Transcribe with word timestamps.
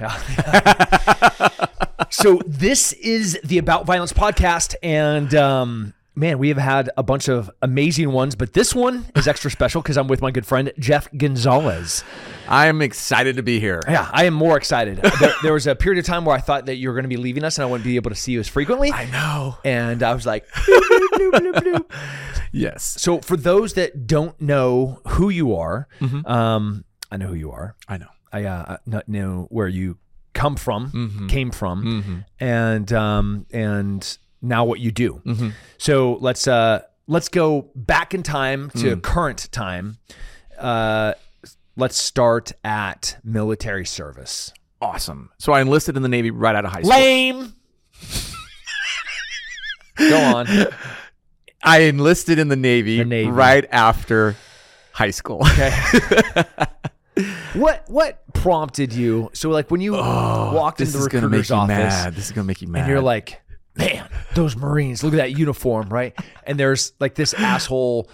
so 2.10 2.40
this 2.46 2.92
is 2.94 3.38
the 3.44 3.58
About 3.58 3.86
Violence 3.86 4.12
podcast, 4.12 4.74
and 4.82 5.34
um, 5.34 5.94
man, 6.14 6.38
we 6.38 6.48
have 6.48 6.58
had 6.58 6.90
a 6.96 7.02
bunch 7.02 7.28
of 7.28 7.50
amazing 7.62 8.12
ones, 8.12 8.34
but 8.34 8.52
this 8.52 8.74
one 8.74 9.06
is 9.16 9.28
extra 9.28 9.50
special 9.50 9.82
because 9.82 9.96
I'm 9.96 10.08
with 10.08 10.20
my 10.20 10.30
good 10.30 10.46
friend 10.46 10.72
Jeff 10.78 11.08
Gonzales. 11.16 12.04
I 12.48 12.66
am 12.66 12.82
excited 12.82 13.36
to 13.36 13.42
be 13.42 13.60
here. 13.60 13.80
Yeah, 13.88 14.08
I 14.12 14.24
am 14.24 14.34
more 14.34 14.56
excited. 14.56 14.96
there, 15.20 15.32
there 15.42 15.52
was 15.52 15.66
a 15.66 15.76
period 15.76 16.00
of 16.00 16.06
time 16.06 16.24
where 16.24 16.36
I 16.36 16.40
thought 16.40 16.66
that 16.66 16.76
you 16.76 16.88
were 16.88 16.94
going 16.94 17.04
to 17.04 17.08
be 17.08 17.16
leaving 17.16 17.44
us, 17.44 17.58
and 17.58 17.64
I 17.64 17.70
wouldn't 17.70 17.84
be 17.84 17.96
able 17.96 18.10
to 18.10 18.16
see 18.16 18.32
you 18.32 18.40
as 18.40 18.48
frequently. 18.48 18.92
I 18.92 19.06
know. 19.06 19.56
and 19.64 20.02
I 20.02 20.12
was 20.14 20.26
like, 20.26 20.48
bloop, 20.50 21.08
bloop, 21.12 21.30
bloop, 21.32 21.54
bloop. 21.54 21.90
Yes. 22.52 22.82
so 22.84 23.20
for 23.20 23.36
those 23.36 23.74
that 23.74 24.06
don't 24.08 24.38
know 24.40 25.00
who 25.06 25.28
you 25.30 25.54
are, 25.54 25.86
um, 26.24 26.84
I 27.12 27.16
know 27.16 27.28
who 27.28 27.34
you 27.34 27.52
are. 27.52 27.76
I 27.88 27.98
know. 27.98 28.08
I 28.32 28.44
uh, 28.44 28.76
not 28.86 29.08
know 29.08 29.46
where 29.50 29.68
you 29.68 29.98
come 30.32 30.56
from, 30.56 30.90
Mm-hmm. 30.92 31.26
came 31.28 31.50
from, 31.50 32.24
and 32.38 32.92
um, 32.92 33.46
and 33.52 34.18
now 34.42 34.64
what 34.64 34.80
you 34.80 34.90
do. 34.92 35.20
Mm-hmm. 35.26 35.48
So 35.78 36.18
let's 36.20 36.46
uh, 36.48 36.82
let's 37.06 37.28
go 37.28 37.70
back 37.74 38.14
in 38.14 38.22
time 38.22 38.70
to 38.70 38.96
Mm. 38.96 39.02
current 39.02 39.48
time. 39.52 39.98
Uh, 40.58 41.14
let's 41.76 41.96
start 41.96 42.52
at 42.64 43.18
military 43.24 43.84
service. 43.86 44.52
Awesome. 44.80 45.30
So 45.38 45.52
I 45.52 45.60
enlisted 45.60 45.96
in 45.96 46.02
the 46.02 46.08
Navy 46.08 46.30
right 46.30 46.54
out 46.54 46.64
of 46.64 46.72
high 46.72 46.82
school. 46.82 46.90
Lame. 46.98 47.54
go 49.98 50.16
on. 50.18 50.46
I 51.62 51.80
enlisted 51.80 52.38
in 52.38 52.48
the 52.48 52.56
Navy, 52.56 52.98
The 52.98 53.04
Navy. 53.04 53.30
right 53.30 53.66
after 53.70 54.34
high 54.92 55.10
school. 55.10 55.42
Okay. 55.46 55.74
what 57.54 57.84
what 57.88 58.22
prompted 58.32 58.92
you? 58.92 59.30
So 59.32 59.50
like 59.50 59.70
when 59.70 59.80
you 59.80 59.96
oh, 59.96 60.52
walked 60.54 60.80
Oh, 60.80 60.84
this 60.84 60.94
into 60.94 60.98
the 60.98 61.04
recruiter's 61.04 61.30
make 61.30 61.48
you 61.50 61.54
office, 61.56 61.68
mad. 62.04 62.14
This 62.14 62.26
is 62.26 62.32
gonna 62.32 62.44
make 62.46 62.62
you 62.62 62.68
mad. 62.68 62.80
and 62.80 62.88
you're 62.90 63.00
like, 63.00 63.40
man, 63.76 64.08
those 64.34 64.56
Marines, 64.56 65.02
look 65.04 65.12
at 65.14 65.18
that 65.18 65.36
uniform, 65.38 65.88
right? 65.88 66.14
And 66.44 66.58
there's 66.58 66.92
like 67.00 67.14
this 67.14 67.34
asshole 67.34 68.08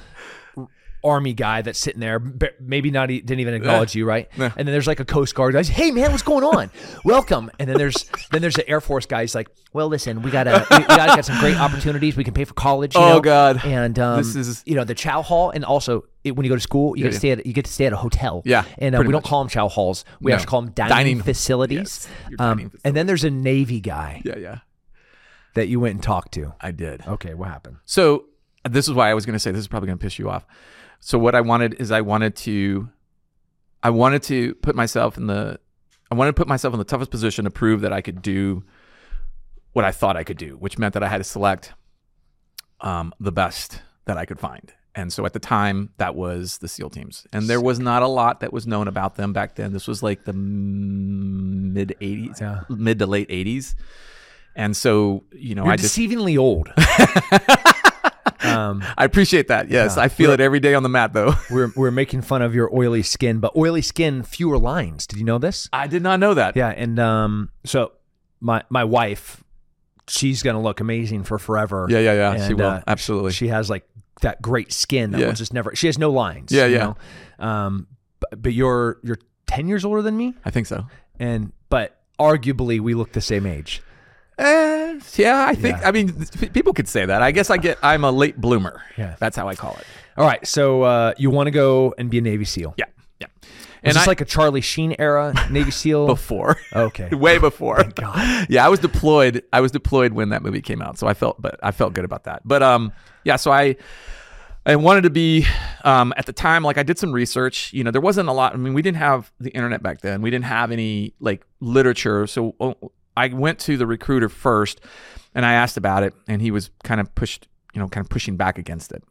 army 1.07 1.33
guy 1.33 1.63
that's 1.63 1.79
sitting 1.79 2.01
there, 2.01 2.21
maybe 2.61 2.91
not 2.91 3.07
didn't 3.09 3.39
even 3.41 3.55
acknowledge 3.55 3.95
you, 3.95 4.05
right? 4.05 4.29
Yeah. 4.37 4.53
And 4.57 4.67
then 4.67 4.73
there's 4.73 4.87
like 4.87 5.01
a 5.01 5.05
Coast 5.05 5.35
Guard 5.35 5.55
guy, 5.55 5.63
hey 5.63 5.91
man, 5.91 6.11
what's 6.11 6.23
going 6.23 6.45
on? 6.45 6.71
Welcome. 7.05 7.51
And 7.59 7.69
then 7.69 7.79
there's 7.79 8.11
then 8.33 8.43
there's 8.43 8.57
an 8.59 8.65
Air 8.67 8.81
Force 8.81 9.07
guy. 9.07 9.21
He's 9.23 9.35
like, 9.35 9.49
well, 9.73 9.89
listen, 9.89 10.23
we 10.23 10.31
got 10.31 10.47
a 10.47 10.67
we, 10.71 10.79
we 10.79 10.85
got, 10.87 11.25
some 11.25 11.39
great 11.41 11.57
opportunities. 11.57 12.17
We 12.17 12.25
can 12.25 12.35
pay 12.35 12.45
for 12.45 12.55
college. 12.55 12.95
You 12.95 13.01
Oh, 13.01 13.09
know? 13.15 13.21
God. 13.21 13.65
And 13.65 13.99
um, 13.99 14.17
This 14.19 14.35
is- 14.37 14.63
you 14.67 14.75
know 14.75 14.85
the 14.85 14.95
chow 14.95 15.23
hall, 15.23 15.51
and 15.51 15.65
also 15.65 16.05
it, 16.25 16.35
when 16.35 16.45
you 16.45 16.51
go 16.51 16.57
to 16.57 16.61
school, 16.61 16.97
you 16.97 17.05
get 17.05 17.13
to 17.13 17.19
stay 17.19 17.31
at 17.31 17.47
you 17.47 17.53
get 17.53 17.65
to 17.67 17.73
stay 17.73 17.87
at 17.87 17.93
a 17.93 17.97
hotel. 17.97 18.43
Yeah, 18.45 18.65
And 18.79 18.95
uh, 18.97 19.03
we 19.07 19.13
don't 19.13 19.25
call 19.25 19.43
them 19.43 19.49
chow 19.49 19.69
halls. 19.69 20.05
We 20.21 20.31
No. 20.31 20.37
actually 20.37 20.47
call 20.49 20.63
them 20.63 20.73
dining, 20.73 20.91
Dining- 20.97 21.23
facilities. 21.23 22.09
yes, 22.29 22.37
Um, 22.41 22.59
dining 22.59 22.73
and 22.85 22.97
then 22.97 23.07
there's 23.07 23.25
a 23.25 23.31
Navy 23.31 23.81
guy 23.81 24.23
yeah, 24.25 24.37
yeah. 24.37 24.59
that 25.55 25.69
you 25.69 25.79
went 25.81 25.95
and 25.95 26.03
talked 26.03 26.33
to. 26.35 26.55
I 26.61 26.71
did. 26.73 27.07
Okay, 27.07 27.35
what 27.35 27.49
happened? 27.49 27.77
So 27.85 28.25
this 28.69 28.89
is 28.89 28.95
why 28.95 29.11
I 29.11 29.15
was 29.15 29.25
going 29.25 29.35
to 29.35 29.39
say 29.39 29.53
this 29.53 29.61
is 29.61 29.69
probably 29.69 29.87
going 29.87 29.99
to 29.99 30.03
piss 30.03 30.19
you 30.19 30.29
off. 30.29 30.45
So 31.01 31.19
what 31.19 31.35
I 31.35 31.41
wanted 31.41 31.75
is 31.75 31.91
I 31.91 32.01
wanted 32.01 32.35
to, 32.37 32.89
I 33.83 33.91
wanted 33.91 34.23
to 34.25 34.55
put 34.57 34.75
myself 34.75 35.17
in 35.17 35.27
the, 35.27 35.59
I 36.11 36.15
wanted 36.15 36.31
to 36.31 36.35
put 36.41 36.49
myself 36.49 36.73
in 36.75 36.79
the 36.79 36.85
toughest 36.85 37.11
position 37.11 37.45
to 37.45 37.51
prove 37.51 37.81
that 37.83 37.93
I 37.93 38.01
could 38.01 38.23
do 38.23 38.65
what 39.73 39.85
I 39.85 39.93
thought 39.93 40.17
I 40.17 40.25
could 40.25 40.39
do, 40.39 40.57
which 40.57 40.79
meant 40.79 40.95
that 40.95 41.03
I 41.03 41.09
had 41.09 41.19
to 41.19 41.25
select 41.25 41.75
um, 42.81 43.13
the 43.21 43.33
best 43.33 43.83
that 44.07 44.17
I 44.17 44.25
could 44.25 44.39
find. 44.41 44.73
And 44.95 45.13
so 45.13 45.27
at 45.27 45.35
the 45.35 45.39
time, 45.39 45.91
that 45.99 46.15
was 46.15 46.57
the 46.59 46.69
SEAL 46.69 46.89
teams, 46.89 47.27
and 47.31 47.49
there 47.49 47.61
was 47.61 47.79
not 47.79 48.03
a 48.03 48.07
lot 48.07 48.41
that 48.41 48.51
was 48.51 48.67
known 48.67 48.89
about 48.89 49.17
them 49.17 49.35
back 49.35 49.55
then. 49.57 49.75
This 49.75 49.87
was 49.87 50.03
like 50.03 50.25
the 50.25 50.33
mid 50.33 51.95
'80s, 52.01 52.41
Yeah. 52.41 52.61
mid 52.71 52.99
to 53.01 53.07
late 53.07 53.29
'80s, 53.29 53.75
and 54.55 54.75
so 54.75 55.25
you 55.33 55.55
know, 55.55 55.65
You're 55.65 55.75
I 55.75 55.77
just 55.77 55.95
deceivingly 55.95 56.39
old. 56.39 56.73
um, 58.57 58.85
I 58.99 59.05
appreciate 59.05 59.49
that. 59.49 59.71
Yes, 59.71 59.97
Yeah. 59.97 60.03
I 60.05 60.09
feel 60.09 60.31
it 60.31 60.41
every 60.41 60.61
day 60.61 60.75
on 60.75 60.83
the 60.83 60.89
mat, 60.89 61.13
though. 61.13 61.35
we're 61.51 61.71
we're 61.77 61.91
making 61.91 62.23
fun 62.23 62.43
of 62.43 62.55
your 62.55 62.75
oily 62.77 63.03
skin, 63.03 63.39
but 63.41 63.55
oily 63.57 63.83
skin, 63.83 64.23
fewer 64.23 64.59
lines. 64.59 65.07
Did 65.07 65.19
you 65.19 65.25
know 65.25 65.39
this? 65.39 65.69
I 65.73 65.87
did 65.87 66.03
not 66.03 66.21
know 66.21 66.35
that. 66.35 66.57
Yeah, 66.57 66.69
and 66.69 66.99
um, 66.99 67.51
so 67.65 67.93
my 68.41 68.63
my 68.69 68.85
wife, 68.85 69.43
she's 70.09 70.43
gonna 70.43 70.63
look 70.63 70.81
amazing 70.81 71.25
for 71.25 71.39
forever. 71.39 71.87
yeah, 71.91 71.99
yeah, 72.01 72.13
yeah. 72.35 72.47
she 72.49 72.55
will 72.55 72.67
uh, 72.67 72.83
absolutely. 72.87 73.33
She 73.33 73.49
has 73.49 73.69
like 73.71 73.87
that 74.23 74.41
great 74.41 74.73
skin 74.73 75.11
that 75.13 75.21
Yeah. 75.21 75.33
just 75.33 75.53
never. 75.53 75.75
She 75.75 75.87
has 75.89 75.99
no 75.99 76.11
lines. 76.11 76.51
Yeah, 76.53 76.67
you 76.67 76.77
yeah. 76.77 76.95
know? 77.39 77.47
Um, 77.47 77.87
but, 78.21 78.43
but 78.43 78.53
you're 78.55 78.99
you're 79.03 79.19
ten 79.47 79.69
years 79.69 79.85
older 79.85 80.03
than 80.03 80.17
me, 80.17 80.35
I 80.45 80.51
think 80.51 80.67
so. 80.67 80.87
and 81.19 81.53
but 81.69 81.99
arguably 82.19 82.81
we 82.81 82.95
look 82.95 83.13
the 83.13 83.21
same 83.21 83.45
age. 83.47 83.83
Eh, 84.39 85.01
yeah, 85.17 85.47
I 85.49 85.55
think. 85.55 85.79
Yeah. 85.79 85.89
I 85.89 85.93
mean, 85.93 86.27
people 86.53 86.73
could 86.75 86.89
say 86.89 87.07
that. 87.07 87.23
I 87.23 87.31
guess 87.31 87.49
I 87.51 87.57
get. 87.57 87.79
I'm 87.83 88.05
a 88.05 88.11
late 88.11 88.39
bloomer. 88.41 88.83
Yeah. 88.99 89.17
that's 89.19 89.37
how 89.37 89.49
I 89.49 89.55
call 89.55 89.75
it. 89.77 89.85
All 90.19 90.27
right, 90.27 90.47
so 90.47 90.83
uh, 90.83 91.13
you 91.19 91.31
want 91.31 91.47
to 91.47 91.51
go 91.51 91.95
and 91.99 92.11
be 92.11 92.19
a 92.19 92.21
Navy 92.23 92.47
SEAL? 92.47 92.75
Yeah, 92.79 92.87
yeah. 93.21 93.27
Is 93.43 93.49
And 93.83 93.95
this 93.97 94.05
I, 94.05 94.07
like 94.07 94.23
a 94.23 94.25
Charlie 94.25 94.63
Sheen 94.63 94.97
era 94.99 95.35
Navy 95.51 95.71
SEAL? 95.71 96.07
before, 96.17 96.57
okay. 96.75 97.09
way 97.15 97.39
before. 97.39 97.85
God. 97.85 98.47
Yeah, 98.51 98.65
I 98.65 98.71
was 98.71 98.81
deployed. 98.81 99.43
I 99.53 99.61
was 99.61 99.73
deployed 99.73 100.13
when 100.15 100.31
that 100.31 100.43
movie 100.43 100.63
came 100.63 100.81
out, 100.81 100.99
so 100.99 101.07
I 101.07 101.13
felt, 101.15 101.41
but 101.41 101.59
I 101.63 101.71
felt 101.71 101.93
good 101.93 102.05
about 102.07 102.25
that. 102.25 102.43
But 102.47 102.63
um, 102.63 102.93
yeah. 103.25 103.37
So 103.37 103.51
I, 103.53 103.77
I 104.65 104.77
wanted 104.77 105.03
to 105.03 105.11
be, 105.11 105.47
um, 105.85 106.15
at 106.17 106.25
the 106.27 106.33
time, 106.33 106.63
like 106.63 106.79
I 106.79 106.83
did 106.83 106.99
some 106.99 107.13
research. 107.13 107.73
You 107.75 107.85
know, 107.85 107.91
there 107.91 108.01
wasn't 108.01 108.29
a 108.31 108.33
lot. 108.33 108.55
I 108.55 108.57
mean, 108.57 108.73
we 108.73 108.81
didn't 108.83 108.99
have 108.99 109.31
the 109.39 109.51
internet 109.51 109.83
back 109.83 110.01
then. 110.01 110.23
We 110.23 110.31
didn't 110.31 110.47
have 110.47 110.73
any 110.73 111.15
like 111.21 111.47
literature. 111.61 112.27
So 112.27 112.55
oh, 112.59 112.75
I 113.17 113.29
went 113.29 113.59
to 113.61 113.77
the 113.77 113.87
recruiter 113.87 114.29
first, 114.29 114.81
and 115.35 115.47
I 115.47 115.55
asked 115.55 115.77
about 115.77 116.03
it, 116.03 116.15
and 116.29 116.43
he 116.43 116.51
was 116.51 116.71
kind 116.85 117.01
of 117.01 117.15
pushed, 117.15 117.49
you 117.75 117.81
know, 117.81 117.89
kind 117.89 118.05
of 118.05 118.11
pushing 118.11 118.37
back 118.37 118.59
against 118.59 118.93
it. 118.93 119.03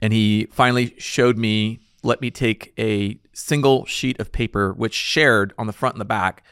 And 0.00 0.12
he 0.12 0.46
finally 0.52 0.94
showed 0.98 1.38
me, 1.38 1.80
let 2.02 2.20
me 2.20 2.30
take 2.30 2.74
a 2.78 3.18
single 3.32 3.86
sheet 3.86 4.20
of 4.20 4.30
paper, 4.32 4.72
which 4.72 4.94
shared 4.94 5.54
on 5.58 5.66
the 5.66 5.72
front 5.72 5.94
and 5.94 6.00
the 6.00 6.04
back 6.06 6.44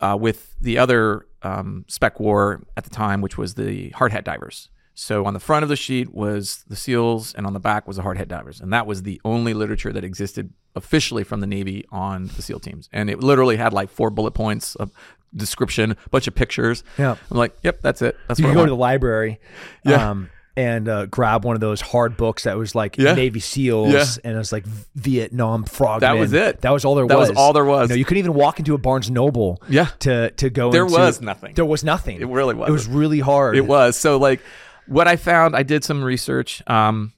uh, 0.00 0.16
with 0.18 0.54
the 0.60 0.78
other 0.78 1.26
um, 1.42 1.84
spec 1.88 2.20
war 2.20 2.64
at 2.76 2.84
the 2.84 2.90
time, 2.90 3.20
which 3.20 3.36
was 3.36 3.54
the 3.54 3.90
hard 3.90 4.12
hat 4.12 4.24
divers. 4.24 4.68
So 4.94 5.24
on 5.24 5.34
the 5.34 5.40
front 5.40 5.62
of 5.62 5.68
the 5.68 5.76
sheet 5.76 6.12
was 6.12 6.64
the 6.68 6.76
SEALs, 6.76 7.34
and 7.34 7.46
on 7.46 7.54
the 7.54 7.60
back 7.60 7.86
was 7.86 7.96
the 7.96 8.02
hard 8.02 8.18
hat 8.18 8.28
divers, 8.28 8.60
and 8.60 8.72
that 8.72 8.86
was 8.86 9.02
the 9.02 9.20
only 9.24 9.54
literature 9.54 9.92
that 9.92 10.04
existed 10.04 10.52
officially 10.76 11.24
from 11.24 11.40
the 11.40 11.46
Navy 11.46 11.84
on 11.90 12.26
the 12.36 12.42
SEAL 12.42 12.60
teams. 12.60 12.88
And 12.92 13.08
it 13.08 13.20
literally 13.20 13.56
had 13.56 13.72
like 13.72 13.88
four 13.88 14.10
bullet 14.10 14.32
points 14.32 14.74
of 14.76 14.92
description, 15.34 15.92
a 15.92 16.08
bunch 16.10 16.26
of 16.26 16.34
pictures. 16.34 16.82
Yeah. 16.98 17.16
I'm 17.30 17.36
like, 17.36 17.56
yep, 17.62 17.80
that's 17.80 18.02
it. 18.02 18.16
That's 18.28 18.40
You 18.40 18.46
can 18.46 18.54
go 18.54 18.64
to 18.64 18.70
the 18.70 18.76
library, 18.76 19.40
Yeah. 19.84 20.10
um, 20.10 20.30
and 20.56 20.88
uh, 20.88 21.06
grab 21.06 21.44
one 21.44 21.54
of 21.54 21.60
those 21.60 21.80
hard 21.80 22.16
books 22.16 22.42
that 22.42 22.58
was 22.58 22.74
like 22.74 22.98
Yeah. 22.98 23.14
Navy 23.14 23.40
SEALs, 23.40 23.92
Yeah. 23.92 24.04
and 24.24 24.34
it 24.34 24.38
was 24.38 24.52
like 24.52 24.66
Vietnam 24.96 25.64
frogmen. 25.64 26.00
That 26.00 26.18
was 26.18 26.32
it. 26.32 26.60
That 26.62 26.70
was 26.72 26.84
all 26.84 26.94
there 26.96 27.06
That 27.06 27.16
was. 27.18 27.28
was 27.30 27.38
all 27.38 27.52
there 27.52 27.64
was. 27.64 27.88
You, 27.88 27.94
know, 27.94 27.98
you 27.98 28.04
couldn't 28.04 28.18
even 28.18 28.34
walk 28.34 28.58
into 28.58 28.74
a 28.74 28.78
Barnes 28.78 29.10
Noble. 29.10 29.62
Yeah. 29.68 29.86
To 30.00 30.30
to 30.32 30.50
go. 30.50 30.70
There 30.70 30.82
into- 30.82 30.98
was 30.98 31.20
nothing. 31.20 31.54
There 31.54 31.64
was 31.64 31.84
nothing. 31.84 32.20
It 32.20 32.26
really 32.28 32.54
was. 32.54 32.68
It 32.68 32.72
was 32.72 32.86
really 32.88 33.20
hard. 33.20 33.56
It 33.56 33.66
was 33.66 33.96
so 33.96 34.16
like 34.18 34.40
what 34.86 35.06
I 35.08 35.16
found. 35.16 35.54
I 35.54 35.62
did 35.62 35.84
some 35.84 36.02
research. 36.02 36.62
Um, 36.66 37.12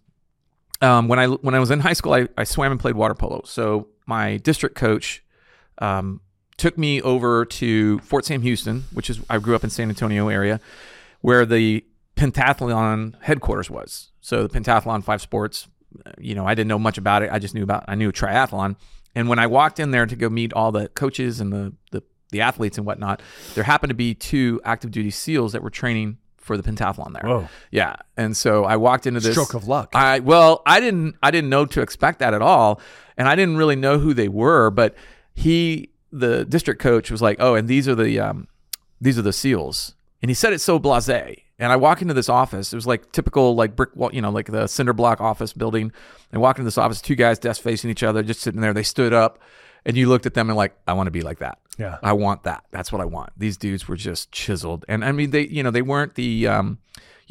um, 0.82 1.08
when 1.08 1.18
I 1.18 1.26
when 1.26 1.54
I 1.54 1.58
was 1.58 1.70
in 1.70 1.80
high 1.80 1.92
school, 1.94 2.12
I, 2.12 2.28
I 2.36 2.44
swam 2.44 2.70
and 2.72 2.78
played 2.80 2.94
water 2.96 3.14
polo. 3.14 3.42
So 3.44 3.88
my 4.06 4.36
district 4.38 4.74
coach 4.76 5.22
um, 5.78 6.20
took 6.56 6.76
me 6.78 7.00
over 7.02 7.44
to 7.44 7.98
Fort 8.00 8.24
Sam 8.24 8.42
Houston, 8.42 8.84
which 8.92 9.08
is 9.10 9.20
I 9.30 9.38
grew 9.38 9.54
up 9.54 9.64
in 9.64 9.70
San 9.70 9.88
Antonio 9.88 10.28
area, 10.28 10.60
where 11.20 11.44
the 11.46 11.84
pentathlon 12.16 13.14
headquarters 13.22 13.70
was. 13.70 14.10
So 14.20 14.46
the 14.46 14.58
pentathlon, 14.60 15.02
five 15.04 15.20
sports. 15.20 15.68
uh, 16.06 16.12
You 16.18 16.34
know, 16.34 16.46
I 16.46 16.54
didn't 16.54 16.68
know 16.68 16.78
much 16.78 16.98
about 16.98 17.22
it. 17.22 17.30
I 17.32 17.38
just 17.38 17.54
knew 17.54 17.62
about 17.62 17.84
I 17.88 17.94
knew 17.94 18.12
triathlon. 18.12 18.76
And 19.14 19.28
when 19.28 19.38
I 19.38 19.46
walked 19.46 19.78
in 19.78 19.90
there 19.90 20.06
to 20.06 20.16
go 20.16 20.28
meet 20.30 20.52
all 20.54 20.72
the 20.72 20.88
coaches 20.88 21.40
and 21.40 21.52
the 21.52 21.72
the, 21.90 22.02
the 22.30 22.40
athletes 22.40 22.78
and 22.78 22.86
whatnot, 22.86 23.20
there 23.54 23.64
happened 23.64 23.90
to 23.90 23.94
be 23.94 24.14
two 24.14 24.60
active 24.64 24.90
duty 24.90 25.10
SEALs 25.10 25.52
that 25.52 25.62
were 25.62 25.70
training 25.70 26.18
for 26.38 26.56
the 26.56 26.62
pentathlon 26.62 27.12
there. 27.12 27.22
Whoa. 27.30 27.48
Yeah, 27.70 27.94
and 28.16 28.36
so 28.36 28.64
I 28.64 28.76
walked 28.76 29.06
into 29.06 29.20
this 29.20 29.32
Stroke 29.32 29.54
of 29.54 29.68
luck. 29.68 29.90
I 29.94 30.18
well, 30.20 30.62
I 30.66 30.80
didn't 30.80 31.16
I 31.22 31.30
didn't 31.30 31.50
know 31.50 31.66
to 31.66 31.82
expect 31.82 32.18
that 32.20 32.34
at 32.34 32.42
all, 32.42 32.80
and 33.16 33.28
I 33.28 33.36
didn't 33.36 33.56
really 33.58 33.76
know 33.76 33.98
who 33.98 34.12
they 34.14 34.28
were. 34.28 34.70
But 34.70 34.94
he, 35.34 35.90
the 36.12 36.44
district 36.44 36.80
coach, 36.80 37.10
was 37.10 37.22
like, 37.22 37.38
"Oh, 37.40 37.54
and 37.54 37.66
these 37.68 37.88
are 37.88 37.94
the 37.94 38.20
um, 38.20 38.48
these 39.00 39.18
are 39.18 39.22
the 39.22 39.32
SEALs," 39.32 39.94
and 40.20 40.30
he 40.30 40.34
said 40.34 40.52
it 40.52 40.60
so 40.60 40.78
blasé. 40.78 41.42
And 41.58 41.70
I 41.70 41.76
walk 41.76 42.02
into 42.02 42.14
this 42.14 42.28
office. 42.28 42.72
It 42.72 42.76
was 42.76 42.88
like 42.88 43.12
typical, 43.12 43.54
like 43.54 43.76
brick 43.76 43.94
wall, 43.94 44.10
you 44.12 44.20
know, 44.20 44.30
like 44.30 44.46
the 44.50 44.66
cinder 44.66 44.92
block 44.92 45.20
office 45.20 45.52
building. 45.52 45.92
And 46.32 46.42
walk 46.42 46.58
into 46.58 46.64
this 46.64 46.78
office, 46.78 47.00
two 47.00 47.14
guys, 47.14 47.38
desk 47.38 47.62
facing 47.62 47.88
each 47.88 48.02
other, 48.02 48.22
just 48.24 48.40
sitting 48.40 48.60
there. 48.60 48.72
They 48.72 48.82
stood 48.82 49.12
up, 49.12 49.38
and 49.84 49.96
you 49.96 50.08
looked 50.08 50.26
at 50.26 50.34
them 50.34 50.48
and 50.48 50.56
like, 50.56 50.74
I 50.88 50.94
want 50.94 51.06
to 51.06 51.12
be 51.12 51.20
like 51.20 51.38
that. 51.38 51.58
Yeah. 51.78 51.98
I 52.02 52.14
want 52.14 52.42
that. 52.44 52.64
That's 52.72 52.90
what 52.90 53.00
I 53.00 53.04
want. 53.04 53.30
These 53.36 53.58
dudes 53.58 53.86
were 53.86 53.96
just 53.96 54.32
chiseled, 54.32 54.84
and 54.88 55.04
I 55.04 55.12
mean, 55.12 55.30
they, 55.30 55.46
you 55.46 55.62
know, 55.62 55.70
they 55.70 55.82
weren't 55.82 56.16
the, 56.16 56.48
um, 56.48 56.78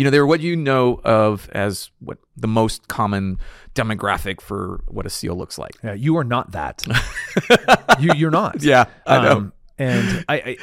you 0.02 0.06
know, 0.06 0.10
they 0.10 0.20
were 0.20 0.26
what 0.26 0.40
you 0.40 0.56
know 0.56 1.00
of 1.04 1.48
as 1.52 1.92
what 2.00 2.18
the 2.36 2.48
most 2.48 2.88
common 2.88 3.38
demographic 3.76 4.42
for 4.42 4.82
what 4.88 5.06
a 5.06 5.12
SEAL 5.12 5.36
looks 5.36 5.60
like. 5.60 5.74
Yeah, 5.84 5.94
you 5.94 6.18
are 6.18 6.24
not 6.24 6.54
that. 6.54 6.84
you 8.00 8.12
you're 8.16 8.32
not. 8.32 8.64
Yeah, 8.64 8.86
I 9.06 9.22
know. 9.22 9.52
and 9.78 10.26
I, 10.28 10.36
I 10.36 10.58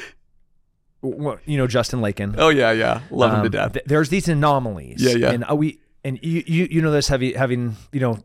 well, 1.01 1.37
you 1.45 1.57
know 1.57 1.67
Justin 1.67 2.01
Lakin. 2.01 2.35
Oh 2.37 2.49
yeah, 2.49 2.71
yeah, 2.73 2.99
love 3.11 3.31
him 3.31 3.39
to 3.39 3.45
Um, 3.45 3.51
death. 3.51 3.73
th- 3.73 3.85
there's 3.85 4.09
these 4.09 4.27
anomalies. 4.27 5.01
Yeah, 5.01 5.13
yeah. 5.15 5.31
And 5.31 5.45
uh, 5.49 5.55
we 5.55 5.79
and 6.03 6.19
you 6.21 6.43
you 6.45 6.67
you 6.69 6.81
know 6.81 6.91
this 6.91 7.07
having 7.07 7.33
having 7.35 7.77
you 7.93 8.01
know 8.01 8.19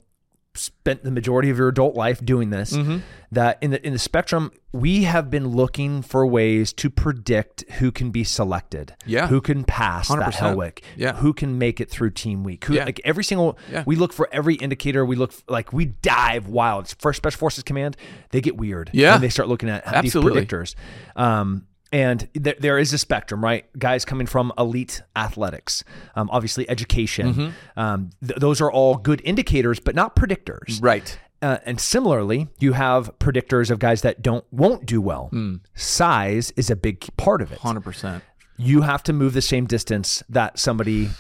spent 0.56 1.02
the 1.02 1.10
majority 1.10 1.50
of 1.50 1.58
your 1.58 1.68
adult 1.68 1.96
life 1.96 2.24
doing 2.24 2.50
this. 2.50 2.72
Mm-hmm. 2.72 2.98
That 3.32 3.58
in 3.60 3.72
the 3.72 3.84
in 3.84 3.92
the 3.92 3.98
spectrum, 3.98 4.52
we 4.72 5.02
have 5.04 5.28
been 5.28 5.48
looking 5.48 6.02
for 6.02 6.24
ways 6.24 6.72
to 6.74 6.88
predict 6.88 7.68
who 7.72 7.90
can 7.90 8.10
be 8.12 8.22
selected. 8.22 8.94
Yeah. 9.04 9.26
Who 9.26 9.40
can 9.40 9.64
pass 9.64 10.08
that 10.08 10.18
100%. 10.18 10.34
Hell 10.34 10.56
Week. 10.56 10.84
Yeah. 10.96 11.14
Who 11.16 11.32
can 11.32 11.58
make 11.58 11.80
it 11.80 11.90
through 11.90 12.10
Team 12.10 12.44
Week. 12.44 12.64
Who 12.64 12.74
Yeah. 12.74 12.84
like 12.84 13.00
every 13.04 13.24
single. 13.24 13.58
Yeah. 13.72 13.82
We 13.86 13.96
look 13.96 14.12
for 14.12 14.28
every 14.30 14.54
indicator. 14.54 15.04
We 15.04 15.16
look 15.16 15.32
like 15.48 15.72
we 15.72 15.86
dive 15.86 16.46
wild. 16.46 16.94
first 17.00 17.16
Special 17.16 17.38
Forces 17.38 17.64
Command, 17.64 17.96
they 18.30 18.40
get 18.40 18.56
weird. 18.56 18.90
Yeah. 18.92 19.12
When 19.14 19.20
they 19.22 19.28
start 19.30 19.48
looking 19.48 19.68
at 19.68 19.84
Absolutely. 19.86 20.40
these 20.42 20.46
predictors. 20.48 20.74
Um, 21.16 21.66
and 21.94 22.28
there, 22.34 22.56
there 22.58 22.76
is 22.76 22.92
a 22.92 22.98
spectrum, 22.98 23.42
right? 23.42 23.66
Guys 23.78 24.04
coming 24.04 24.26
from 24.26 24.52
elite 24.58 25.00
athletics, 25.14 25.84
um, 26.16 26.28
obviously 26.32 26.68
education. 26.68 27.32
Mm-hmm. 27.32 27.80
Um, 27.80 28.10
th- 28.20 28.40
those 28.40 28.60
are 28.60 28.70
all 28.70 28.96
good 28.96 29.22
indicators, 29.24 29.78
but 29.78 29.94
not 29.94 30.16
predictors. 30.16 30.82
Right. 30.82 31.16
Uh, 31.40 31.58
and 31.64 31.80
similarly, 31.80 32.48
you 32.58 32.72
have 32.72 33.16
predictors 33.20 33.70
of 33.70 33.78
guys 33.78 34.02
that 34.02 34.22
don't 34.22 34.44
won't 34.50 34.86
do 34.86 35.00
well. 35.00 35.28
Hmm. 35.28 35.56
Size 35.74 36.52
is 36.56 36.68
a 36.68 36.74
big 36.74 37.06
part 37.16 37.40
of 37.40 37.52
it. 37.52 37.58
Hundred 37.58 37.84
percent. 37.84 38.24
You 38.56 38.80
have 38.80 39.04
to 39.04 39.12
move 39.12 39.32
the 39.32 39.42
same 39.42 39.66
distance 39.66 40.20
that 40.28 40.58
somebody 40.58 41.10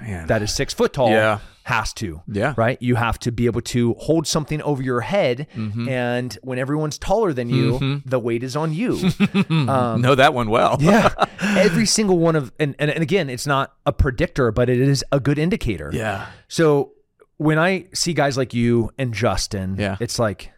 Man. 0.00 0.28
that 0.28 0.42
is 0.42 0.54
six 0.54 0.72
foot 0.74 0.92
tall 0.92 1.10
Yeah. 1.10 1.40
Has 1.64 1.92
to. 1.94 2.20
Yeah. 2.30 2.52
Right? 2.56 2.80
You 2.80 2.94
have 2.94 3.18
to 3.20 3.32
be 3.32 3.46
able 3.46 3.62
to 3.62 3.94
hold 3.94 4.26
something 4.26 4.60
over 4.62 4.82
your 4.82 5.00
head. 5.00 5.46
Mm-hmm. 5.54 5.88
And 5.88 6.38
when 6.42 6.58
everyone's 6.58 6.98
taller 6.98 7.32
than 7.32 7.48
you, 7.48 8.02
the 8.04 8.18
weight 8.18 8.42
is 8.42 8.54
on 8.54 8.72
you. 8.72 8.98
Um, 9.50 10.00
know 10.02 10.14
that 10.14 10.34
one 10.34 10.50
well. 10.50 10.76
yeah. 10.80 11.12
Every 11.40 11.86
single 11.86 12.18
one 12.18 12.36
of, 12.36 12.52
and, 12.60 12.74
and, 12.78 12.90
and 12.90 13.02
again, 13.02 13.30
it's 13.30 13.46
not 13.46 13.74
a 13.86 13.92
predictor, 13.92 14.52
but 14.52 14.68
it 14.68 14.78
is 14.78 15.02
a 15.10 15.18
good 15.20 15.38
indicator. 15.38 15.90
Yeah. 15.92 16.26
So 16.48 16.92
when 17.38 17.58
I 17.58 17.86
see 17.94 18.12
guys 18.12 18.36
like 18.36 18.52
you 18.54 18.90
and 18.98 19.14
Justin, 19.14 19.76
Yeah. 19.78 19.96
it's 20.00 20.18
like 20.18 20.50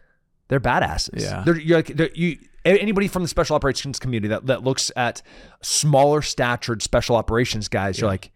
they're 0.49 0.59
badasses. 0.59 1.21
Yeah. 1.21 1.43
They're, 1.45 1.57
you're 1.57 1.77
like, 1.77 1.87
they're, 1.87 2.09
you, 2.13 2.37
anybody 2.65 3.07
from 3.07 3.21
the 3.21 3.27
special 3.29 3.55
operations 3.55 3.97
community 3.99 4.27
that, 4.27 4.45
that 4.47 4.63
looks 4.63 4.91
at 4.97 5.21
smaller 5.61 6.21
statured 6.21 6.81
special 6.81 7.15
operations 7.15 7.69
guys, 7.69 7.99
you're 7.99 8.09
like, 8.09 8.31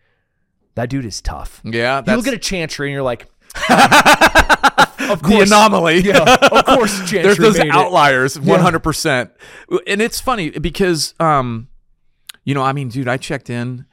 that 0.75 0.89
dude 0.89 1.05
is 1.05 1.21
tough. 1.21 1.61
Yeah. 1.63 1.99
You 1.99 2.05
That's 2.05 2.17
look 2.17 2.27
at 2.27 2.33
a 2.33 2.37
chantry 2.39 2.87
and 2.87 2.93
you're 2.93 3.03
like, 3.03 3.27
of 3.69 5.21
course, 5.21 5.49
the 5.49 5.55
anomaly. 5.55 5.99
yeah, 6.01 6.19
of 6.51 6.65
course, 6.65 6.97
chantry 6.99 7.21
There's 7.23 7.37
those 7.37 7.57
made 7.57 7.67
it. 7.67 7.73
outliers, 7.73 8.37
100%. 8.37 9.31
And 9.87 10.01
it's 10.01 10.21
funny 10.21 10.51
because, 10.51 11.13
um, 11.19 11.67
you 12.45 12.53
know, 12.53 12.63
I 12.63 12.71
mean, 12.73 12.87
dude, 12.89 13.07
I 13.09 13.17
checked 13.17 13.49
in 13.49 13.85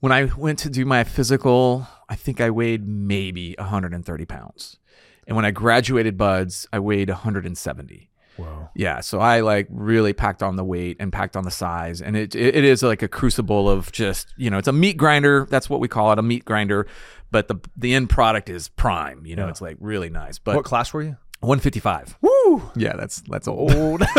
when 0.00 0.12
I 0.12 0.24
went 0.36 0.58
to 0.60 0.70
do 0.70 0.84
my 0.84 1.02
physical. 1.04 1.86
I 2.08 2.14
think 2.14 2.40
I 2.40 2.50
weighed 2.50 2.86
maybe 2.86 3.56
130 3.58 4.24
pounds, 4.26 4.78
and 5.26 5.34
when 5.34 5.44
I 5.44 5.50
graduated 5.50 6.16
BUD/S, 6.16 6.68
I 6.72 6.78
weighed 6.78 7.08
170. 7.08 8.10
Whoa. 8.36 8.70
Yeah, 8.74 9.00
so 9.00 9.20
I 9.20 9.40
like 9.40 9.68
really 9.70 10.12
packed 10.12 10.42
on 10.42 10.56
the 10.56 10.64
weight 10.64 10.96
and 11.00 11.12
packed 11.12 11.36
on 11.36 11.44
the 11.44 11.50
size, 11.50 12.00
and 12.00 12.16
it 12.16 12.34
it, 12.34 12.64
is 12.64 12.82
like 12.82 13.02
a 13.02 13.08
crucible 13.08 13.68
of 13.68 13.92
just 13.92 14.32
you 14.36 14.50
know 14.50 14.58
it's 14.58 14.68
a 14.68 14.72
meat 14.72 14.96
grinder. 14.96 15.46
That's 15.50 15.70
what 15.70 15.80
we 15.80 15.88
call 15.88 16.12
it, 16.12 16.18
a 16.18 16.22
meat 16.22 16.44
grinder. 16.44 16.86
But 17.30 17.48
the 17.48 17.56
the 17.76 17.94
end 17.94 18.10
product 18.10 18.48
is 18.48 18.68
prime. 18.68 19.26
You 19.26 19.36
know, 19.36 19.48
it's 19.48 19.60
like 19.60 19.76
really 19.80 20.10
nice. 20.10 20.38
But 20.38 20.56
What 20.56 20.64
class 20.64 20.92
were 20.92 21.02
you? 21.02 21.16
155. 21.40 22.16
Woo! 22.22 22.70
Yeah, 22.76 22.96
that's 22.96 23.20
that's 23.22 23.46
old. 23.46 24.02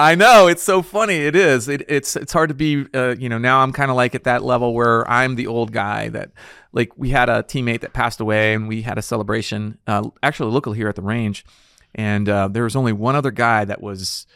I 0.00 0.14
know 0.16 0.48
it's 0.48 0.62
so 0.62 0.82
funny. 0.82 1.14
It 1.16 1.36
is. 1.36 1.68
It, 1.68 1.82
it's 1.88 2.16
it's 2.16 2.32
hard 2.32 2.48
to 2.48 2.54
be. 2.54 2.86
Uh, 2.92 3.14
you 3.18 3.28
know, 3.28 3.38
now 3.38 3.60
I'm 3.60 3.72
kind 3.72 3.90
of 3.90 3.96
like 3.96 4.14
at 4.14 4.24
that 4.24 4.42
level 4.42 4.74
where 4.74 5.08
I'm 5.08 5.36
the 5.36 5.46
old 5.46 5.72
guy 5.72 6.08
that, 6.08 6.32
like, 6.72 6.96
we 6.98 7.10
had 7.10 7.28
a 7.28 7.44
teammate 7.44 7.80
that 7.80 7.92
passed 7.92 8.20
away, 8.20 8.52
and 8.54 8.68
we 8.68 8.82
had 8.82 8.98
a 8.98 9.02
celebration, 9.02 9.78
uh, 9.86 10.10
actually 10.22 10.52
local 10.52 10.72
here 10.72 10.88
at 10.88 10.96
the 10.96 11.02
range, 11.02 11.44
and 11.94 12.28
uh, 12.28 12.48
there 12.48 12.64
was 12.64 12.76
only 12.76 12.92
one 12.92 13.16
other 13.16 13.30
guy 13.30 13.64
that 13.64 13.80
was 13.82 14.26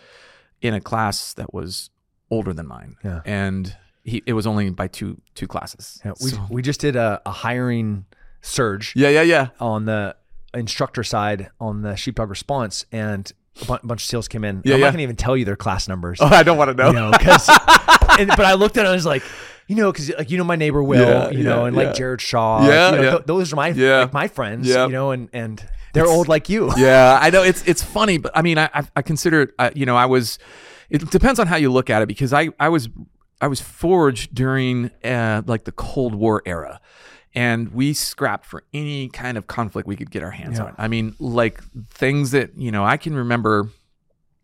in 0.60 0.74
a 0.74 0.80
class 0.80 1.34
that 1.34 1.52
was 1.52 1.90
older 2.30 2.52
than 2.52 2.66
mine, 2.66 2.96
Yeah. 3.04 3.20
and 3.24 3.76
he 4.04 4.22
it 4.26 4.32
was 4.32 4.46
only 4.46 4.70
by 4.70 4.88
two 4.88 5.20
two 5.34 5.46
classes. 5.46 6.00
Yeah, 6.04 6.12
we, 6.22 6.30
So- 6.30 6.46
we 6.50 6.62
just 6.62 6.80
did 6.80 6.96
a, 6.96 7.20
a 7.26 7.30
hiring 7.30 8.06
surge 8.40 8.92
yeah, 8.96 9.08
yeah, 9.08 9.22
yeah. 9.22 9.48
on 9.60 9.84
the 9.84 10.16
instructor 10.54 11.04
side 11.04 11.50
on 11.60 11.82
the 11.82 11.94
sheepdog 11.96 12.28
response, 12.30 12.84
and 12.92 13.30
a 13.60 13.64
bu- 13.64 13.86
bunch 13.86 14.02
of 14.02 14.06
SEALs 14.06 14.28
came 14.28 14.44
in. 14.44 14.62
Yeah, 14.64 14.74
I'm 14.74 14.80
yeah. 14.80 14.86
not 14.86 14.92
gonna 14.92 15.02
even 15.04 15.16
tell 15.16 15.36
you 15.36 15.44
their 15.44 15.56
class 15.56 15.88
numbers. 15.88 16.18
Oh, 16.22 16.26
I 16.26 16.42
don't 16.42 16.56
want 16.58 16.70
to 16.70 16.74
know. 16.74 16.88
you 16.88 16.92
know, 16.94 17.10
because 17.12 17.46
but 18.26 18.40
I 18.44 18.54
looked 18.54 18.76
at 18.76 18.80
it 18.80 18.86
and 18.86 18.88
I 18.88 18.94
was 18.94 19.06
like, 19.06 19.22
you 19.68 19.76
know, 19.76 19.90
because 19.92 20.10
like 20.16 20.30
you 20.30 20.38
know 20.38 20.44
my 20.44 20.56
neighbor 20.56 20.82
Will, 20.82 21.06
Yeah, 21.06 21.30
you 21.30 21.44
know, 21.44 21.62
yeah, 21.62 21.66
and 21.68 21.76
like 21.76 21.86
yeah. 21.88 21.92
Jared 21.92 22.20
Shaw, 22.20 22.66
Yeah, 22.66 22.90
you 22.90 23.02
know, 23.02 23.10
th- 23.12 23.26
those 23.26 23.52
are 23.52 23.56
my 23.56 23.70
like 23.70 24.12
my 24.12 24.28
friends, 24.28 24.66
Yeah. 24.68 24.86
you 24.86 24.92
know, 24.92 25.10
and 25.10 25.28
and 25.32 25.66
they're 25.92 26.06
old 26.06 26.28
like 26.28 26.48
you. 26.48 26.72
yeah, 26.76 27.18
I 27.20 27.30
know 27.30 27.42
it's 27.42 27.62
it's 27.66 27.82
funny, 27.82 28.18
but 28.18 28.32
I 28.34 28.42
mean, 28.42 28.58
I 28.58 28.70
I, 28.74 28.82
I 28.96 29.02
consider 29.02 29.42
it. 29.42 29.50
Uh, 29.58 29.70
you 29.74 29.86
know, 29.86 29.96
I 29.96 30.06
was. 30.06 30.38
It 30.90 31.10
depends 31.10 31.38
on 31.40 31.46
how 31.46 31.56
you 31.56 31.70
look 31.72 31.88
at 31.90 32.02
it 32.02 32.06
because 32.06 32.32
I 32.32 32.50
I 32.60 32.68
was 32.68 32.88
I 33.40 33.46
was 33.48 33.60
forged 33.60 34.34
during 34.34 34.90
uh, 35.04 35.42
like 35.46 35.64
the 35.64 35.72
Cold 35.72 36.14
War 36.14 36.42
era. 36.46 36.80
And 37.34 37.72
we 37.72 37.94
scrapped 37.94 38.44
for 38.44 38.62
any 38.74 39.08
kind 39.08 39.38
of 39.38 39.46
conflict 39.46 39.88
we 39.88 39.96
could 39.96 40.10
get 40.10 40.22
our 40.22 40.30
hands 40.30 40.60
on. 40.60 40.74
I 40.76 40.86
mean, 40.88 41.14
like 41.18 41.62
things 41.88 42.32
that 42.32 42.58
you 42.58 42.70
know, 42.70 42.84
I 42.84 42.98
can 42.98 43.14
remember. 43.16 43.68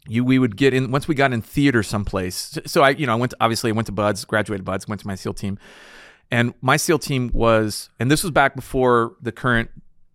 You, 0.09 0.25
we 0.25 0.39
would 0.39 0.57
get 0.57 0.75
in 0.75 0.91
once 0.91 1.07
we 1.07 1.15
got 1.15 1.33
in 1.33 1.43
theater 1.43 1.83
someplace. 1.83 2.59
So, 2.67 2.83
I, 2.83 2.91
you 2.91 3.07
know, 3.07 3.13
I 3.13 3.17
went 3.17 3.31
to, 3.31 3.37
obviously 3.41 3.71
I 3.71 3.75
went 3.75 3.87
to 3.87 3.93
BUD/S, 3.93 4.25
graduated 4.25 4.65
BUD/S, 4.65 4.89
went 4.89 5.01
to 5.03 5.07
my 5.07 5.15
SEAL 5.15 5.35
team, 5.35 5.59
and 6.31 6.55
my 6.61 6.77
SEAL 6.77 7.01
team 7.01 7.31
was, 7.33 7.91
and 8.01 8.11
this 8.11 8.23
was 8.23 8.31
back 8.31 8.57
before 8.57 9.17
the 9.21 9.33
current 9.33 9.71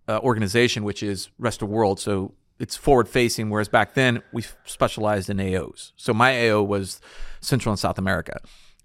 uh, 0.07 0.19
organization, 0.19 0.83
which 0.83 1.03
is 1.03 1.29
Rest 1.37 1.61
of 1.61 1.69
World. 1.69 1.99
So 1.99 2.33
it's 2.59 2.75
forward 2.75 3.07
facing, 3.07 3.49
whereas 3.49 3.69
back 3.69 3.93
then 3.93 4.21
we 4.31 4.43
specialized 4.65 5.29
in 5.29 5.37
AOs. 5.37 5.91
So 5.95 6.13
my 6.13 6.49
AO 6.49 6.63
was 6.63 6.99
Central 7.41 7.71
and 7.71 7.79
South 7.79 7.97
America. 7.97 8.39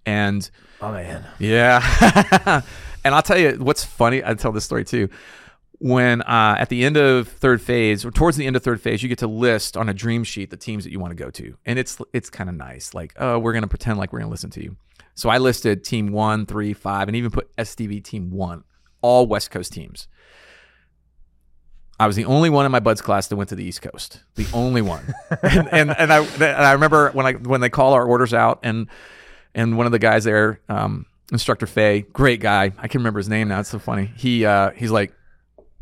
And 0.06 0.49
Oh 0.81 0.93
man, 0.93 1.26
yeah. 1.38 2.62
and 3.05 3.14
I'll 3.14 3.22
tell 3.22 3.38
you 3.38 3.52
what's 3.58 3.84
funny. 3.84 4.25
I 4.25 4.34
tell 4.34 4.52
this 4.52 4.64
story 4.64 4.84
too. 4.84 5.08
When 5.80 6.22
uh, 6.22 6.56
at 6.58 6.70
the 6.70 6.84
end 6.84 6.96
of 6.96 7.28
third 7.28 7.62
phase, 7.62 8.04
or 8.04 8.10
towards 8.10 8.36
the 8.36 8.46
end 8.46 8.56
of 8.56 8.64
third 8.64 8.80
phase, 8.80 9.02
you 9.02 9.08
get 9.08 9.19
to 9.19 9.28
list 9.28 9.76
on 9.76 9.88
a 9.88 9.94
dream 9.94 10.25
sheet 10.25 10.50
the 10.50 10.56
teams 10.56 10.82
that 10.82 10.90
you 10.90 10.98
want 10.98 11.16
to 11.16 11.22
go 11.25 11.30
to, 11.30 11.56
and 11.64 11.78
it's 11.78 11.98
it's 12.12 12.30
kind 12.30 12.50
of 12.50 12.56
nice. 12.56 12.94
Like, 12.94 13.14
oh, 13.16 13.38
we're 13.38 13.52
gonna 13.52 13.69
pretend 13.69 13.98
like 13.98 14.12
we're 14.12 14.19
gonna 14.19 14.31
listen 14.31 14.50
to 14.50 14.62
you. 14.62 14.76
So 15.14 15.29
I 15.29 15.38
listed 15.38 15.84
team 15.84 16.10
one, 16.10 16.46
three, 16.46 16.72
five, 16.72 17.08
and 17.08 17.17
even 17.17 17.31
put 17.31 17.55
SDV 17.56 18.03
team 18.03 18.31
one, 18.31 18.64
all 19.03 19.26
West 19.26 19.50
Coast 19.53 19.72
teams. 19.72 20.08
I 22.00 22.06
was 22.06 22.14
the 22.14 22.24
only 22.24 22.50
one 22.50 22.64
in 22.64 22.72
my 22.72 22.81
BUD/S 22.81 23.00
class 23.00 23.26
that 23.29 23.36
went 23.36 23.48
to 23.48 23.56
the 23.56 23.64
East 23.64 23.82
Coast. 23.82 24.22
The 24.36 24.46
only 24.53 24.82
one. 24.82 25.14
and, 25.43 25.69
and 25.72 25.91
and 25.91 26.12
I 26.12 26.24
and 26.24 26.43
I 26.43 26.72
remember 26.72 27.10
when 27.10 27.26
I 27.26 27.32
when 27.32 27.60
they 27.60 27.70
call 27.70 27.94
our 27.94 28.05
orders 28.05 28.32
out 28.32 28.60
and 28.62 28.88
and 29.55 29.76
one 29.76 29.86
of 29.86 29.93
the 29.93 29.98
guys 29.98 30.24
there, 30.24 30.60
um, 30.69 31.06
instructor 31.32 31.67
Faye, 31.67 32.03
great 32.03 32.41
guy. 32.41 32.72
I 32.79 32.88
can 32.88 33.00
remember 33.00 33.19
his 33.19 33.29
name 33.29 33.48
now. 33.48 33.60
It's 33.60 33.69
so 33.69 33.79
funny. 33.79 34.12
He 34.17 34.44
uh, 34.44 34.70
he's 34.70 34.91
like, 34.91 35.12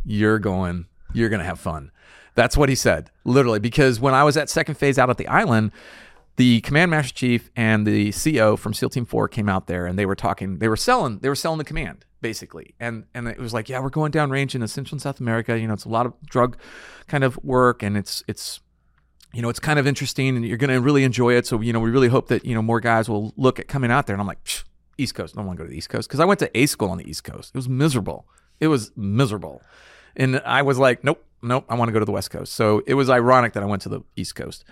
"You're 0.07 0.39
going. 0.39 0.87
You're 1.13 1.29
gonna 1.29 1.45
have 1.45 1.61
fun." 1.61 1.91
That's 2.35 2.57
what 2.57 2.69
he 2.69 2.75
said, 2.75 3.11
literally. 3.25 3.59
Because 3.59 3.99
when 3.99 4.15
I 4.15 4.23
was 4.23 4.37
at 4.37 4.49
second 4.49 4.77
phase 4.77 4.99
out 4.99 5.11
at 5.11 5.17
the 5.17 5.27
island, 5.27 5.73
the 6.37 6.61
command 6.61 6.91
master 6.91 7.15
chief 7.15 7.51
and 7.57 7.87
the 7.87 8.13
CO 8.13 8.57
from 8.57 8.75
SEAL 8.75 8.91
Team 8.91 9.07
Four 9.07 9.27
came 9.29 9.49
out 9.49 9.67
there, 9.67 9.87
and 9.87 9.99
they 9.99 10.07
were 10.07 10.15
talking. 10.15 10.59
They 10.59 10.69
were 10.69 10.77
selling. 10.77 11.19
They 11.19 11.29
were 11.29 11.35
selling 11.35 11.59
the 11.59 11.65
command 11.65 12.05
basically, 12.21 12.75
and 12.81 13.05
and 13.15 13.29
it 13.29 13.39
was 13.39 13.53
like, 13.53 13.69
"Yeah, 13.69 13.81
we're 13.81 13.91
going 13.91 14.11
down 14.11 14.31
range 14.31 14.55
in 14.55 14.67
Central 14.69 14.97
and 14.97 15.03
South 15.03 15.21
America. 15.21 15.59
You 15.59 15.67
know, 15.67 15.75
it's 15.75 15.85
a 15.85 15.91
lot 15.91 16.07
of 16.07 16.15
drug 16.25 16.57
kind 17.09 17.25
of 17.25 17.37
work, 17.43 17.83
and 17.83 17.97
it's 17.97 18.23
it's." 18.29 18.61
You 19.33 19.43
know, 19.43 19.51
it's 19.51 19.61
kind 19.61 19.79
of 19.79 19.87
interesting 19.87 20.35
and 20.37 20.47
you're 20.47 20.57
going 20.57 20.71
to 20.71 20.81
really 20.81 21.05
enjoy 21.05 21.35
it. 21.35 21.47
So, 21.47 21.61
you 21.61 21.71
know, 21.71 21.81
we 21.81 21.91
really 21.91 22.09
hope 22.09 22.29
that, 22.29 22.47
you 22.47 22.55
know, 22.55 22.63
more 22.63 22.81
guys 22.81 23.07
will 23.07 23.35
look 23.37 23.59
at 23.59 23.69
coming 23.69 23.91
out 23.91 24.07
there. 24.07 24.15
And 24.15 24.21
I'm 24.21 24.27
like, 24.27 24.39
East 24.99 25.15
Coast. 25.15 25.35
I 25.35 25.41
don't 25.41 25.47
want 25.47 25.59
to 25.59 25.63
go 25.63 25.67
to 25.67 25.71
the 25.71 25.77
East 25.77 25.89
Coast 25.89 26.09
because 26.09 26.21
I 26.21 26.25
went 26.25 26.41
to 26.41 26.59
A 26.59 26.67
school 26.67 26.91
on 26.91 26.99
the 26.99 27.09
East 27.09 27.25
Coast. 27.25 27.51
It 27.55 27.59
was 27.59 27.69
miserable. 27.69 28.27
It 28.61 28.69
was 28.69 28.93
miserable. 28.97 29.63
And 30.17 30.41
I 30.45 30.63
was 30.63 30.79
like, 30.79 31.05
nope, 31.05 31.25
nope, 31.43 31.65
I 31.69 31.75
want 31.75 31.89
to 31.89 31.93
go 31.93 31.99
to 31.99 32.05
the 32.05 32.13
West 32.13 32.31
Coast. 32.31 32.53
So 32.55 32.83
it 32.87 32.95
was 32.95 33.09
ironic 33.11 33.53
that 33.55 33.63
I 33.63 33.67
went 33.67 33.83
to 33.83 33.89
the 33.89 34.01
East 34.17 34.35
Coast. 34.35 34.65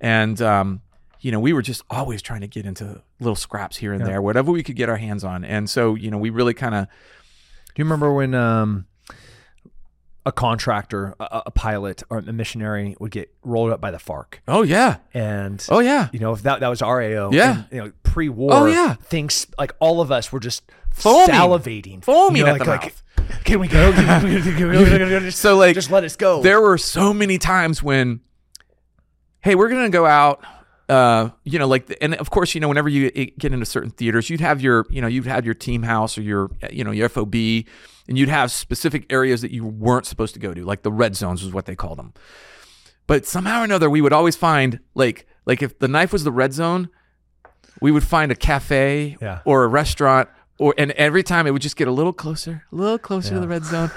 And, 0.00 0.40
um, 0.40 0.80
you 1.20 1.32
know, 1.32 1.40
we 1.40 1.52
were 1.52 1.62
just 1.62 1.82
always 1.90 2.20
trying 2.22 2.42
to 2.42 2.46
get 2.46 2.66
into 2.66 3.00
little 3.20 3.36
scraps 3.36 3.76
here 3.78 3.92
and 3.92 4.04
there, 4.06 4.20
whatever 4.20 4.52
we 4.52 4.62
could 4.62 4.76
get 4.76 4.88
our 4.88 4.96
hands 4.96 5.24
on. 5.24 5.44
And 5.44 5.68
so, 5.70 5.94
you 5.94 6.10
know, 6.10 6.18
we 6.18 6.30
really 6.30 6.54
kind 6.54 6.74
of, 6.74 6.86
Do 6.86 6.92
you 7.76 7.84
remember 7.84 8.12
when 8.12 8.34
um, 8.34 8.86
a 10.26 10.32
contractor, 10.32 11.14
a, 11.20 11.42
a 11.46 11.50
pilot, 11.50 12.02
or 12.10 12.18
a 12.18 12.32
missionary 12.32 12.96
would 13.00 13.10
get 13.10 13.32
rolled 13.42 13.70
up 13.72 13.80
by 13.80 13.90
the 13.90 13.98
FARC? 13.98 14.36
oh, 14.48 14.62
yeah. 14.62 14.98
And 15.12 15.64
Oh, 15.70 15.80
yeah. 15.80 16.08
you 16.12 16.18
know, 16.18 16.32
if 16.32 16.42
that 16.42 16.60
that 16.60 16.68
was 16.68 16.82
our 16.82 17.00
AO, 17.02 17.30
Yeah. 17.32 17.52
and, 17.56 17.66
you 17.72 17.82
know, 17.84 17.92
pre-war, 18.02 18.52
Oh, 18.52 18.66
yeah. 18.66 18.94
things 18.94 19.46
like 19.58 19.72
all 19.80 20.00
of 20.00 20.10
us 20.12 20.30
were 20.32 20.40
just 20.40 20.62
Foaming. 20.90 21.34
salivating, 21.34 22.04
Foaming 22.04 22.40
you 22.40 22.46
know, 22.46 22.52
at 22.54 22.58
the 22.58 22.64
like, 22.64 22.82
mouth. 22.82 23.02
Can 23.44 23.60
we 23.60 23.68
go? 23.68 23.92
Can 23.92 24.22
we, 24.24 24.40
can 24.42 24.68
we, 24.68 24.76
can 24.76 25.00
we 25.00 25.08
just, 25.20 25.38
So, 25.38 25.56
like, 25.56 25.74
just 25.74 25.90
let 25.90 26.04
us 26.04 26.16
go. 26.16 26.42
there 26.42 26.60
were 26.60 26.78
so 26.78 27.12
many 27.14 27.38
times 27.38 27.82
when 27.82 28.20
hey 29.42 29.54
we're 29.54 29.68
gonna 29.68 29.90
go 29.90 30.06
out 30.06 30.42
uh, 30.86 31.30
you 31.44 31.58
know, 31.58 31.66
like, 31.66 31.96
and 32.02 32.14
of 32.16 32.28
course, 32.28 32.54
you 32.54 32.60
know, 32.60 32.68
whenever 32.68 32.90
you 32.90 33.10
get 33.10 33.54
into 33.54 33.64
certain 33.64 33.88
theaters, 33.88 34.28
you'd 34.28 34.42
have 34.42 34.60
your, 34.60 34.84
you 34.90 35.00
know, 35.00 35.06
you'd 35.06 35.24
have 35.24 35.46
your 35.46 35.54
team 35.54 35.82
house 35.82 36.18
or 36.18 36.20
your, 36.20 36.50
you 36.70 36.84
know, 36.84 36.90
your 36.90 37.08
FOB, 37.08 37.34
and 38.06 38.18
you'd 38.18 38.28
have 38.28 38.52
specific 38.52 39.10
areas 39.10 39.40
that 39.40 39.50
you 39.50 39.64
weren't 39.64 40.04
supposed 40.04 40.34
to 40.34 40.40
go 40.40 40.52
to, 40.52 40.62
like 40.62 40.82
the 40.82 40.92
red 40.92 41.16
zones 41.16 41.42
was 41.42 41.54
what 41.54 41.64
they 41.64 41.74
called 41.74 41.98
them. 41.98 42.12
But 43.06 43.24
somehow 43.24 43.62
or 43.62 43.64
another, 43.64 43.88
we 43.88 44.02
would 44.02 44.12
always 44.12 44.36
find, 44.36 44.78
like, 44.94 45.26
like 45.46 45.62
if 45.62 45.78
the 45.78 45.88
knife 45.88 46.12
was 46.12 46.22
the 46.22 46.30
red 46.32 46.52
zone, 46.52 46.90
we 47.80 47.90
would 47.90 48.04
find 48.04 48.30
a 48.30 48.34
cafe 48.34 49.16
Yeah. 49.22 49.40
or 49.46 49.64
a 49.64 49.68
restaurant, 49.68 50.28
or 50.58 50.74
and 50.78 50.90
every 50.92 51.22
time 51.22 51.46
it 51.46 51.50
would 51.52 51.62
just 51.62 51.76
get 51.76 51.88
a 51.88 51.92
little 51.92 52.12
closer, 52.12 52.64
a 52.72 52.74
little 52.74 52.98
closer 52.98 53.30
to 53.34 53.40
the 53.40 53.48
red 53.48 53.64
zone. 53.64 53.90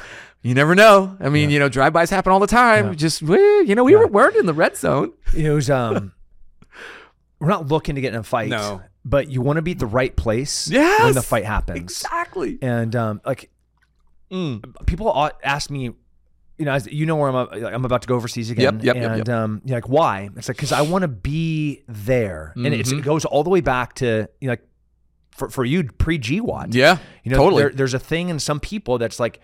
You 0.44 0.54
never 0.54 0.76
know. 0.76 1.18
I 1.20 1.30
mean, 1.30 1.50
you 1.50 1.60
know, 1.60 1.68
drive-bys 1.68 2.10
happen 2.10 2.32
all 2.32 2.40
the 2.40 2.48
time. 2.48 2.96
Just, 2.96 3.22
we- 3.24 3.38
you 3.64 3.74
know, 3.76 3.84
we 3.84 3.96
were, 3.96 4.08
weren't 4.08 4.36
in 4.38 4.46
the 4.46 4.54
red 4.54 4.78
zone. 4.78 5.12
It 5.36 5.50
was 5.50 5.70
um 5.70 6.14
we're 7.40 7.48
not 7.50 7.68
looking 7.68 7.96
to 7.96 8.02
get 8.02 8.14
in 8.14 8.20
a 8.20 8.24
fight. 8.24 8.50
No. 8.50 8.82
But 9.06 9.30
you 9.30 9.42
want 9.42 9.58
to 9.58 9.62
be 9.62 9.72
at 9.72 9.80
the 9.80 9.86
right 9.88 10.16
place 10.16 10.68
Yes. 10.70 11.02
when 11.04 11.14
the 11.14 11.22
fight 11.22 11.46
happens. 11.46 11.80
Exactly. 11.80 12.58
And 12.62 12.96
um 12.96 13.22
like 13.26 13.50
Mm. 14.32 14.86
people 14.86 15.32
ask 15.44 15.70
me 15.70 15.92
you 16.58 16.66
know, 16.66 16.72
as, 16.74 16.88
you 16.88 17.06
know 17.06 17.16
where 17.16 17.30
I'm. 17.30 17.36
uh, 17.36 17.46
like, 17.52 17.72
I'm 17.74 17.86
about 17.86 18.02
to 18.02 18.08
go 18.08 18.16
overseas 18.16 18.50
again, 18.50 18.80
Yep, 18.80 18.84
yep, 18.84 18.96
yep, 18.96 19.12
and 19.12 19.18
yep. 19.28 19.30
um, 19.30 19.62
you're 19.64 19.78
like, 19.78 19.88
why? 19.88 20.30
It's 20.36 20.48
like 20.50 20.58
because 20.58 20.72
I 20.72 20.82
want 20.82 21.04
to 21.04 21.08
be 21.08 21.84
there, 21.88 22.52
and 22.56 22.66
it's, 22.74 22.90
Mm-hmm. 22.90 23.00
it 23.00 23.06
goes 23.06 23.26
all 23.26 23.44
the 23.44 23.52
way 23.52 23.62
back 23.62 23.94
to 23.96 24.28
you 24.42 24.48
know, 24.48 24.54
like 24.54 24.67
for 25.38 25.50
for 25.50 25.63
you 25.63 25.84
pre 25.84 26.17
GWOT. 26.17 26.74
Yeah, 26.74 26.98
You 27.24 27.32
know, 27.32 27.38
totally. 27.38 27.63
there, 27.63 27.72
there's 27.72 27.94
a 27.94 28.00
thing 28.00 28.29
in 28.29 28.39
some 28.39 28.60
people 28.60 28.98
that's 28.98 29.20
like, 29.20 29.39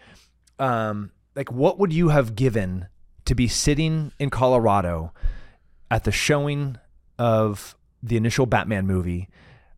um, 0.59 1.11
like 1.35 1.51
what 1.51 1.79
would 1.79 1.93
you 1.93 2.09
have 2.09 2.35
given 2.35 2.87
to 3.25 3.35
be 3.35 3.47
sitting 3.47 4.11
in 4.19 4.29
Colorado 4.29 5.13
at 5.91 6.03
the 6.03 6.11
showing 6.11 6.77
of 7.19 7.75
the 8.01 8.17
initial 8.17 8.45
Batman 8.45 8.87
movie 8.87 9.29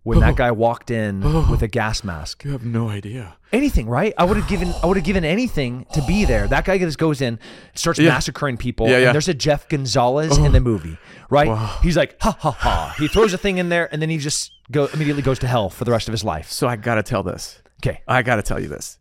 when 0.06 0.20
that 0.22 0.36
guy 0.38 0.52
walked 0.52 0.90
in 0.92 1.22
with 1.50 1.62
a 1.62 1.68
gas 1.68 2.04
mask? 2.04 2.44
You 2.46 2.52
have 2.52 2.64
no 2.64 2.88
idea. 2.90 3.36
Anything, 3.52 3.88
right? 3.90 4.14
I 4.18 4.24
would 4.24 4.38
have 4.38 4.48
given, 4.48 4.74
I 4.82 4.86
would 4.86 4.98
have 4.98 5.06
given 5.06 5.26
anything 5.26 5.86
to 5.94 6.02
be 6.04 6.24
there. 6.26 6.48
That 6.48 6.64
guy 6.64 6.78
just 6.78 6.98
goes 6.98 7.22
in, 7.22 7.40
starts 7.74 8.00
Yeah. 8.00 8.10
massacring 8.10 8.56
people, 8.58 8.88
Yeah, 8.88 8.98
yeah. 9.00 9.06
and 9.08 9.14
there's 9.16 9.28
a 9.28 9.34
Jeff 9.34 9.68
Gonzales 9.68 10.38
in 10.38 10.52
the 10.52 10.60
movie, 10.62 10.98
right? 11.30 11.78
He's 11.82 11.98
like, 11.98 12.16
ha 12.22 12.32
ha 12.40 12.52
ha. 12.52 12.96
He 12.98 13.08
throws 13.08 13.34
a 13.34 13.38
thing 13.38 13.58
in 13.58 13.70
there, 13.70 13.90
and 13.92 14.02
then 14.02 14.10
he 14.10 14.18
just 14.18 14.52
go 14.72 14.86
immediately 14.94 15.22
goes 15.24 15.40
to 15.40 15.48
hell 15.48 15.70
for 15.70 15.84
the 15.86 15.92
rest 15.92 16.08
of 16.08 16.12
his 16.14 16.24
life. 16.24 16.50
So 16.52 16.68
I 16.68 16.76
got 16.76 16.96
to 16.96 17.04
tell 17.04 17.24
this. 17.24 17.62
Okay. 17.84 18.02
I 18.08 18.22
got 18.22 18.36
to 18.38 18.42
tell 18.42 18.60
you 18.60 18.68
this. 18.68 18.98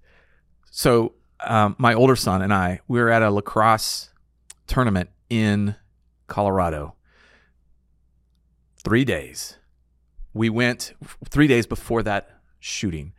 So, 0.70 1.12
um, 1.40 1.76
my 1.78 1.94
older 1.94 2.16
son 2.16 2.42
and 2.42 2.52
I, 2.52 2.80
we 2.88 2.98
were 2.98 3.10
at 3.10 3.22
a 3.22 3.30
lacrosse 3.30 4.10
tournament 4.66 5.10
in 5.30 5.74
Colorado. 6.26 6.94
Three 8.82 9.04
days. 9.04 9.56
We 10.34 10.50
went 10.50 10.92
three 11.28 11.46
days 11.46 11.66
before 11.66 12.02
that 12.02 12.28
shooting. 12.60 13.12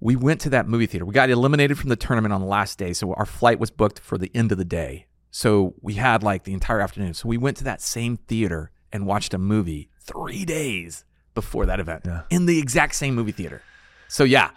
We 0.00 0.16
went 0.16 0.40
to 0.42 0.50
that 0.50 0.68
movie 0.68 0.86
theater. 0.86 1.04
We 1.04 1.14
got 1.14 1.30
eliminated 1.30 1.78
from 1.78 1.88
the 1.90 1.96
tournament 1.96 2.32
on 2.34 2.40
the 2.40 2.46
last 2.46 2.78
day. 2.78 2.92
So 2.92 3.12
our 3.14 3.26
flight 3.26 3.58
was 3.58 3.70
booked 3.70 3.98
for 4.00 4.18
the 4.18 4.30
end 4.34 4.52
of 4.52 4.58
the 4.58 4.64
day. 4.64 5.06
So 5.30 5.74
we 5.82 5.94
had 5.94 6.22
like 6.22 6.44
the 6.44 6.52
entire 6.54 6.80
afternoon. 6.80 7.14
So 7.14 7.28
we 7.28 7.36
went 7.38 7.56
to 7.58 7.64
that 7.64 7.80
same 7.80 8.16
theater 8.16 8.70
and 8.92 9.06
watched 9.06 9.34
a 9.34 9.38
movie 9.38 9.88
three 10.00 10.44
days 10.44 11.04
before 11.34 11.66
that 11.66 11.78
event 11.80 12.02
Yeah. 12.06 12.22
in 12.30 12.46
the 12.46 12.58
exact 12.58 12.94
same 12.94 13.14
movie 13.14 13.32
theater. 13.32 13.62
So 14.08 14.24
yeah, 14.24 14.50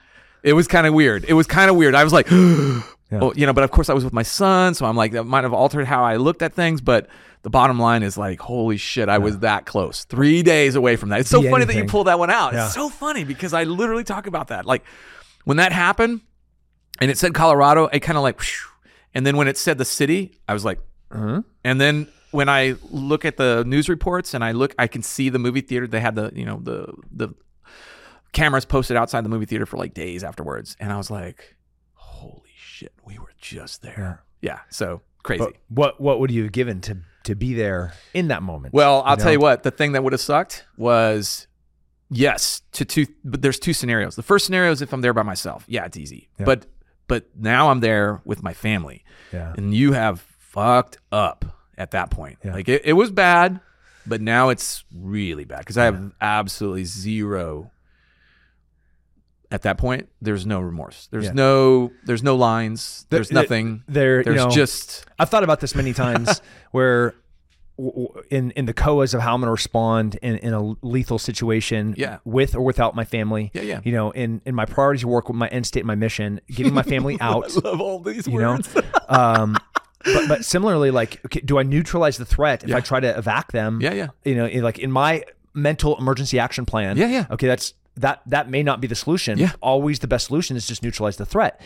it 0.44 0.54
was 0.54 0.68
kind 0.68 0.88
of 0.88 0.94
weird. 0.94 1.26
It 1.28 1.34
was 1.34 1.48
kind 1.48 1.70
of 1.70 1.76
weird. 1.76 1.96
I 1.96 2.04
was 2.04 2.14
like, 2.14 2.28
well, 3.12 3.34
you 3.36 3.46
know, 3.46 3.54
but 3.54 3.64
of 3.64 3.72
course 3.72 3.90
I 3.90 3.94
was 3.94 4.04
with 4.04 4.14
my 4.14 4.24
son, 4.24 4.74
so 4.76 4.86
I'm 4.86 4.96
like 4.96 5.12
that 5.14 5.24
might 5.24 5.44
have 5.44 5.54
altered 5.54 5.86
how 5.88 6.04
I 6.04 6.18
looked 6.18 6.42
at 6.42 6.54
things. 6.54 6.82
But 6.82 7.08
the 7.42 7.50
bottom 7.50 7.80
line 7.80 8.04
is 8.04 8.18
like, 8.18 8.40
holy 8.40 8.78
shit, 8.78 9.10
I 9.10 9.18
was 9.18 9.40
that 9.40 9.66
close, 9.66 10.04
three 10.04 10.44
days 10.44 10.76
away 10.76 10.96
from 10.96 11.10
that. 11.10 11.22
It's 11.22 11.30
so 11.30 11.42
Be 11.42 11.50
funny 11.50 11.66
that 11.66 11.74
you 11.74 11.80
anything. 11.80 11.90
pulled 11.90 12.08
that 12.08 12.20
one 12.20 12.30
out. 12.30 12.54
Yeah. 12.54 12.66
It's 12.66 12.74
so 12.76 12.90
funny 12.90 13.24
because 13.24 13.54
I 13.54 13.64
literally 13.64 14.04
talk 14.04 14.28
about 14.28 14.50
that. 14.50 14.66
Like 14.66 14.84
when 15.46 15.58
that 15.58 15.72
happened, 15.72 16.22
and 17.02 17.10
it 17.10 17.18
said 17.18 17.34
Colorado, 17.34 17.86
it 17.88 18.02
kind 18.02 18.18
of 18.18 18.24
like, 18.24 18.40
whew. 18.42 18.68
and 19.14 19.26
then 19.26 19.38
when 19.38 19.48
it 19.48 19.58
said 19.58 19.78
the 19.78 19.86
city, 19.86 20.40
I 20.48 20.54
was 20.54 20.66
like, 20.66 20.80
Uh-huh. 21.12 21.42
and 21.64 21.80
then 21.80 22.08
when 22.32 22.48
I 22.50 22.76
look 22.92 23.26
at 23.26 23.38
the 23.38 23.64
news 23.66 23.90
reports 23.90 24.34
and 24.36 24.44
I 24.44 24.52
look, 24.52 24.76
I 24.78 24.86
can 24.88 25.02
see 25.02 25.30
the 25.30 25.40
movie 25.40 25.62
theater. 25.62 25.88
They 25.88 26.00
had 26.02 26.16
the 26.16 26.32
you 26.36 26.46
know 26.46 26.60
the 26.62 26.94
the 27.12 27.30
cameras 28.34 28.66
posted 28.66 28.98
outside 28.98 29.26
the 29.26 29.30
movie 29.30 29.46
theater 29.46 29.66
for 29.66 29.78
like 29.78 29.94
days 29.94 30.24
afterwards, 30.24 30.76
and 30.80 30.92
I 30.94 30.98
was 30.98 31.10
like, 31.10 31.38
"Holy 31.40 31.59
shit, 32.80 32.94
we 33.06 33.18
were 33.18 33.34
just 33.38 33.82
there." 33.82 34.24
Yeah, 34.42 34.60
so 34.70 35.02
crazy. 35.24 35.44
But 35.44 35.56
what 35.68 36.02
what 36.02 36.20
would 36.20 36.32
you 36.32 36.44
have 36.44 36.52
given 36.52 36.82
to 36.82 36.98
to 37.24 37.36
be 37.36 37.54
there 37.54 37.94
in 38.14 38.30
that 38.30 38.42
moment? 38.42 38.74
well, 38.74 39.04
I'll 39.06 39.18
know? 39.18 39.24
tell 39.24 39.32
you 39.32 39.40
what. 39.40 39.64
The 39.64 39.72
thing 39.72 39.92
that 39.94 40.04
would 40.04 40.14
have 40.14 40.22
sucked 40.22 40.66
was. 40.78 41.48
Yes, 42.12 42.64
to 42.72 42.86
two, 42.86 43.06
but 43.24 43.44
there's 43.44 43.60
two 43.60 43.72
scenarios. 43.72 44.16
The 44.16 44.24
first 44.24 44.48
scenario 44.48 44.72
is 44.72 44.82
if 44.82 44.92
I'm 44.94 45.02
there 45.02 45.14
by 45.14 45.22
myself. 45.22 45.64
Yeah, 45.68 45.86
it's 45.86 45.96
easy. 45.96 46.28
Yeah. 46.40 46.46
But 46.46 46.66
but 47.08 47.26
now 47.36 47.70
I'm 47.70 47.82
there 47.82 48.20
with 48.26 48.42
my 48.42 48.54
family. 48.54 49.04
yeah, 49.32 49.54
and 49.56 49.76
you 49.76 49.92
have 49.92 50.22
fucked 50.40 50.98
up 51.12 51.46
at 51.78 51.92
that 51.92 52.10
point. 52.10 52.40
Yeah. 52.44 52.54
Like 52.54 52.68
it, 52.68 52.82
it 52.84 52.94
was 52.94 53.12
bad, 53.12 53.60
but 54.08 54.22
now 54.22 54.50
it's 54.50 54.84
really 54.92 55.46
bad 55.46 55.60
because 55.60 55.78
I 55.78 55.86
have 55.86 56.12
absolutely 56.20 56.86
zero. 56.86 57.72
At 59.52 59.64
that 59.64 59.78
point, 59.80 60.10
there's 60.22 60.46
no 60.46 60.60
remorse. 60.60 61.08
There's 61.12 61.26
Yeah. 61.26 61.32
no. 61.34 61.92
There's 62.06 62.22
no 62.22 62.36
lines. 62.36 63.06
There- 63.10 63.18
There's 63.18 63.30
there- 63.30 63.42
nothing. 63.44 63.84
there. 63.88 64.24
There's 64.24 64.36
you 64.38 64.46
know, 64.48 64.52
just. 64.52 65.06
I've 65.18 65.30
thought 65.30 65.44
about 65.44 65.60
this 65.60 65.74
many 65.74 65.92
times 65.94 66.42
where 66.72 67.16
in 68.30 68.52
in 68.52 68.66
the 68.66 68.74
COAs 68.74 69.14
of 69.14 69.22
how 69.22 69.34
I'm 69.34 69.40
going 69.40 69.48
to 69.48 69.52
respond 69.52 70.16
in, 70.22 70.36
in 70.38 70.54
a 70.54 70.76
lethal 70.86 71.18
situation 71.18 71.96
Yeah. 71.98 72.18
with 72.26 72.54
or 72.56 72.62
without 72.62 72.94
my 72.96 73.06
family. 73.06 73.52
Yeah, 73.54 73.62
yeah. 73.62 73.80
You 73.84 73.94
know, 73.94 74.12
in 74.12 74.42
in 74.46 74.54
my 74.54 74.66
priorities 74.66 75.06
work 75.06 75.30
with 75.30 75.38
my 75.38 75.48
end 75.48 75.66
state, 75.66 75.86
my 75.86 75.96
mission, 75.96 76.42
getting 76.50 76.74
my 76.74 76.84
family 76.84 77.18
out. 77.22 77.46
I 77.56 77.60
love 77.70 77.80
all 77.82 78.00
these 78.02 78.28
you 78.28 78.38
know, 78.40 78.60
um, 79.10 79.58
but 80.04 80.28
but 80.28 80.46
similarly, 80.46 80.92
like, 80.92 81.22
okay, 81.26 81.40
do 81.40 81.58
I 81.58 81.64
neutralize 81.64 82.18
the 82.18 82.26
threat 82.26 82.64
if 82.64 82.70
Yeah. 82.70 82.78
I 82.78 82.82
try 82.82 83.00
to 83.00 83.14
evac 83.14 83.48
them? 83.54 83.80
Yeah, 83.82 83.94
yeah. 83.94 84.08
You 84.26 84.36
know, 84.36 84.46
like 84.62 84.78
in 84.80 84.92
my 84.92 85.24
mental 85.54 85.98
emergency 85.98 86.38
action 86.38 86.66
plan. 86.66 86.98
Yeah, 86.98 87.08
yeah. 87.08 87.26
Okay, 87.32 87.48
that's 87.48 87.74
that 88.00 88.22
that 88.26 88.50
may 88.50 88.64
not 88.64 88.82
be 88.82 88.88
the 88.88 88.96
solution. 88.96 89.38
Yeah. 89.38 89.52
Always 89.62 90.00
the 90.00 90.08
best 90.08 90.28
solution 90.28 90.58
is 90.58 90.68
just 90.68 90.84
neutralize 90.84 91.18
the 91.18 91.26
threat. 91.26 91.60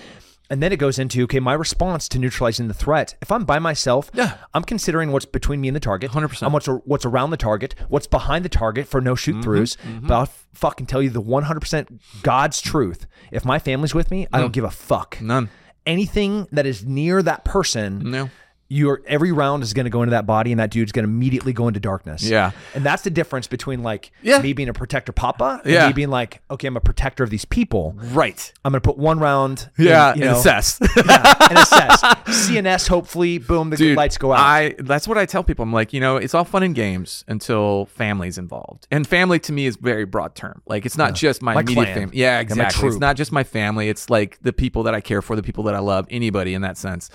And 0.49 0.61
then 0.61 0.73
it 0.73 0.77
goes 0.77 0.99
into 0.99 1.23
okay, 1.23 1.39
my 1.39 1.53
response 1.53 2.07
to 2.09 2.19
neutralizing 2.19 2.67
the 2.67 2.73
threat. 2.73 3.15
If 3.21 3.31
I'm 3.31 3.45
by 3.45 3.59
myself, 3.59 4.11
Yeah. 4.13 4.35
I'm 4.53 4.63
considering 4.63 5.11
what's 5.11 5.25
between 5.25 5.61
me 5.61 5.69
and 5.69 5.75
the 5.75 5.79
target, 5.79 6.11
100%. 6.11 6.43
I'm 6.45 6.51
what's 6.51 6.67
what's 6.85 7.05
around 7.05 7.29
the 7.31 7.37
target, 7.37 7.75
what's 7.87 8.07
behind 8.07 8.43
the 8.45 8.49
target 8.49 8.87
for 8.87 8.99
no 9.01 9.15
shoot 9.15 9.37
throughs. 9.37 9.77
Mm-hmm, 9.77 10.07
But 10.07 10.13
I'll 10.15 10.29
fucking 10.53 10.85
tell 10.87 11.01
you 11.01 11.09
the 11.09 11.21
100% 11.21 11.99
God's 12.23 12.61
truth. 12.61 13.07
If 13.31 13.45
my 13.45 13.57
family's 13.57 13.95
with 13.95 14.11
me, 14.11 14.27
I 14.33 14.39
don't 14.41 14.53
give 14.53 14.65
a 14.65 14.69
fuck. 14.71 15.19
None. 15.21 15.49
Anything 15.85 16.47
that 16.51 16.65
is 16.65 16.85
near 16.85 17.21
that 17.23 17.43
person, 17.45 18.09
No. 18.11 18.29
Your 18.69 19.01
every 19.05 19.31
round 19.31 19.61
is 19.63 19.73
going 19.73 19.83
to 19.85 19.89
go 19.89 20.01
into 20.01 20.11
that 20.11 20.25
body, 20.25 20.51
and 20.51 20.59
that 20.59 20.71
dude's 20.71 20.91
going 20.91 21.05
to 21.05 21.09
immediately 21.11 21.53
go 21.53 21.67
into 21.67 21.79
darkness. 21.79 22.23
Yeah. 22.23 22.51
and 22.73 22.83
that's 22.83 23.03
the 23.03 23.09
difference 23.11 23.45
between 23.47 23.83
like 23.83 24.11
Yeah. 24.21 24.39
me 24.41 24.53
being 24.53 24.69
a 24.69 24.73
protector, 24.73 25.11
papa, 25.11 25.61
and 25.63 25.73
Yeah. 25.73 25.87
me 25.87 25.93
being 25.93 26.09
like, 26.09 26.41
okay, 26.49 26.67
I'm 26.67 26.77
a 26.77 26.81
protector 26.81 27.23
of 27.23 27.29
these 27.29 27.45
people. 27.45 27.95
Right. 28.11 28.51
I'm 28.65 28.71
going 28.71 28.81
to 28.81 28.87
put 28.87 28.97
one 28.97 29.19
round. 29.19 29.69
Yeah. 29.77 29.83
in, 29.83 29.87
Yeah. 29.89 30.07
you 30.15 30.21
and 30.23 30.31
know, 30.31 30.37
assess. 30.39 30.79
yeah, 30.97 31.33
and 31.49 31.57
assess. 31.59 32.01
CNS, 32.27 32.87
hopefully, 32.87 33.37
boom, 33.37 33.69
the 33.69 33.77
Dude, 33.77 33.97
lights 33.97 34.17
go 34.17 34.31
out. 34.33 34.39
I 34.39 34.75
that's 34.79 35.07
what 35.07 35.17
I 35.17 35.25
tell 35.25 35.43
people. 35.43 35.63
I'm 35.63 35.73
like, 35.73 35.93
you 35.93 35.99
know, 35.99 36.17
it's 36.17 36.33
all 36.33 36.43
fun 36.45 36.63
and 36.63 36.73
games 36.73 37.23
until 37.27 37.85
family's 37.87 38.37
involved. 38.37 38.87
And 38.91 39.05
family 39.07 39.39
to 39.39 39.51
me 39.53 39.65
is 39.65 39.75
very 39.75 40.05
broad 40.05 40.35
term. 40.35 40.61
Like 40.65 40.85
it's 40.85 40.97
not 40.97 41.13
just 41.15 41.41
my, 41.41 41.53
My 41.53 41.61
immediate 41.61 41.83
clan. 41.85 41.95
family. 41.95 42.17
Yeah, 42.17 42.39
exactly. 42.39 42.87
it's 42.89 42.97
not 42.97 43.15
just 43.17 43.31
my 43.31 43.43
family. 43.43 43.89
It's 43.89 44.09
like 44.09 44.39
the 44.41 44.53
people 44.53 44.83
that 44.83 44.95
I 44.95 45.01
care 45.01 45.21
for, 45.21 45.35
the 45.35 45.43
people 45.43 45.63
that 45.65 45.75
I 45.75 45.79
love, 45.79 46.07
anybody 46.09 46.53
in 46.53 46.61
that 46.63 46.77
sense. 46.77 47.09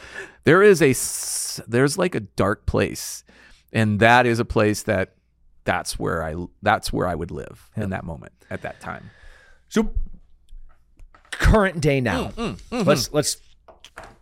There 0.49 0.63
is 0.63 0.81
a 0.81 0.95
there's 1.69 1.99
like 1.99 2.15
a 2.15 2.21
dark 2.21 2.65
place. 2.65 3.23
And 3.71 4.01
that 4.01 4.25
is 4.25 4.39
a 4.39 4.47
place 4.47 4.85
that 4.85 5.13
that's 5.65 5.99
where 5.99 6.25
I 6.25 6.37
that's 6.63 6.91
where 6.91 7.07
I 7.07 7.15
would 7.15 7.31
live 7.31 7.69
in 7.77 7.91
that 7.91 8.03
moment 8.03 8.33
at 8.49 8.63
that 8.63 8.81
time. 8.81 9.11
So 9.69 9.91
current 11.31 11.83
day 11.83 12.01
now. 12.01 12.29
Mm, 12.29 12.87
Let's 12.87 13.13
let's 13.13 13.37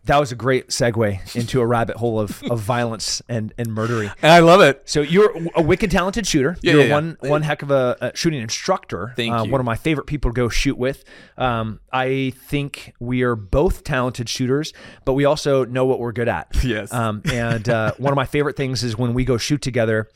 that 0.07 0.19
was 0.19 0.33
a 0.33 0.37
great 0.37 0.69
segue 0.69 1.37
into 1.37 1.61
a 1.61 1.67
rabbit 1.67 1.97
hole 1.97 2.19
of, 2.19 2.43
of 2.45 2.61
violence 2.77 3.23
and, 3.29 3.53
and 3.59 3.73
murdering. 3.73 4.11
And 4.23 4.33
I 4.33 4.39
love 4.39 4.61
it. 4.61 4.83
So 4.85 5.01
you're 5.01 5.33
a 5.55 5.63
wicked 5.63 5.91
talented 5.91 6.27
shooter. 6.27 6.57
Yeah, 6.63 6.73
you're 6.73 6.81
yeah, 6.83 6.87
yeah. 6.89 6.95
one 6.95 7.17
one 7.21 7.43
heck 7.43 7.63
of 7.63 7.71
a, 7.71 7.97
a 8.01 8.17
shooting 8.17 8.41
instructor. 8.41 9.13
Thank 9.17 9.33
uh, 9.33 9.43
you. 9.45 9.53
One 9.53 9.61
of 9.61 9.65
my 9.65 9.77
favorite 9.77 10.07
people 10.07 10.31
to 10.31 10.35
go 10.35 10.49
shoot 10.49 10.79
with. 10.79 11.05
Um, 11.37 11.81
I 11.93 12.33
think 12.37 12.95
we 13.01 13.23
are 13.23 13.37
both 13.37 13.85
talented 13.85 14.29
shooters, 14.29 14.73
but 15.05 15.15
we 15.15 15.25
also 15.25 15.65
know 15.65 15.85
what 15.85 15.99
we're 15.99 16.13
good 16.13 16.29
at. 16.29 16.55
Yes. 16.67 16.93
Um, 16.93 17.23
and 17.33 17.69
uh, 17.69 17.93
one 17.97 18.13
of 18.13 18.17
my 18.17 18.25
favorite 18.25 18.57
things 18.57 18.83
is 18.83 18.99
when 18.99 19.15
we 19.15 19.25
go 19.25 19.37
shoot 19.37 19.63
together. 19.63 20.09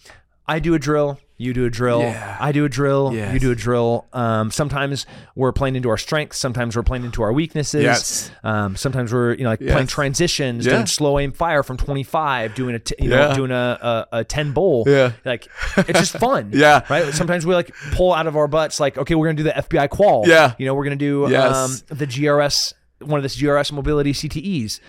I 0.50 0.58
do 0.58 0.74
a 0.74 0.78
drill, 0.78 1.18
you 1.38 1.54
do 1.54 1.64
a 1.64 1.70
drill, 1.70 2.00
Yeah. 2.00 2.36
I 2.40 2.52
do 2.52 2.64
a 2.64 2.68
drill, 2.68 3.14
you 3.14 3.38
do 3.38 3.50
a 3.50 3.54
drill. 3.54 4.04
Um, 4.12 4.50
sometimes 4.50 5.06
we're 5.34 5.52
playing 5.52 5.76
into 5.76 5.88
our 5.88 5.96
strengths, 5.96 6.38
sometimes 6.38 6.76
we're 6.76 6.82
playing 6.82 7.04
into 7.04 7.22
our 7.22 7.32
weaknesses. 7.32 7.82
Yes. 7.82 8.30
Um, 8.42 8.74
sometimes 8.76 9.12
we're 9.12 9.34
you 9.34 9.44
know 9.44 9.50
like 9.50 9.60
playing 9.60 9.86
transitions, 9.86 10.66
Yeah. 10.66 10.72
doing 10.74 10.86
slow 10.86 11.18
aim 11.18 11.32
fire 11.32 11.62
from 11.62 11.76
25, 11.76 12.54
doing 12.54 12.74
a 12.74 12.78
t- 12.78 12.96
you 12.98 13.08
know 13.10 13.32
doing 13.34 13.52
a, 13.52 14.06
a, 14.12 14.18
a 14.18 14.24
10 14.24 14.52
bowl. 14.52 14.84
Yeah. 14.86 15.12
Like 15.24 15.48
it's 15.76 15.98
just 16.00 16.16
fun. 16.18 16.50
Yeah. 16.54 16.84
Right. 16.90 17.14
Sometimes 17.14 17.46
we 17.46 17.54
like 17.54 17.72
pull 17.92 18.12
out 18.12 18.26
of 18.26 18.36
our 18.36 18.48
butts 18.48 18.80
like 18.80 18.98
okay 18.98 19.14
we're 19.14 19.26
gonna 19.28 19.36
do 19.36 19.44
the 19.44 19.52
FBI 19.68 19.88
qual. 19.88 20.24
Yeah. 20.26 20.54
You 20.58 20.66
know 20.66 20.74
we're 20.74 20.84
gonna 20.84 20.96
do 20.96 21.26
Yes. 21.30 21.54
um, 21.90 21.96
the 21.96 22.06
GRS 22.06 22.74
one 23.00 23.18
of 23.18 23.22
this 23.22 23.36
GRS 23.40 23.72
mobility 23.72 24.12
CTEs. 24.12 24.80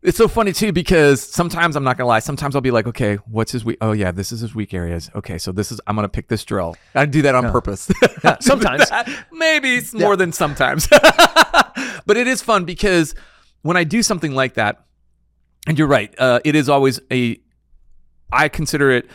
It's 0.00 0.16
so 0.16 0.28
funny 0.28 0.52
too 0.52 0.72
because 0.72 1.20
sometimes 1.20 1.74
I'm 1.74 1.82
not 1.82 1.96
gonna 1.96 2.06
lie. 2.06 2.20
Sometimes 2.20 2.54
I'll 2.54 2.60
be 2.60 2.70
like, 2.70 2.86
okay, 2.86 3.16
what's 3.26 3.50
his 3.50 3.64
weak? 3.64 3.78
Oh 3.80 3.92
yeah, 3.92 4.12
this 4.12 4.30
is 4.30 4.40
his 4.40 4.54
weak 4.54 4.72
areas. 4.72 5.10
Okay, 5.14 5.38
so 5.38 5.50
this 5.50 5.72
is 5.72 5.80
I'm 5.86 5.96
gonna 5.96 6.08
pick 6.08 6.28
this 6.28 6.44
drill. 6.44 6.76
I 6.94 7.04
do 7.06 7.22
that 7.22 7.34
on 7.34 7.50
purpose. 7.50 7.90
sometimes. 8.40 8.84
maybe 9.32 9.74
it's 9.74 9.92
more 9.92 10.14
than 10.14 10.30
sometimes, 10.30 10.86
but 12.06 12.16
it 12.16 12.28
is 12.28 12.42
fun 12.42 12.64
because 12.64 13.16
when 13.62 13.76
I 13.76 13.82
do 13.82 14.02
something 14.04 14.32
like 14.32 14.54
that, 14.54 14.84
and 15.66 15.76
you're 15.76 15.88
right, 15.88 16.14
uh, 16.18 16.40
it 16.44 16.54
is 16.54 16.68
always 16.68 17.00
a. 17.10 17.40
I 18.30 18.48
consider 18.48 18.90
it 18.90 19.10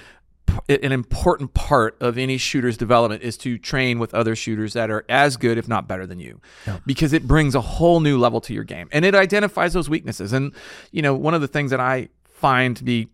an 0.70 0.92
important 0.92 1.54
part 1.54 1.96
of 2.02 2.18
any 2.18 2.38
shooter's 2.38 2.78
development 2.78 3.24
is 3.24 3.38
to 3.38 3.58
train 3.58 4.00
with 4.00 4.14
other 4.14 4.36
shooters 4.36 4.74
that 4.74 4.90
are 4.90 5.06
as 5.10 5.38
good, 5.38 5.58
if 5.58 5.68
not 5.68 5.88
better 5.88 6.06
than 6.06 6.20
you, 6.20 6.42
because 6.86 7.14
it 7.14 7.28
brings 7.28 7.56
a 7.56 7.62
whole 7.62 8.00
new 8.00 8.18
level 8.18 8.42
to 8.42 8.54
your 8.54 8.64
game 8.64 8.88
and 8.92 9.06
it 9.06 9.16
identifies 9.16 9.74
those 9.74 9.90
weaknesses. 9.90 10.34
And, 10.34 10.54
you 10.92 11.02
know, 11.02 11.14
one 11.16 11.34
of 11.34 11.42
the 11.42 11.48
things 11.48 11.72
that 11.72 11.80
I 11.80 12.10
find 12.30 12.76
to 12.78 12.84
be 12.84 13.08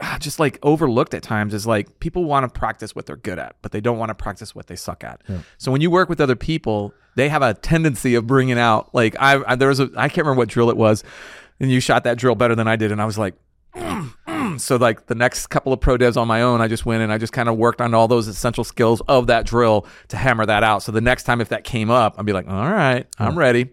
ah, 0.00 0.16
just 0.20 0.38
like 0.38 0.58
overlooked 0.62 1.14
at 1.14 1.22
times 1.22 1.54
is 1.54 1.66
like 1.66 1.98
people 2.00 2.24
want 2.24 2.44
to 2.44 2.58
practice 2.58 2.94
what 2.94 3.06
they're 3.06 3.16
good 3.16 3.38
at, 3.38 3.56
but 3.62 3.72
they 3.72 3.80
don't 3.80 3.98
want 3.98 4.10
to 4.10 4.14
practice 4.14 4.54
what 4.54 4.66
they 4.66 4.76
suck 4.76 5.02
at. 5.04 5.20
So 5.58 5.72
when 5.72 5.80
you 5.80 5.90
work 5.90 6.08
with 6.08 6.20
other 6.20 6.36
people, 6.36 6.92
they 7.16 7.28
have 7.28 7.42
a 7.42 7.54
tendency 7.54 8.14
of 8.14 8.26
bringing 8.26 8.58
out 8.58 8.94
like 8.94 9.16
I, 9.18 9.42
I 9.46 9.54
there 9.56 9.68
was 9.68 9.80
a 9.80 9.90
I 9.96 10.08
can't 10.08 10.18
remember 10.26 10.38
what 10.38 10.48
drill 10.48 10.70
it 10.70 10.76
was, 10.76 11.02
and 11.58 11.70
you 11.70 11.80
shot 11.80 12.04
that 12.04 12.18
drill 12.18 12.34
better 12.34 12.54
than 12.54 12.68
I 12.68 12.76
did, 12.76 12.92
and 12.92 13.00
I 13.02 13.04
was 13.04 13.18
like. 13.18 13.34
"Mm, 13.74 14.14
mm." 14.26 14.60
So 14.60 14.76
like 14.76 15.06
the 15.06 15.14
next 15.14 15.48
couple 15.48 15.72
of 15.72 15.80
pro 15.80 15.96
devs 15.96 16.16
on 16.16 16.26
my 16.28 16.42
own, 16.42 16.60
I 16.60 16.68
just 16.68 16.86
went 16.86 17.02
and 17.02 17.12
I 17.12 17.18
just 17.18 17.32
kind 17.32 17.48
of 17.48 17.56
worked 17.56 17.80
on 17.80 17.94
all 17.94 18.08
those 18.08 18.28
essential 18.28 18.64
skills 18.64 19.00
of 19.08 19.26
that 19.28 19.46
drill 19.46 19.86
to 20.08 20.16
hammer 20.16 20.46
that 20.46 20.62
out. 20.64 20.82
So 20.82 20.92
the 20.92 21.00
next 21.00 21.24
time 21.24 21.40
if 21.40 21.50
that 21.50 21.64
came 21.64 21.90
up, 21.90 22.16
I'd 22.18 22.26
be 22.26 22.32
like, 22.32 22.48
all 22.48 22.70
right, 22.70 23.06
I'm 23.18 23.38
ready. 23.38 23.70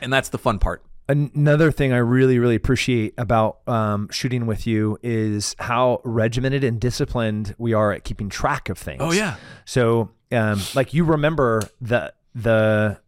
And 0.00 0.12
that's 0.12 0.28
the 0.28 0.38
fun 0.38 0.58
part. 0.58 0.84
Another 1.06 1.70
thing 1.70 1.92
I 1.92 1.98
really, 1.98 2.38
really 2.38 2.54
appreciate 2.54 3.12
about 3.18 3.58
um, 3.68 4.08
shooting 4.10 4.46
with 4.46 4.66
you 4.66 4.98
is 5.02 5.54
how 5.58 6.00
regimented 6.02 6.64
and 6.64 6.80
disciplined 6.80 7.54
we 7.58 7.74
are 7.74 7.92
at 7.92 8.04
keeping 8.04 8.30
track 8.30 8.70
of 8.70 8.78
things. 8.78 9.02
Oh, 9.02 9.12
yeah. 9.12 9.36
So, 9.66 10.10
um, 10.32 10.60
like 10.74 10.94
you 10.94 11.04
remember 11.04 11.62
the 11.80 12.14
the. 12.34 12.98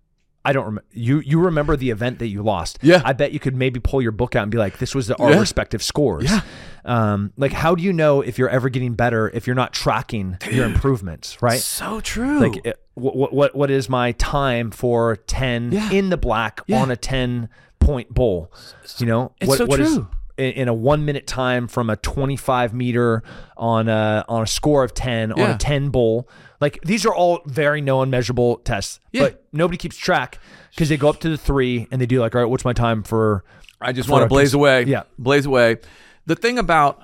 I 0.48 0.52
don't 0.52 0.64
remember. 0.64 0.84
You 0.92 1.18
you 1.20 1.40
remember 1.40 1.76
the 1.76 1.90
event 1.90 2.18
that 2.20 2.28
you 2.28 2.42
lost? 2.42 2.78
Yeah. 2.82 3.02
I 3.04 3.12
bet 3.12 3.32
you 3.32 3.40
could 3.40 3.56
maybe 3.56 3.80
pull 3.80 4.00
your 4.00 4.12
book 4.12 4.36
out 4.36 4.42
and 4.44 4.50
be 4.50 4.58
like, 4.58 4.78
"This 4.78 4.94
was 4.94 5.08
the, 5.08 5.16
our 5.16 5.32
Yeah. 5.32 5.40
respective 5.40 5.82
scores." 5.82 6.24
Yeah. 6.24 6.40
Um, 6.84 7.32
like, 7.36 7.52
how 7.52 7.74
do 7.74 7.82
you 7.82 7.92
know 7.92 8.20
if 8.20 8.38
you're 8.38 8.48
ever 8.48 8.68
getting 8.68 8.94
better 8.94 9.28
if 9.34 9.46
you're 9.46 9.56
not 9.56 9.72
tracking 9.72 10.38
your 10.50 10.64
improvements? 10.66 11.42
Right. 11.42 11.58
So 11.60 12.00
true. 12.00 12.38
like 12.40 12.64
it, 12.64 12.80
what 12.94 13.32
what 13.32 13.54
what 13.56 13.70
is 13.70 13.88
my 13.88 14.12
time 14.12 14.70
for 14.70 15.16
10 15.16 15.72
Yeah. 15.72 15.90
in 15.90 16.10
the 16.10 16.16
black 16.16 16.60
Yeah. 16.66 16.80
on 16.80 16.90
a 16.90 16.96
10 16.96 17.48
point 17.80 18.12
bowl 18.14 18.50
you 18.98 19.06
know 19.06 19.32
It's 19.40 19.48
what 19.48 19.58
so 19.58 19.66
what 19.66 19.80
is- 19.80 19.94
true. 19.94 20.08
in, 20.38 20.52
in 20.52 20.68
a 20.68 20.74
1 20.74 21.04
minute 21.04 21.26
time 21.26 21.68
from 21.68 21.90
a 21.90 21.96
25 21.96 22.72
meter 22.72 23.22
on 23.56 23.88
a 23.88 24.24
on 24.28 24.42
a 24.42 24.46
score 24.46 24.82
of 24.84 24.94
10 24.94 25.32
on 25.32 25.50
a 25.50 25.58
10 25.58 25.90
bowl 25.90 26.28
like 26.60 26.78
these 26.82 27.04
are 27.06 27.14
all 27.14 27.40
very 27.46 27.80
known 27.80 28.10
measurable 28.10 28.56
tests 28.58 29.00
Yeah. 29.12 29.22
but 29.22 29.44
nobody 29.52 29.76
keeps 29.76 29.96
track 29.96 30.38
because 30.70 30.88
they 30.88 30.96
go 30.96 31.08
up 31.08 31.20
to 31.20 31.28
the 31.28 31.36
3 31.38 31.88
and 31.90 32.00
they 32.00 32.06
do 32.06 32.20
like 32.20 32.34
all 32.34 32.40
right 32.42 32.50
what's 32.50 32.64
my 32.64 32.72
time 32.72 33.02
for 33.02 33.44
I 33.80 33.92
just 33.92 34.08
want 34.08 34.22
to 34.22 34.28
blaze 34.28 34.48
cons- 34.48 34.54
away. 34.54 34.84
Yeah. 34.84 35.02
Blaze 35.18 35.44
away. 35.44 35.76
The 36.24 36.34
thing 36.34 36.58
about, 36.58 37.02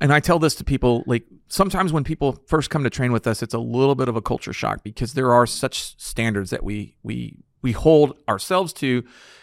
and 0.00 0.12
I 0.12 0.20
tell 0.20 0.38
this 0.38 0.54
to 0.54 0.64
people, 0.64 1.02
like 1.06 1.24
sometimes 1.48 1.92
when 1.92 2.04
people 2.04 2.38
first 2.46 2.70
come 2.70 2.84
to 2.84 2.90
train 2.90 3.10
with 3.10 3.26
us, 3.26 3.42
it's 3.42 3.54
a 3.54 3.58
little 3.58 3.96
bit 3.96 4.08
of 4.08 4.14
a 4.14 4.22
culture 4.22 4.52
shock 4.52 4.84
because 4.84 5.14
there 5.14 5.32
are 5.34 5.46
such 5.48 6.00
standards 6.00 6.50
that 6.50 6.62
we 6.62 6.94
we 7.02 7.38
we 7.60 7.72
hold 7.72 8.16
ourselves 8.28 8.72
to. 8.74 9.02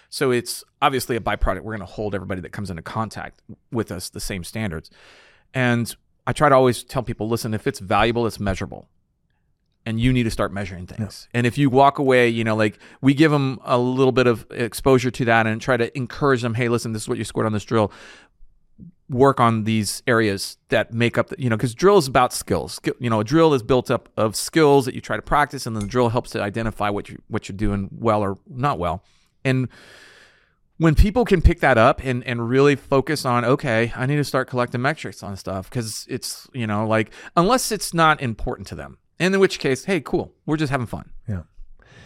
So 0.10 0.32
it's 0.32 0.64
obviously 0.82 1.18
a 1.18 1.20
byproduct. 1.20 1.58
We're 1.64 1.76
going 1.76 1.80
to 1.82 1.86
hold 1.94 2.16
everybody 2.16 2.40
that 2.42 2.52
comes 2.54 2.70
into 2.70 2.82
contact 2.82 3.42
with 3.72 3.92
us 3.92 4.10
the 4.10 4.22
same 4.22 4.46
standards. 4.46 4.90
And 5.54 5.94
I 6.26 6.32
try 6.32 6.48
to 6.50 6.56
always 6.56 6.84
tell 6.84 7.04
people, 7.04 7.28
listen, 7.28 7.54
if 7.54 7.68
it's 7.68 7.80
valuable, 7.80 8.26
it's 8.26 8.40
measurable 8.40 8.88
and 9.86 10.00
you 10.00 10.12
need 10.14 10.24
to 10.24 10.32
start 10.32 10.52
measuring 10.54 10.86
things. 10.86 11.28
And 11.34 11.48
if 11.48 11.58
you 11.58 11.70
walk 11.70 11.98
away, 12.00 12.30
you 12.30 12.44
know, 12.44 12.56
like 12.56 12.78
we 13.02 13.14
give 13.14 13.32
them 13.32 13.60
a 13.64 13.78
little 13.78 14.12
bit 14.12 14.28
of 14.28 14.46
exposure 14.52 15.10
to 15.12 15.26
that 15.26 15.48
and 15.48 15.60
try 15.62 15.78
to 15.78 15.96
encourage 15.98 16.42
them, 16.42 16.54
hey, 16.54 16.70
listen, 16.70 16.92
this 16.92 17.04
is 17.04 17.10
what 17.10 17.18
you 17.18 17.24
scored 17.24 17.46
on 17.46 17.54
this 17.54 17.64
drill. 17.64 17.92
Work 19.10 19.40
on 19.40 19.64
these 19.64 20.04
areas 20.06 20.58
that 20.68 20.94
make 20.94 21.18
up, 21.18 21.30
the, 21.30 21.36
you 21.42 21.50
know, 21.50 21.58
because 21.58 21.74
drill 21.74 21.98
is 21.98 22.08
about 22.08 22.32
skills. 22.32 22.74
Skill- 22.74 22.94
You 23.00 23.10
know, 23.10 23.20
a 23.20 23.24
drill 23.24 23.56
is 23.56 23.64
built 23.64 23.90
up 23.90 24.08
of 24.16 24.36
skills 24.36 24.86
that 24.86 24.94
you 24.94 25.02
try 25.02 25.16
to 25.16 25.22
practice, 25.24 25.66
and 25.66 25.76
then 25.76 25.82
the 25.82 25.90
drill 25.90 26.10
helps 26.10 26.30
to 26.32 26.42
identify 26.44 26.90
what 26.92 27.10
you 27.10 27.20
what 27.28 27.50
you're 27.50 27.58
doing 27.58 27.90
well 27.92 28.22
or 28.22 28.38
not 28.48 28.78
well. 28.78 29.04
And 29.44 29.68
when 30.78 30.94
people 30.94 31.26
can 31.26 31.42
pick 31.42 31.60
that 31.62 31.78
up 31.80 32.02
and, 32.04 32.24
and 32.24 32.48
really 32.48 32.76
focus 32.76 33.26
on 33.26 33.44
okay 33.44 33.92
i 33.98 34.06
need 34.06 34.16
to 34.16 34.24
start 34.24 34.48
collecting 34.48 34.82
metrics 34.82 35.22
on 35.22 35.36
stuff 35.36 35.70
because 35.70 36.06
it's 36.10 36.48
you 36.54 36.66
know 36.66 36.88
like 36.88 37.12
unless 37.36 37.70
it's 37.72 37.94
not 37.94 38.22
important 38.22 38.66
to 38.68 38.76
them 38.76 38.98
and 39.20 39.34
in 39.34 39.40
which 39.40 39.60
case 39.60 39.86
hey 39.86 40.02
cool. 40.02 40.34
We're 40.46 40.58
just 40.58 40.72
having 40.72 40.88
fun. 40.88 41.12
Yeah. 41.28 41.44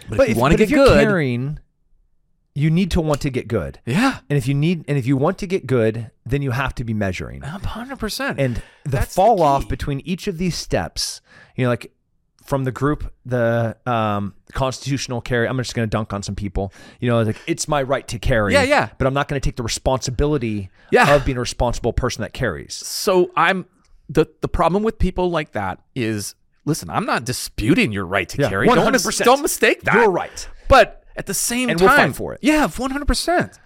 But, 0.10 0.18
but 0.18 0.30
if 0.30 0.36
you 0.36 0.42
want 0.42 0.52
to 0.54 0.58
get 0.58 0.64
if 0.66 0.70
you're 0.72 0.86
good 0.86 1.04
carrying 1.04 1.60
you 2.56 2.70
need 2.70 2.92
to 2.92 3.02
want 3.02 3.22
to 3.22 3.32
get 3.32 3.48
good. 3.48 3.80
Yeah. 3.84 4.20
And 4.30 4.38
if 4.38 4.48
you 4.48 4.54
need 4.54 4.86
and 4.88 4.98
if 4.98 5.06
you 5.08 5.18
want 5.18 5.38
to 5.40 5.48
get 5.48 5.66
good 5.66 6.12
then 6.26 6.42
you 6.42 6.52
have 6.52 6.76
to 6.76 6.84
be 6.84 6.94
measuring. 6.94 7.42
100% 7.42 8.36
and 8.38 8.56
the 8.58 8.62
That's 8.86 9.08
the 9.08 9.14
fall 9.14 9.42
off 9.42 9.68
between 9.68 10.02
each 10.02 10.28
of 10.28 10.38
these 10.38 10.56
steps 10.56 11.22
you 11.56 11.64
know 11.64 11.70
like 11.70 11.92
from 12.44 12.66
the 12.66 12.72
group 12.74 13.12
the 13.26 13.78
um 13.86 14.34
constitutional 14.52 15.22
carry 15.22 15.48
i'm 15.48 15.58
just 15.58 15.74
going 15.74 15.88
to 15.88 15.90
dunk 15.90 16.12
on 16.14 16.22
some 16.22 16.36
people. 16.36 16.74
You 17.00 17.10
know 17.10 17.22
like 17.24 17.38
it's 17.48 17.68
my 17.68 17.82
right 17.82 18.06
to 18.10 18.20
carry 18.20 18.54
Yeah, 18.54 18.64
yeah. 18.64 18.90
but 18.98 19.08
i'm 19.08 19.14
not 19.14 19.28
going 19.30 19.40
to 19.40 19.46
take 19.48 19.56
the 19.56 19.64
responsibility 19.64 20.70
Yeah. 20.92 21.16
of 21.16 21.26
being 21.26 21.38
a 21.38 21.42
responsible 21.42 21.94
person 21.94 22.22
that 22.22 22.34
carries. 22.34 22.74
So 22.74 23.32
i'm 23.38 23.66
the 24.10 24.26
the 24.42 24.50
problem 24.50 24.84
with 24.84 25.00
people 25.00 25.32
like 25.32 25.54
that 25.54 25.80
is 25.96 26.36
listen 26.66 26.90
i'm 26.90 27.06
not 27.06 27.26
disputing 27.26 27.92
your 27.92 28.06
right 28.06 28.28
to 28.30 28.38
Yeah, 28.42 28.50
carry 28.50 28.68
don't, 28.68 28.92
mis- 28.92 29.06
100%. 29.06 29.24
don't 29.26 29.42
mistake 29.42 29.82
that 29.84 29.94
you're 29.96 30.10
right 30.10 30.48
But 30.70 31.04
at 31.16 31.26
the 31.28 31.34
same 31.34 31.70
And 31.70 31.78
time, 31.78 31.88
we'll 31.88 31.98
fight 32.08 32.16
for 32.16 32.34
it. 32.34 32.40
Yeah, 32.42 32.68
one 32.68 32.90
hundred 32.92 33.06
percent. 33.08 33.60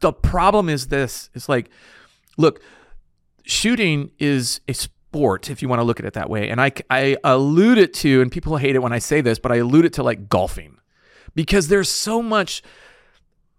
The 0.00 0.12
problem 0.12 0.68
is 0.68 0.86
this: 0.88 1.30
it's 1.34 1.48
like, 1.48 1.68
look, 2.36 2.62
shooting 3.44 4.10
is 4.18 4.60
a 4.68 4.72
sport 4.74 5.50
if 5.50 5.62
you 5.62 5.68
want 5.68 5.80
to 5.80 5.84
look 5.84 5.98
at 5.98 6.06
it 6.06 6.12
that 6.14 6.30
way, 6.30 6.48
and 6.48 6.60
I 6.60 6.72
I 6.90 7.16
allude 7.24 7.78
it 7.78 7.92
to, 7.94 8.20
and 8.22 8.30
people 8.30 8.56
hate 8.58 8.76
it 8.76 8.80
when 8.80 8.92
I 8.92 8.98
say 8.98 9.20
this, 9.20 9.38
but 9.38 9.50
I 9.52 9.56
allude 9.56 9.84
it 9.84 9.92
to 9.94 10.02
like 10.02 10.28
golfing, 10.28 10.78
because 11.34 11.68
there's 11.68 11.90
so 11.90 12.22
much 12.22 12.62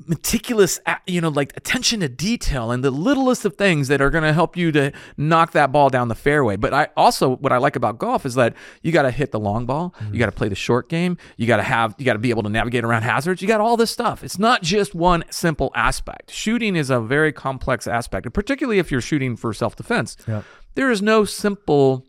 meticulous 0.05 0.79
you 1.07 1.19
know 1.19 1.29
like 1.29 1.55
attention 1.57 2.01
to 2.01 2.07
detail 2.07 2.71
and 2.71 2.83
the 2.83 2.91
littlest 2.91 3.45
of 3.45 3.55
things 3.55 3.87
that 3.87 3.99
are 3.99 4.11
going 4.11 4.23
to 4.23 4.31
help 4.31 4.55
you 4.55 4.71
to 4.71 4.91
knock 5.17 5.53
that 5.53 5.71
ball 5.71 5.89
down 5.89 6.07
the 6.07 6.15
fairway. 6.15 6.55
But 6.55 6.73
i 6.73 6.87
also 6.95 7.37
what 7.37 7.51
i 7.51 7.57
like 7.57 7.75
about 7.75 7.97
golf 7.97 8.25
is 8.25 8.35
that 8.35 8.53
you 8.83 8.91
got 8.91 9.03
to 9.03 9.11
hit 9.11 9.31
the 9.31 9.39
long 9.39 9.65
ball 9.65 9.95
you 9.99 10.05
mm-hmm. 10.05 10.17
got 10.19 10.27
to 10.27 10.31
play 10.31 10.49
the 10.49 10.55
short 10.55 10.87
game 10.87 11.17
you 11.35 11.47
got 11.47 11.57
to 11.57 11.63
have 11.63 11.95
you 11.97 12.05
got 12.05 12.13
to 12.13 12.19
be 12.19 12.29
able 12.29 12.43
to 12.43 12.49
navigate 12.49 12.83
around 12.83 13.01
hazards 13.01 13.41
you 13.41 13.47
got 13.47 13.59
all 13.59 13.75
this 13.75 13.91
stuff. 13.91 14.23
It's 14.23 14.37
not 14.37 14.61
just 14.61 14.93
one 14.93 15.23
simple 15.29 15.71
aspect. 15.75 16.31
Shooting 16.31 16.75
is 16.75 16.89
a 16.89 16.99
very 16.99 17.31
complex 17.31 17.87
aspect 17.87 18.25
and 18.25 18.33
particularly 18.33 18.79
if 18.79 18.91
you're 18.91 19.01
shooting 19.01 19.35
for 19.35 19.53
self-defense. 19.53 20.17
Yeah. 20.27 20.43
there 20.75 20.91
is 20.91 21.01
no 21.01 21.25
simple 21.25 22.05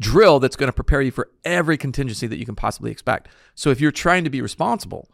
drill 0.00 0.40
that's 0.40 0.56
going 0.56 0.68
to 0.68 0.72
prepare 0.72 1.00
you 1.00 1.12
for 1.12 1.30
every 1.44 1.78
contingency 1.78 2.26
that 2.26 2.36
you 2.36 2.44
can 2.44 2.56
possibly 2.56 2.90
expect. 2.90 3.28
So 3.54 3.70
if 3.70 3.80
you're 3.80 3.92
trying 3.92 4.24
to 4.24 4.30
be 4.30 4.40
responsible 4.40 5.08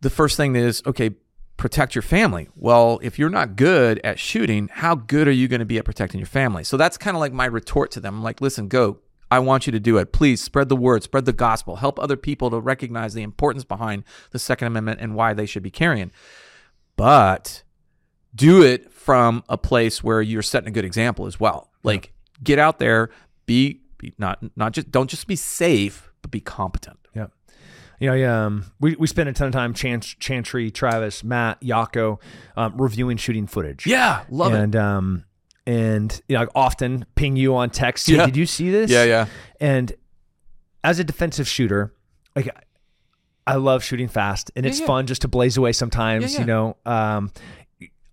the 0.00 0.10
first 0.10 0.36
thing 0.36 0.56
is 0.56 0.82
okay 0.86 1.10
protect 1.56 1.94
your 1.94 2.02
family. 2.02 2.48
Well 2.54 3.00
if 3.02 3.18
you're 3.18 3.30
not 3.30 3.56
good 3.56 4.00
at 4.04 4.18
shooting 4.18 4.68
how 4.72 4.94
good 4.94 5.26
are 5.26 5.32
you 5.32 5.48
going 5.48 5.60
to 5.60 5.66
be 5.66 5.78
at 5.78 5.84
protecting 5.84 6.20
your 6.20 6.26
family? 6.26 6.64
So 6.64 6.76
that's 6.76 6.96
kind 6.96 7.16
of 7.16 7.20
like 7.20 7.32
my 7.32 7.46
retort 7.46 7.90
to 7.92 8.00
them. 8.00 8.16
I'm 8.16 8.22
like 8.22 8.40
listen 8.40 8.68
go. 8.68 8.98
I 9.30 9.40
want 9.40 9.66
you 9.66 9.72
to 9.72 9.80
do 9.80 9.98
it. 9.98 10.12
Please 10.12 10.40
spread 10.40 10.68
the 10.68 10.76
word 10.76 11.02
spread 11.02 11.24
the 11.24 11.32
gospel. 11.32 11.76
Help 11.76 11.98
other 11.98 12.16
people 12.16 12.50
to 12.50 12.60
recognize 12.60 13.14
the 13.14 13.22
importance 13.22 13.64
behind 13.64 14.04
the 14.30 14.38
second 14.38 14.68
amendment 14.68 15.00
and 15.00 15.14
why 15.14 15.34
they 15.34 15.46
should 15.46 15.62
be 15.62 15.70
carrying. 15.70 16.10
But 16.96 17.62
do 18.34 18.62
it 18.62 18.92
from 18.92 19.42
a 19.48 19.58
place 19.58 20.02
where 20.02 20.22
you're 20.22 20.42
setting 20.42 20.68
a 20.68 20.72
good 20.72 20.84
example 20.84 21.26
as 21.26 21.40
well. 21.40 21.70
Like 21.82 22.12
get 22.42 22.58
out 22.58 22.78
there 22.78 23.10
be, 23.46 23.80
be 23.98 24.14
not 24.18 24.38
not 24.56 24.72
just 24.72 24.90
don't 24.90 25.10
just 25.10 25.26
be 25.26 25.36
safe 25.36 26.12
but 26.22 26.30
be 26.30 26.40
competent. 26.40 26.97
Yeah. 26.97 26.97
You 28.00 28.10
know, 28.10 28.14
yeah, 28.14 28.46
um, 28.46 28.64
we, 28.80 28.94
we 28.96 29.06
spent 29.08 29.28
a 29.28 29.32
ton 29.32 29.48
of 29.48 29.52
time, 29.52 29.74
Chan- 29.74 30.02
Chantry, 30.20 30.70
Travis, 30.70 31.24
Matt, 31.24 31.60
Yako, 31.60 32.20
um, 32.56 32.74
reviewing 32.80 33.16
shooting 33.16 33.46
footage. 33.46 33.86
yeah 33.86 34.24
love 34.30 34.52
it 34.54 34.60
and 34.60 34.76
um, 34.76 35.24
and 35.66 36.20
you 36.28 36.36
know, 36.36 36.44
I 36.44 36.46
often 36.54 37.04
ping 37.14 37.36
you 37.36 37.54
on 37.56 37.70
text. 37.70 38.06
Hey, 38.06 38.16
Yeah. 38.16 38.26
Did 38.26 38.36
you 38.36 38.46
see 38.46 38.70
this? 38.70 38.90
Yeah, 38.90 39.04
yeah. 39.04 39.26
And 39.60 39.92
as 40.82 40.98
a 40.98 41.04
defensive 41.04 41.46
shooter, 41.46 41.92
like 42.34 42.48
I 43.46 43.56
love 43.56 43.82
shooting 43.84 44.08
fast, 44.08 44.50
and 44.56 44.64
it's 44.64 44.80
yeah. 44.80 44.86
fun 44.86 45.06
just 45.06 45.22
to 45.22 45.28
blaze 45.28 45.56
away 45.56 45.72
sometimes. 45.72 46.34
Yeah, 46.34 46.40
You 46.40 46.46
know, 46.46 46.76
um, 46.86 47.32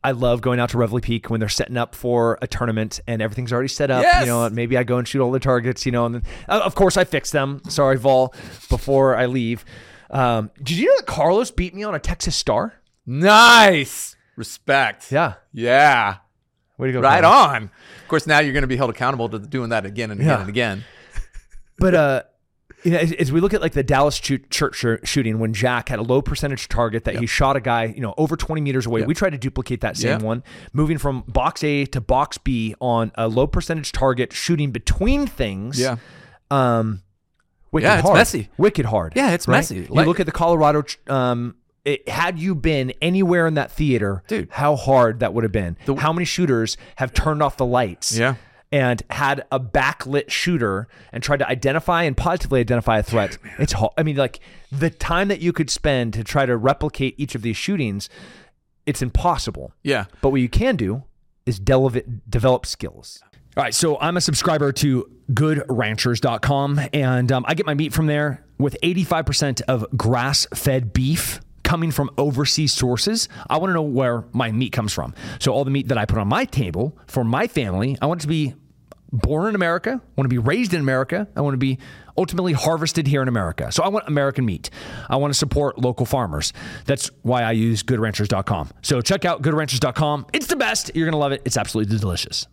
I 0.06 0.12
love 0.12 0.42
going 0.42 0.60
out 0.60 0.70
to 0.70 0.78
Reveille 0.78 1.00
Peak 1.02 1.30
when 1.30 1.40
they're 1.40 1.50
setting 1.50 1.78
up 1.78 1.96
for 1.96 2.38
a 2.42 2.48
tournament 2.48 3.00
and 3.08 3.22
everything's 3.22 3.52
already 3.52 3.68
set 3.70 3.90
up. 3.92 4.04
Yes! 4.04 4.22
You 4.22 4.28
know, 4.28 4.50
maybe 4.50 4.78
I 4.78 4.84
go 4.84 4.98
and 4.98 5.08
shoot 5.08 5.22
all 5.22 5.32
the 5.32 5.40
targets. 5.40 5.86
You 5.86 5.92
know, 5.92 6.06
and 6.06 6.16
then 6.16 6.24
uh, 6.48 6.62
of 6.64 6.76
course 6.76 6.96
I 6.98 7.04
fix 7.04 7.32
them. 7.32 7.62
Sorry, 7.70 7.98
Vol, 7.98 8.34
before 8.70 9.16
I 9.16 9.26
leave. 9.26 9.66
Um, 10.12 10.52
did 10.58 10.78
you 10.78 10.88
know 10.88 10.96
that 10.98 11.08
Carlos 11.08 11.52
beat 11.52 11.74
me 11.74 11.84
on 11.84 11.96
a 11.96 12.00
Texas 12.00 12.36
Star? 12.36 12.74
Nice. 13.06 14.16
Respect. 14.36 15.12
Yeah. 15.12 15.36
Yeah. 15.54 16.18
Way 16.78 16.88
to 16.88 16.94
go. 16.94 17.02
Right 17.02 17.24
Carlos. 17.24 17.56
on. 17.56 17.64
Of 18.02 18.08
course, 18.08 18.28
now 18.28 18.40
you're 18.40 18.54
going 18.54 18.64
to 18.64 18.68
be 18.68 18.76
held 18.78 18.90
accountable 18.90 19.30
to 19.30 19.40
doing 19.40 19.70
that 19.70 19.86
again 19.86 20.12
and 20.12 20.20
again 20.20 20.30
Yeah. 20.30 20.40
and 20.42 20.50
again. 20.50 20.84
But 21.78 21.96
uh, 21.96 22.24
you 22.86 22.92
know, 22.92 22.98
as, 23.00 23.12
as 23.14 23.32
we 23.32 23.40
look 23.42 23.54
at 23.54 23.62
like 23.62 23.74
the 23.74 23.84
Dallas 23.84 24.16
shoot, 24.16 24.50
church 24.50 24.86
shooting, 25.04 25.40
when 25.40 25.54
Jack 25.54 25.90
had 25.90 26.00
a 26.00 26.04
low 26.04 26.22
percentage 26.22 26.68
target 26.70 27.04
that 27.06 27.16
he 27.18 27.26
shot 27.26 27.56
a 27.58 27.60
guy, 27.60 27.86
you 27.86 28.00
know, 28.02 28.14
over 28.18 28.36
20 28.38 28.62
meters 28.62 28.86
away, 28.86 29.02
we 29.04 29.14
tried 29.14 29.32
to 29.32 29.38
duplicate 29.38 29.82
that 29.82 29.98
same 29.98 30.20
Yeah. 30.22 30.26
one, 30.26 30.44
moving 30.72 30.98
from 30.98 31.24
box 31.28 31.64
A 31.64 31.86
to 31.88 32.00
box 32.00 32.38
B 32.38 32.76
on 32.80 33.12
a 33.16 33.28
low 33.28 33.48
percentage 33.48 33.92
target, 33.92 34.32
shooting 34.32 34.72
between 34.72 35.26
things. 35.28 35.80
Yeah. 35.80 35.98
Um, 36.52 37.02
wicked 37.72 37.86
Yeah, 37.88 37.96
it's 37.96 38.04
hard. 38.04 38.18
messy. 38.18 38.50
Wicked 38.58 38.86
hard. 38.86 39.14
Yeah, 39.16 39.32
it's 39.32 39.48
right? 39.48 39.58
messy. 39.58 39.78
You 39.78 39.88
look 39.90 40.20
at 40.20 40.26
the 40.28 40.32
Colorado. 40.32 40.84
Um, 41.08 41.56
it, 41.84 42.08
had 42.10 42.40
you 42.40 42.56
been 42.56 42.94
anywhere 43.02 43.46
in 43.48 43.56
that 43.56 43.72
theater, 43.72 44.24
Dude. 44.28 44.50
how 44.52 44.76
hard 44.76 45.20
that 45.20 45.34
would 45.34 45.44
have 45.44 45.52
been. 45.52 45.78
The- 45.86 45.96
how 45.96 46.14
many 46.14 46.26
shooters 46.26 46.78
have 46.98 47.14
turned 47.14 47.44
off 47.44 47.58
the 47.58 47.66
lights? 47.66 48.18
Yeah. 48.18 48.36
And 48.72 49.02
had 49.10 49.46
a 49.52 49.60
backlit 49.60 50.30
shooter 50.30 50.88
and 51.12 51.24
tried 51.24 51.38
to 51.38 51.48
identify 51.48 52.04
and 52.04 52.18
positively 52.18 52.60
identify 52.60 53.00
a 53.00 53.04
threat. 53.04 53.38
it's 53.60 53.74
hard. 53.74 53.94
I 53.98 54.04
mean, 54.04 54.16
like 54.16 54.40
the 54.72 54.90
time 54.90 55.28
that 55.30 55.40
you 55.40 55.54
could 55.54 55.70
spend 55.70 56.14
to 56.14 56.24
try 56.24 56.46
to 56.46 56.58
replicate 56.58 57.16
each 57.18 57.36
of 57.36 57.42
these 57.42 57.58
shootings, 57.58 58.10
it's 58.86 59.02
impossible. 59.02 59.74
Yeah. 59.84 60.06
But 60.22 60.30
what 60.30 60.42
you 60.42 60.50
can 60.50 60.76
do 60.76 61.04
is 61.46 61.60
develop, 61.60 62.06
develop 62.30 62.66
skills. 62.66 63.22
All 63.58 63.64
right, 63.64 63.74
so 63.74 63.98
I'm 64.00 64.18
a 64.18 64.22
subscriber 64.22 64.74
to 64.74 65.10
goodranchers.com 65.32 66.82
and 66.92 67.32
um, 67.32 67.46
I 67.48 67.54
get 67.54 67.66
my 67.66 67.74
meat 67.74 67.94
from 67.94 68.08
there 68.08 68.44
with 68.58 68.76
85% 68.84 69.62
of 69.62 69.86
grass 69.96 70.46
fed 70.54 70.92
beef 70.92 71.40
coming 71.66 71.92
from 71.92 72.10
overseas 72.18 72.72
sources. 72.72 73.28
I 73.50 73.58
want 73.58 73.72
to 73.72 73.74
know 73.74 73.82
where 73.82 74.24
my 74.32 74.52
meat 74.54 74.72
comes 74.72 74.94
from. 74.94 75.14
So, 75.40 75.52
all 75.52 75.66
the 75.66 75.72
meat 75.72 75.90
that 75.90 75.98
I 75.98 76.06
put 76.06 76.20
on 76.20 76.30
my 76.30 76.46
table 76.46 76.98
for 77.08 77.26
my 77.26 77.48
family, 77.48 77.98
I 78.02 78.06
want 78.06 78.22
it 78.22 78.24
to 78.24 78.28
be 78.30 78.54
born 79.12 79.50
in 79.50 79.56
America, 79.56 79.92
I 79.92 80.12
want 80.16 80.26
to 80.26 80.34
be 80.34 80.38
raised 80.38 80.74
in 80.74 80.80
America, 80.80 81.28
I 81.36 81.42
want 81.42 81.54
to 81.54 81.58
be 81.58 81.80
ultimately 82.18 82.54
harvested 82.54 83.08
here 83.08 83.22
in 83.22 83.28
America. 83.28 83.72
So 83.72 83.84
I 83.84 83.90
want 83.90 84.08
American 84.08 84.46
meat. 84.46 84.70
I 85.10 85.18
want 85.18 85.34
to 85.34 85.38
support 85.38 85.78
local 85.78 86.06
farmers. 86.06 86.54
That's 86.86 87.12
why 87.24 87.44
I 87.44 87.52
use 87.52 87.84
goodranchers.com. 87.84 88.70
So 88.82 89.02
check 89.02 89.26
out 89.26 89.42
goodranchers.com. 89.42 90.28
It's 90.32 90.48
the 90.48 90.56
best. 90.56 90.92
You're 90.96 91.06
going 91.06 91.14
to 91.14 91.18
love 91.18 91.34
it. 91.34 91.42
It's 91.44 91.58
absolutely 91.58 91.98
delicious. 91.98 92.48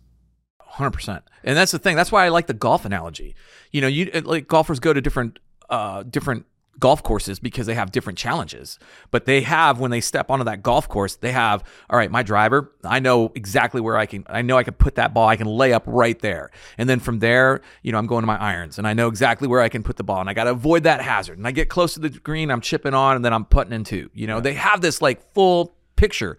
Hundred 0.59 0.91
percent, 0.91 1.23
and 1.43 1.55
that's 1.55 1.71
the 1.71 1.77
thing. 1.77 1.95
That's 1.95 2.11
why 2.11 2.25
I 2.25 2.29
like 2.29 2.47
the 2.47 2.55
golf 2.55 2.83
analogy. 2.83 3.35
You 3.71 3.81
know, 3.81 3.87
you 3.87 4.05
like 4.25 4.47
golfers 4.47 4.79
go 4.79 4.91
to 4.91 5.01
different, 5.01 5.37
uh, 5.69 6.01
different 6.01 6.47
golf 6.79 7.03
courses 7.03 7.39
because 7.39 7.65
they 7.67 7.75
have 7.75 7.91
different 7.91 8.17
challenges. 8.17 8.79
But 9.11 9.25
they 9.25 9.41
have 9.41 9.79
when 9.79 9.91
they 9.91 10.01
step 10.01 10.29
onto 10.29 10.45
that 10.45 10.63
golf 10.63 10.89
course, 10.89 11.15
they 11.15 11.31
have 11.31 11.63
all 11.89 11.97
right. 11.97 12.11
My 12.11 12.23
driver, 12.23 12.71
I 12.83 12.99
know 12.99 13.31
exactly 13.35 13.81
where 13.81 13.97
I 13.97 14.05
can. 14.05 14.23
I 14.27 14.41
know 14.41 14.57
I 14.57 14.63
can 14.63 14.73
put 14.73 14.95
that 14.95 15.13
ball. 15.13 15.27
I 15.27 15.35
can 15.35 15.47
lay 15.47 15.73
up 15.73 15.83
right 15.85 16.19
there, 16.19 16.51
and 16.77 16.89
then 16.89 16.99
from 16.99 17.19
there, 17.19 17.61
you 17.81 17.91
know, 17.91 17.97
I'm 17.97 18.07
going 18.07 18.23
to 18.23 18.27
my 18.27 18.37
irons, 18.37 18.77
and 18.77 18.87
I 18.87 18.93
know 18.93 19.07
exactly 19.07 19.47
where 19.47 19.61
I 19.61 19.69
can 19.69 19.83
put 19.83 19.97
the 19.97 20.03
ball, 20.03 20.19
and 20.19 20.29
I 20.29 20.33
got 20.33 20.45
to 20.45 20.51
avoid 20.51 20.83
that 20.83 21.01
hazard. 21.01 21.37
And 21.37 21.47
I 21.47 21.51
get 21.51 21.69
close 21.69 21.93
to 21.93 21.99
the 21.99 22.09
green, 22.09 22.51
I'm 22.51 22.61
chipping 22.61 22.93
on, 22.93 23.15
and 23.15 23.23
then 23.23 23.33
I'm 23.33 23.45
putting 23.45 23.73
in 23.73 23.83
two. 23.83 24.09
You 24.13 24.27
know, 24.27 24.39
they 24.39 24.53
have 24.53 24.81
this 24.81 25.01
like 25.01 25.33
full 25.33 25.75
picture. 25.95 26.37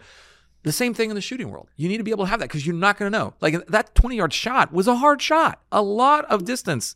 The 0.62 0.72
same 0.72 0.94
thing 0.94 1.10
in 1.10 1.14
the 1.14 1.20
shooting 1.20 1.50
world. 1.50 1.68
You 1.76 1.88
need 1.88 1.98
to 1.98 2.04
be 2.04 2.10
able 2.10 2.24
to 2.24 2.30
have 2.30 2.40
that 2.40 2.48
because 2.48 2.66
you're 2.66 2.74
not 2.74 2.98
going 2.98 3.12
to 3.12 3.18
know. 3.18 3.34
Like 3.42 3.66
that 3.66 3.94
20 3.94 4.16
yard 4.16 4.32
shot 4.32 4.72
was 4.72 4.88
a 4.88 4.96
hard 4.96 5.20
shot, 5.20 5.60
a 5.70 5.82
lot 5.82 6.24
of 6.26 6.46
distance, 6.46 6.94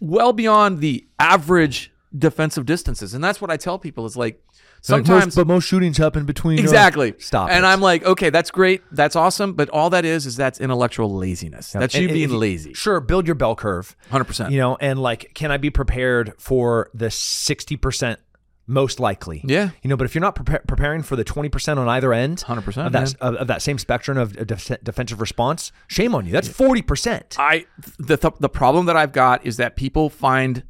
well 0.00 0.32
beyond 0.32 0.80
the 0.80 1.06
average 1.18 1.89
defensive 2.16 2.66
distances. 2.66 3.14
And 3.14 3.22
that's 3.22 3.40
what 3.40 3.50
I 3.50 3.56
tell 3.56 3.78
people 3.78 4.04
is 4.06 4.16
like 4.16 4.42
sometimes. 4.82 5.34
but 5.36 5.46
most 5.46 5.64
shootings 5.64 5.96
happen 5.96 6.24
between 6.24 6.58
Exactly. 6.58 7.14
Stop. 7.18 7.50
And 7.50 7.64
it. 7.64 7.68
I'm 7.68 7.80
like, 7.80 8.04
okay, 8.04 8.30
that's 8.30 8.50
great. 8.50 8.82
That's 8.90 9.14
awesome. 9.16 9.52
But 9.54 9.68
all 9.70 9.90
that 9.90 10.04
is, 10.04 10.26
is 10.26 10.36
that's 10.36 10.60
intellectual 10.60 11.14
laziness. 11.14 11.70
That's 11.72 11.94
you 11.94 12.02
And- 12.02 12.10
and 12.10 12.14
being 12.28 12.30
lazy. 12.40 12.74
Sure, 12.74 13.00
build 13.00 13.26
your 13.28 13.36
bell 13.36 13.54
curve. 13.54 13.96
100%. 14.10 14.50
You 14.50 14.58
know, 14.58 14.76
and 14.80 15.00
like, 15.00 15.32
can 15.34 15.50
I 15.52 15.56
be 15.56 15.70
prepared 15.70 16.34
for 16.38 16.90
the 16.94 17.10
sixty 17.10 17.76
percent 17.76 18.18
most 18.66 18.98
likely? 19.00 19.42
Yeah. 19.44 19.70
You 19.82 19.90
know, 19.90 19.96
but 19.96 20.04
if 20.04 20.14
you're 20.14 20.20
not 20.22 20.34
prepa- 20.36 20.66
preparing 20.66 21.02
for 21.02 21.14
the 21.16 21.24
twenty 21.24 21.48
percent 21.48 21.78
on 21.78 21.88
either 21.88 22.12
end, 22.12 22.38
100%, 22.38 22.86
of 22.86 22.92
that 22.92 23.14
of, 23.20 23.34
of 23.36 23.46
that 23.48 23.62
same 23.62 23.78
spectrum 23.78 24.18
of 24.18 24.36
of 24.36 24.46
def- 24.48 24.82
defensive 24.82 25.20
response, 25.20 25.70
shame 25.86 26.14
on 26.14 26.26
you. 26.26 26.32
That's 26.32 26.48
forty 26.48 26.82
percent. 26.82 27.36
I 27.38 27.66
the 27.98 28.16
th- 28.16 28.34
the 28.40 28.48
problem 28.48 28.86
that 28.86 28.96
I've 28.96 29.12
got 29.12 29.44
is 29.46 29.56
that 29.58 29.76
people 29.76 30.08
find 30.10 30.62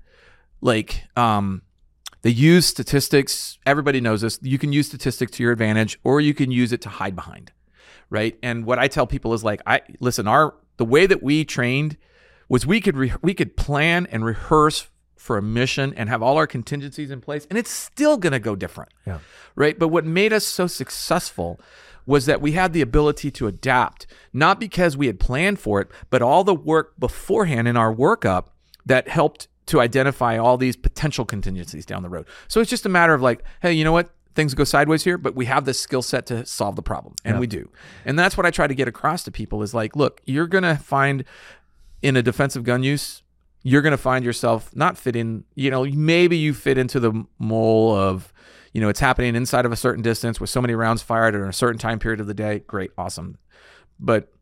like 0.60 1.04
um 1.16 1.62
they 2.22 2.30
use 2.30 2.66
statistics. 2.66 3.58
Everybody 3.64 4.00
knows 4.00 4.20
this. 4.20 4.38
You 4.42 4.58
can 4.58 4.72
use 4.72 4.88
statistics 4.88 5.32
to 5.32 5.42
your 5.42 5.52
advantage, 5.52 5.98
or 6.04 6.20
you 6.20 6.34
can 6.34 6.50
use 6.50 6.70
it 6.72 6.82
to 6.82 6.90
hide 6.90 7.16
behind, 7.16 7.50
right? 8.10 8.38
And 8.42 8.66
what 8.66 8.78
I 8.78 8.88
tell 8.88 9.06
people 9.06 9.32
is 9.32 9.42
like, 9.42 9.62
I 9.66 9.80
listen. 10.00 10.28
Our 10.28 10.54
the 10.76 10.84
way 10.84 11.06
that 11.06 11.22
we 11.22 11.44
trained 11.44 11.96
was 12.48 12.66
we 12.66 12.80
could 12.80 12.96
re- 12.96 13.14
we 13.22 13.32
could 13.32 13.56
plan 13.56 14.06
and 14.10 14.24
rehearse 14.24 14.88
for 15.16 15.36
a 15.38 15.42
mission 15.42 15.94
and 15.96 16.08
have 16.08 16.22
all 16.22 16.36
our 16.36 16.46
contingencies 16.46 17.10
in 17.10 17.20
place, 17.20 17.46
and 17.50 17.58
it's 17.58 17.70
still 17.70 18.16
going 18.16 18.32
to 18.32 18.38
go 18.38 18.56
different, 18.56 18.90
Yeah. 19.06 19.18
right? 19.54 19.78
But 19.78 19.88
what 19.88 20.04
made 20.06 20.32
us 20.32 20.46
so 20.46 20.66
successful 20.66 21.60
was 22.06 22.24
that 22.26 22.40
we 22.40 22.52
had 22.52 22.72
the 22.72 22.80
ability 22.80 23.30
to 23.32 23.46
adapt, 23.46 24.06
not 24.32 24.58
because 24.58 24.96
we 24.96 25.06
had 25.06 25.20
planned 25.20 25.58
for 25.60 25.80
it, 25.82 25.88
but 26.08 26.22
all 26.22 26.42
the 26.42 26.54
work 26.54 26.98
beforehand 26.98 27.68
in 27.68 27.76
our 27.76 27.94
workup 27.94 28.46
that 28.86 29.08
helped 29.08 29.46
to 29.70 29.80
identify 29.80 30.36
all 30.36 30.56
these 30.56 30.76
potential 30.76 31.24
contingencies 31.24 31.86
down 31.86 32.02
the 32.02 32.08
road. 32.08 32.26
So 32.48 32.60
it's 32.60 32.70
just 32.70 32.86
a 32.86 32.88
matter 32.88 33.14
of 33.14 33.22
like, 33.22 33.44
hey, 33.62 33.72
you 33.72 33.84
know 33.84 33.92
what? 33.92 34.10
Things 34.34 34.54
go 34.54 34.64
sideways 34.64 35.04
here, 35.04 35.18
but 35.18 35.34
we 35.34 35.46
have 35.46 35.64
this 35.64 35.80
skill 35.80 36.02
set 36.02 36.26
to 36.26 36.44
solve 36.46 36.76
the 36.76 36.82
problem, 36.82 37.14
and 37.24 37.40
we 37.40 37.46
do. 37.46 37.70
And 38.04 38.18
that's 38.18 38.36
what 38.36 38.46
I 38.46 38.50
try 38.50 38.66
to 38.66 38.74
get 38.74 38.86
across 38.86 39.24
to 39.24 39.30
people 39.32 39.62
is 39.62 39.74
like, 39.74 39.96
look, 39.96 40.20
you're 40.24 40.46
going 40.46 40.62
to 40.62 40.76
find 40.76 41.24
in 42.02 42.16
a 42.16 42.22
defensive 42.22 42.62
gun 42.62 42.82
use, 42.82 43.22
you're 43.62 43.82
going 43.82 43.90
to 43.90 43.98
find 43.98 44.24
yourself 44.24 44.74
not 44.74 44.96
fitting, 44.96 45.44
you 45.54 45.70
know, 45.70 45.84
maybe 45.84 46.36
you 46.36 46.54
fit 46.54 46.78
into 46.78 46.98
the 46.98 47.24
mole 47.38 47.94
of, 47.94 48.32
you 48.72 48.80
know, 48.80 48.88
it's 48.88 49.00
happening 49.00 49.34
inside 49.34 49.66
of 49.66 49.72
a 49.72 49.76
certain 49.76 50.02
distance 50.02 50.40
with 50.40 50.48
so 50.48 50.60
many 50.60 50.74
rounds 50.74 51.02
fired 51.02 51.34
in 51.34 51.42
a 51.42 51.52
certain 51.52 51.78
time 51.78 51.98
period 51.98 52.20
of 52.20 52.26
the 52.26 52.34
day. 52.34 52.60
Great, 52.60 52.92
awesome. 52.96 53.36
But 53.98 54.32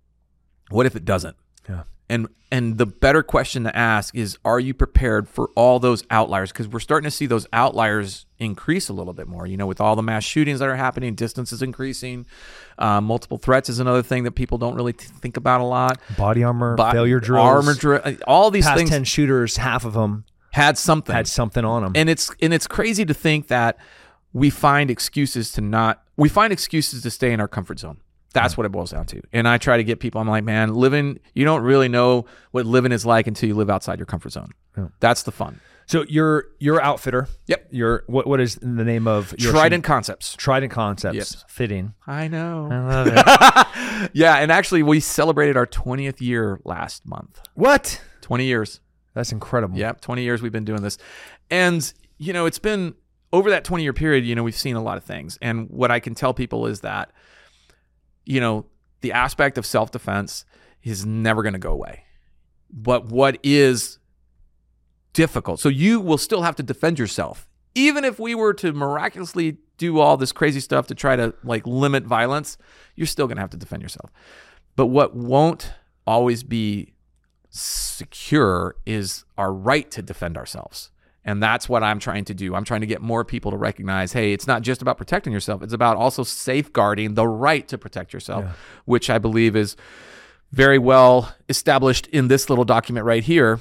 what 0.70 0.86
if 0.86 0.96
it 0.96 1.04
doesn't? 1.04 1.36
Yeah. 1.68 1.84
And 2.10 2.28
and 2.50 2.78
the 2.78 2.86
better 2.86 3.22
question 3.22 3.64
to 3.64 3.76
ask 3.76 4.14
is 4.14 4.38
are 4.44 4.58
you 4.58 4.72
prepared 4.72 5.28
for 5.28 5.50
all 5.54 5.78
those 5.78 6.02
outliers? 6.10 6.50
Because 6.50 6.66
we're 6.66 6.80
starting 6.80 7.04
to 7.04 7.10
see 7.14 7.26
those 7.26 7.46
outliers 7.52 8.24
increase 8.38 8.88
a 8.88 8.92
little 8.92 9.12
bit 9.12 9.26
more 9.28 9.46
you 9.46 9.56
know 9.56 9.66
with 9.66 9.80
all 9.80 9.96
the 9.96 10.02
mass 10.02 10.24
shootings 10.24 10.60
that 10.60 10.68
are 10.68 10.76
happening 10.76 11.14
distance 11.14 11.52
is 11.52 11.60
increasing 11.60 12.24
uh, 12.78 13.00
multiple 13.00 13.36
threats 13.36 13.68
is 13.68 13.78
another 13.80 14.02
thing 14.02 14.22
that 14.24 14.30
people 14.32 14.56
don't 14.56 14.74
really 14.76 14.92
t- 14.92 15.08
think 15.20 15.36
about 15.36 15.60
a 15.60 15.64
lot. 15.64 16.00
Body 16.16 16.44
armor, 16.44 16.76
But 16.76 16.92
failure 16.92 17.20
drills, 17.20 17.46
armor 17.46 17.74
drill 17.74 18.00
all 18.26 18.50
these 18.50 18.64
past 18.64 18.78
things 18.78 18.90
ten 18.90 19.04
shooters, 19.04 19.56
half 19.56 19.84
of 19.84 19.92
them 19.92 20.24
had 20.52 20.78
something. 20.78 21.14
had 21.14 21.26
something 21.28 21.64
on 21.64 21.82
them. 21.82 21.92
and 21.94 22.08
it's 22.08 22.30
and 22.40 22.54
it's 22.54 22.66
crazy 22.66 23.04
to 23.04 23.12
think 23.12 23.48
that 23.48 23.76
we 24.32 24.48
find 24.48 24.90
excuses 24.90 25.52
to 25.52 25.60
not 25.60 26.02
we 26.16 26.28
find 26.28 26.52
excuses 26.52 27.02
to 27.02 27.10
stay 27.10 27.32
in 27.32 27.40
our 27.40 27.48
comfort 27.48 27.78
zone 27.78 27.98
that's 28.32 28.56
what 28.56 28.66
it 28.66 28.70
boils 28.70 28.90
down 28.90 29.06
to 29.06 29.20
and 29.32 29.48
i 29.48 29.56
try 29.58 29.76
to 29.76 29.84
get 29.84 30.00
people 30.00 30.20
i'm 30.20 30.28
like 30.28 30.44
man 30.44 30.74
living 30.74 31.18
you 31.34 31.44
don't 31.44 31.62
really 31.62 31.88
know 31.88 32.24
what 32.50 32.66
living 32.66 32.92
is 32.92 33.06
like 33.06 33.26
until 33.26 33.48
you 33.48 33.54
live 33.54 33.70
outside 33.70 33.98
your 33.98 34.06
comfort 34.06 34.30
zone 34.30 34.50
that's 35.00 35.22
the 35.22 35.32
fun 35.32 35.60
so 35.86 36.04
your 36.06 36.44
your 36.58 36.82
outfitter. 36.82 37.28
Yep. 37.46 37.68
Your 37.70 38.04
what 38.08 38.26
what 38.26 38.40
is 38.40 38.56
the 38.56 38.84
name 38.84 39.08
of 39.08 39.34
your 39.38 39.52
trident 39.52 39.84
concepts 39.84 40.36
Trident 40.36 40.70
Concepts. 40.70 41.16
Yes. 41.16 41.44
Fitting. 41.48 41.94
i 42.06 42.28
know 42.28 42.68
I 42.70 42.78
love 42.80 43.06
it. 43.10 44.10
yeah 44.12 44.36
and 44.36 44.52
actually 44.52 44.82
we 44.82 45.00
celebrated 45.00 45.56
our 45.56 45.66
20th 45.66 46.20
year 46.20 46.60
last 46.64 47.06
month 47.06 47.40
what? 47.54 48.02
20 48.20 48.44
years 48.44 48.80
That's 49.14 49.32
incredible. 49.32 49.78
Yep, 49.78 50.02
20 50.02 50.22
years 50.22 50.42
we've 50.42 50.52
been 50.52 50.66
doing 50.66 50.82
this. 50.82 50.98
And, 51.50 51.90
you 52.18 52.34
know, 52.34 52.44
it's 52.44 52.58
been 52.58 52.94
over 53.32 53.48
that 53.50 53.64
20 53.64 53.82
year 53.82 53.94
period, 53.94 54.26
you 54.26 54.34
know, 54.34 54.42
we've 54.42 54.54
seen 54.54 54.76
a 54.76 54.82
lot 54.82 54.98
of 54.98 55.04
things. 55.04 55.38
And 55.40 55.70
what 55.70 55.90
I 55.90 56.00
can 56.00 56.14
tell 56.14 56.34
people 56.34 56.66
is 56.66 56.80
that, 56.80 57.10
you 58.28 58.40
know, 58.40 58.66
the 59.00 59.10
aspect 59.10 59.56
of 59.58 59.64
self 59.66 59.90
defense 59.90 60.44
is 60.84 61.04
never 61.04 61.42
going 61.42 61.54
to 61.54 61.58
go 61.58 61.72
away. 61.72 62.04
But 62.70 63.06
what 63.06 63.38
is 63.42 63.98
difficult, 65.14 65.58
so 65.60 65.68
you 65.70 65.98
will 65.98 66.18
still 66.18 66.42
have 66.42 66.54
to 66.56 66.62
defend 66.62 66.98
yourself. 66.98 67.48
Even 67.74 68.04
if 68.04 68.20
we 68.20 68.34
were 68.34 68.52
to 68.54 68.72
miraculously 68.72 69.56
do 69.78 69.98
all 69.98 70.16
this 70.16 70.32
crazy 70.32 70.60
stuff 70.60 70.86
to 70.88 70.94
try 70.94 71.16
to 71.16 71.34
like 71.42 71.66
limit 71.66 72.04
violence, 72.04 72.58
you're 72.94 73.06
still 73.06 73.26
going 73.26 73.36
to 73.36 73.40
have 73.40 73.50
to 73.50 73.56
defend 73.56 73.82
yourself. 73.82 74.10
But 74.76 74.86
what 74.86 75.16
won't 75.16 75.72
always 76.06 76.42
be 76.42 76.92
secure 77.48 78.76
is 78.84 79.24
our 79.38 79.52
right 79.52 79.90
to 79.92 80.02
defend 80.02 80.36
ourselves. 80.36 80.90
And 81.28 81.42
that's 81.42 81.68
what 81.68 81.82
I'm 81.82 81.98
trying 81.98 82.24
to 82.24 82.34
do. 82.34 82.54
I'm 82.54 82.64
trying 82.64 82.80
to 82.80 82.86
get 82.86 83.02
more 83.02 83.22
people 83.22 83.50
to 83.50 83.58
recognize 83.58 84.12
hey, 84.14 84.32
it's 84.32 84.46
not 84.46 84.62
just 84.62 84.80
about 84.80 84.96
protecting 84.96 85.30
yourself, 85.30 85.62
it's 85.62 85.74
about 85.74 85.98
also 85.98 86.22
safeguarding 86.22 87.14
the 87.14 87.28
right 87.28 87.68
to 87.68 87.76
protect 87.76 88.14
yourself, 88.14 88.44
Yeah. 88.46 88.52
which 88.86 89.10
I 89.10 89.18
believe 89.18 89.54
is 89.54 89.76
very 90.52 90.78
well 90.78 91.34
established 91.50 92.06
in 92.06 92.28
this 92.28 92.48
little 92.48 92.64
document 92.64 93.04
right 93.04 93.22
here. 93.22 93.60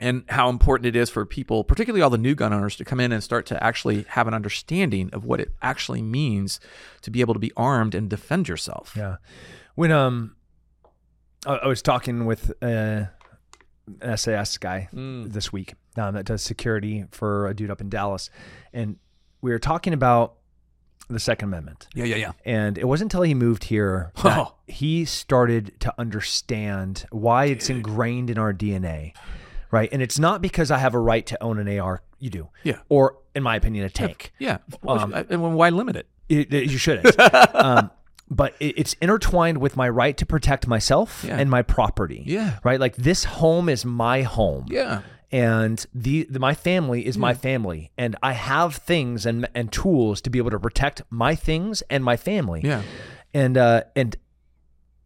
And 0.00 0.24
how 0.28 0.48
important 0.48 0.86
it 0.86 0.96
is 0.96 1.08
for 1.08 1.24
people, 1.24 1.62
particularly 1.62 2.02
all 2.02 2.10
the 2.10 2.18
new 2.18 2.34
gun 2.34 2.52
owners, 2.52 2.74
to 2.76 2.84
come 2.84 2.98
in 2.98 3.12
and 3.12 3.22
start 3.22 3.46
to 3.46 3.62
actually 3.62 4.04
have 4.08 4.26
an 4.26 4.34
understanding 4.34 5.08
of 5.12 5.24
what 5.24 5.38
it 5.38 5.52
actually 5.62 6.02
means 6.02 6.58
to 7.02 7.10
be 7.12 7.20
able 7.20 7.34
to 7.34 7.38
be 7.40 7.52
armed 7.56 7.94
and 7.94 8.10
defend 8.10 8.48
yourself. 8.48 8.94
Yeah. 8.96 9.16
When 9.76 9.92
um, 9.92 10.34
I, 11.46 11.58
I 11.58 11.66
was 11.68 11.80
talking 11.82 12.26
with 12.26 12.50
uh, 12.60 13.04
an 14.00 14.16
SAS 14.16 14.58
guy 14.58 14.88
Mm. 14.92 15.32
this 15.32 15.52
week 15.52 15.74
um, 15.96 16.14
that 16.14 16.24
does 16.24 16.42
security 16.42 17.04
for 17.10 17.48
a 17.48 17.54
dude 17.54 17.70
up 17.70 17.80
in 17.80 17.88
Dallas, 17.88 18.30
and 18.72 18.96
we 19.40 19.50
were 19.50 19.58
talking 19.58 19.92
about 19.92 20.34
the 21.08 21.18
Second 21.20 21.48
Amendment. 21.48 21.88
Yeah, 21.94 22.04
yeah, 22.04 22.16
yeah. 22.16 22.32
And 22.44 22.78
it 22.78 22.86
wasn't 22.86 23.12
until 23.12 23.22
he 23.22 23.34
moved 23.34 23.64
here 23.64 24.12
that 24.22 24.38
Oh. 24.38 24.54
he 24.66 25.04
started 25.04 25.72
to 25.80 25.92
understand 25.98 27.04
why 27.10 27.46
it's 27.46 27.68
ingrained 27.68 28.30
in 28.30 28.38
our 28.38 28.52
DNA, 28.54 29.12
right? 29.70 29.88
And 29.92 30.00
it's 30.00 30.18
not 30.18 30.40
because 30.40 30.70
I 30.70 30.78
have 30.78 30.94
a 30.94 30.98
right 30.98 31.26
to 31.26 31.42
own 31.42 31.58
an 31.58 31.68
AR. 31.78 32.02
You 32.18 32.30
do, 32.30 32.48
Yeah. 32.62 32.78
or 32.88 33.18
in 33.34 33.42
my 33.42 33.56
opinion, 33.56 33.84
a 33.84 33.90
tank. 33.90 34.32
Yeah. 34.38 34.58
Um, 34.86 35.12
and 35.12 35.54
why 35.56 35.70
limit 35.70 35.96
it? 35.96 36.06
It, 36.28 36.54
it- 36.54 36.70
you 36.70 36.78
shouldn't. 36.78 37.18
um, 37.54 37.90
but 38.30 38.54
it, 38.60 38.78
it's 38.78 38.94
intertwined 39.02 39.58
with 39.58 39.76
my 39.76 39.88
right 39.88 40.16
to 40.16 40.24
protect 40.24 40.66
myself 40.68 41.24
Yeah. 41.26 41.36
and 41.36 41.50
my 41.50 41.62
property. 41.62 42.22
Yeah. 42.24 42.58
Right. 42.64 42.78
Like 42.80 42.94
this 42.96 43.24
home 43.24 43.68
is 43.68 43.84
my 43.84 44.22
home. 44.22 44.66
Yeah. 44.68 45.02
And 45.32 45.84
the, 45.94 46.26
the 46.28 46.38
my 46.38 46.52
family 46.54 47.06
is 47.06 47.16
my 47.16 47.32
family, 47.32 47.90
and 47.96 48.16
I 48.22 48.32
have 48.34 48.76
things 48.76 49.24
and 49.24 49.48
and 49.54 49.72
tools 49.72 50.20
to 50.22 50.30
be 50.30 50.38
able 50.38 50.50
to 50.50 50.60
protect 50.60 51.00
my 51.08 51.34
things 51.34 51.82
and 51.88 52.04
my 52.04 52.16
family. 52.18 52.60
Yeah. 52.62 52.82
And 53.32 53.56
uh 53.56 53.84
and 53.96 54.14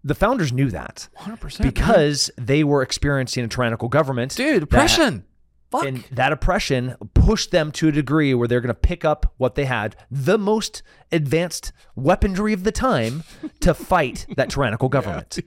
the 0.02 0.14
founders 0.16 0.52
knew 0.52 0.70
that 0.70 1.08
100%. 1.18 1.62
because 1.62 2.30
they 2.36 2.62
were 2.64 2.82
experiencing 2.82 3.44
a 3.44 3.48
tyrannical 3.48 3.88
government. 3.88 4.34
dude, 4.36 4.56
that- 4.56 4.62
oppression. 4.64 5.24
Fuck. 5.72 5.84
and 5.84 6.04
that 6.12 6.32
oppression 6.32 6.94
pushed 7.14 7.50
them 7.50 7.72
to 7.72 7.88
a 7.88 7.92
degree 7.92 8.32
where 8.34 8.46
they're 8.46 8.60
going 8.60 8.68
to 8.72 8.80
pick 8.80 9.04
up 9.04 9.32
what 9.36 9.56
they 9.56 9.64
had, 9.64 9.96
the 10.08 10.38
most 10.38 10.80
advanced 11.10 11.72
weaponry 11.96 12.52
of 12.52 12.62
the 12.62 12.70
time, 12.70 13.24
to 13.60 13.74
fight 13.74 14.26
that 14.36 14.50
tyrannical 14.50 14.88
government. 14.96 15.40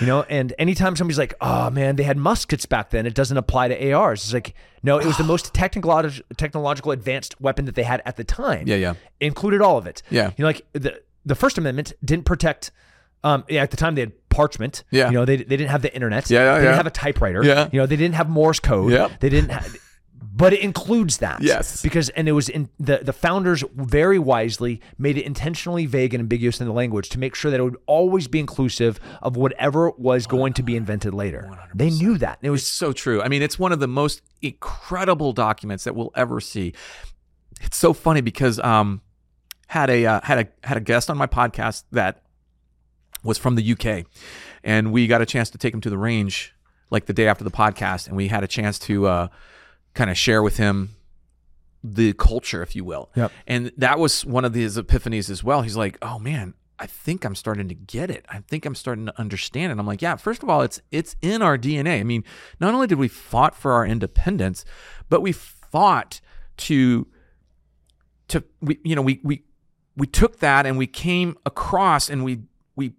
You 0.00 0.06
know, 0.06 0.22
and 0.22 0.54
anytime 0.58 0.96
somebody's 0.96 1.18
like, 1.18 1.34
"Oh 1.40 1.70
man, 1.70 1.96
they 1.96 2.02
had 2.04 2.16
muskets 2.16 2.66
back 2.66 2.90
then; 2.90 3.06
it 3.06 3.14
doesn't 3.14 3.36
apply 3.36 3.68
to 3.68 3.92
ARs," 3.92 4.24
it's 4.24 4.32
like, 4.32 4.54
no, 4.82 4.98
it 4.98 5.06
was 5.06 5.16
the 5.16 5.24
most 5.34 5.52
technological, 5.54 6.24
technological 6.36 6.92
advanced 6.92 7.40
weapon 7.40 7.64
that 7.64 7.74
they 7.74 7.82
had 7.82 8.02
at 8.04 8.16
the 8.16 8.24
time. 8.24 8.68
Yeah, 8.68 8.76
yeah. 8.76 8.94
included 9.20 9.60
all 9.60 9.78
of 9.78 9.86
it. 9.86 10.02
Yeah. 10.10 10.30
you 10.36 10.42
know, 10.42 10.46
like 10.46 10.64
the 10.72 11.00
the 11.24 11.34
First 11.34 11.58
Amendment 11.58 11.92
didn't 12.04 12.24
protect. 12.24 12.70
Um, 13.24 13.44
yeah, 13.48 13.62
at 13.62 13.70
the 13.70 13.78
time 13.78 13.94
they 13.94 14.02
had 14.02 14.28
parchment. 14.28 14.84
Yeah. 14.90 15.08
you 15.08 15.14
know, 15.14 15.24
they, 15.24 15.38
they 15.38 15.56
didn't 15.56 15.70
have 15.70 15.80
the 15.80 15.94
internet. 15.94 16.28
Yeah, 16.28 16.40
yeah, 16.40 16.44
they 16.44 16.58
didn't 16.58 16.72
yeah. 16.72 16.76
have 16.76 16.86
a 16.86 16.90
typewriter. 16.90 17.42
Yeah. 17.42 17.70
you 17.72 17.80
know, 17.80 17.86
they 17.86 17.96
didn't 17.96 18.16
have 18.16 18.28
Morse 18.28 18.60
code. 18.60 18.92
Yeah. 18.92 19.08
they 19.20 19.30
didn't 19.30 19.50
have. 19.50 19.76
But 20.36 20.52
it 20.52 20.60
includes 20.60 21.18
that. 21.18 21.42
Yes. 21.42 21.80
Because 21.80 22.08
and 22.10 22.28
it 22.28 22.32
was 22.32 22.48
in 22.48 22.68
the 22.80 22.98
the 22.98 23.12
founders 23.12 23.62
very 23.74 24.18
wisely 24.18 24.80
made 24.98 25.16
it 25.16 25.24
intentionally 25.24 25.86
vague 25.86 26.12
and 26.12 26.20
ambiguous 26.20 26.60
in 26.60 26.66
the 26.66 26.72
language 26.72 27.08
to 27.10 27.20
make 27.20 27.36
sure 27.36 27.52
that 27.52 27.60
it 27.60 27.62
would 27.62 27.76
always 27.86 28.26
be 28.26 28.40
inclusive 28.40 28.98
of 29.22 29.36
whatever 29.36 29.90
was 29.92 30.26
going 30.26 30.52
to 30.54 30.62
be 30.62 30.76
invented 30.76 31.14
later. 31.14 31.48
They 31.72 31.90
knew 31.90 32.18
that. 32.18 32.38
It 32.42 32.50
was 32.50 32.62
It's 32.62 32.70
so 32.70 32.92
true. 32.92 33.22
I 33.22 33.28
mean, 33.28 33.42
it's 33.42 33.58
one 33.58 33.70
of 33.70 33.78
the 33.78 33.86
most 33.86 34.22
incredible 34.42 35.32
documents 35.32 35.84
that 35.84 35.94
we'll 35.94 36.12
ever 36.16 36.40
see. 36.40 36.74
It's 37.60 37.76
so 37.76 37.92
funny 37.92 38.20
because 38.20 38.58
um 38.58 39.02
had 39.68 39.88
a 39.88 40.04
uh, 40.04 40.20
had 40.22 40.38
a 40.38 40.66
had 40.66 40.76
a 40.76 40.80
guest 40.80 41.10
on 41.10 41.16
my 41.16 41.28
podcast 41.28 41.84
that 41.92 42.22
was 43.22 43.38
from 43.38 43.54
the 43.54 43.72
UK, 43.72 44.04
and 44.64 44.92
we 44.92 45.06
got 45.06 45.22
a 45.22 45.26
chance 45.26 45.48
to 45.50 45.58
take 45.58 45.72
him 45.72 45.80
to 45.80 45.90
the 45.90 45.98
range 45.98 46.54
like 46.90 47.06
the 47.06 47.12
day 47.12 47.26
after 47.28 47.44
the 47.44 47.50
podcast, 47.50 48.08
and 48.08 48.16
we 48.16 48.28
had 48.28 48.44
a 48.44 48.48
chance 48.48 48.78
to 48.80 49.06
uh, 49.06 49.28
kind 49.94 50.10
of 50.10 50.18
share 50.18 50.42
with 50.42 50.56
him 50.56 50.90
the 51.82 52.14
culture, 52.14 52.62
if 52.62 52.74
you 52.74 52.84
will. 52.84 53.10
Yep. 53.14 53.32
And 53.46 53.72
that 53.76 53.98
was 53.98 54.24
one 54.24 54.44
of 54.44 54.54
his 54.54 54.78
epiphanies 54.78 55.28
as 55.28 55.44
well. 55.44 55.62
He's 55.62 55.76
like, 55.76 55.98
"Oh 56.00 56.18
man, 56.18 56.54
I 56.78 56.86
think 56.86 57.24
I'm 57.24 57.34
starting 57.34 57.68
to 57.68 57.74
get 57.74 58.10
it. 58.10 58.24
I 58.28 58.40
think 58.40 58.64
I'm 58.64 58.74
starting 58.74 59.06
to 59.06 59.20
understand 59.20 59.70
it." 59.70 59.78
I'm 59.78 59.86
like, 59.86 60.02
"Yeah, 60.02 60.16
first 60.16 60.42
of 60.42 60.48
all, 60.48 60.62
it's 60.62 60.80
it's 60.90 61.14
in 61.20 61.42
our 61.42 61.58
DNA. 61.58 62.00
I 62.00 62.02
mean, 62.04 62.24
not 62.58 62.74
only 62.74 62.86
did 62.86 62.98
we 62.98 63.08
fought 63.08 63.54
for 63.54 63.72
our 63.72 63.86
independence, 63.86 64.64
but 65.08 65.20
we 65.20 65.32
fought 65.32 66.20
to 66.56 67.06
to 68.28 68.42
we 68.60 68.78
you 68.82 68.96
know, 68.96 69.02
we 69.02 69.20
we 69.22 69.44
we 69.96 70.06
took 70.06 70.40
that 70.40 70.66
and 70.66 70.78
we 70.78 70.86
came 70.86 71.36
across 71.44 72.08
and 72.08 72.24
we 72.24 72.40
we 72.76 72.92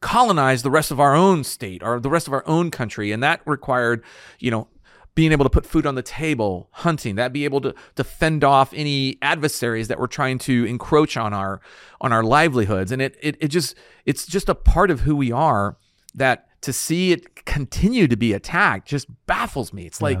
colonized 0.00 0.64
the 0.64 0.70
rest 0.70 0.90
of 0.90 1.00
our 1.00 1.14
own 1.14 1.44
state 1.44 1.82
or 1.82 2.00
the 2.00 2.08
rest 2.08 2.26
of 2.26 2.32
our 2.32 2.46
own 2.46 2.70
country 2.70 3.12
and 3.12 3.22
that 3.22 3.40
required 3.44 4.02
you 4.38 4.50
know 4.50 4.66
being 5.14 5.32
able 5.32 5.44
to 5.44 5.50
put 5.50 5.66
food 5.66 5.86
on 5.86 5.94
the 5.94 6.02
table 6.02 6.68
hunting 6.72 7.16
that 7.16 7.32
be 7.32 7.44
able 7.44 7.60
to, 7.60 7.74
to 7.96 8.04
fend 8.04 8.44
off 8.44 8.72
any 8.74 9.18
adversaries 9.22 9.88
that 9.88 9.98
were 9.98 10.08
trying 10.08 10.38
to 10.38 10.64
encroach 10.64 11.16
on 11.16 11.34
our 11.34 11.60
on 12.00 12.12
our 12.12 12.22
livelihoods. 12.22 12.92
And 12.92 13.02
it, 13.02 13.16
it 13.20 13.36
it 13.40 13.48
just 13.48 13.74
it's 14.04 14.26
just 14.26 14.48
a 14.48 14.54
part 14.54 14.90
of 14.90 15.00
who 15.00 15.16
we 15.16 15.32
are 15.32 15.76
that 16.14 16.46
to 16.62 16.72
see 16.72 17.12
it 17.12 17.44
continue 17.46 18.06
to 18.06 18.16
be 18.16 18.32
attacked 18.32 18.86
just 18.88 19.06
baffles 19.26 19.72
me. 19.72 19.86
It's 19.86 20.02
like 20.02 20.18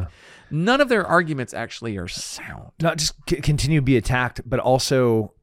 none 0.50 0.80
of 0.80 0.88
their 0.88 1.06
arguments 1.06 1.52
actually 1.54 1.96
are 1.96 2.08
sound. 2.08 2.70
Not 2.80 2.98
just 2.98 3.14
c- 3.28 3.40
continue 3.40 3.80
to 3.80 3.84
be 3.84 3.96
attacked, 3.96 4.40
but 4.44 4.58
also 4.58 5.34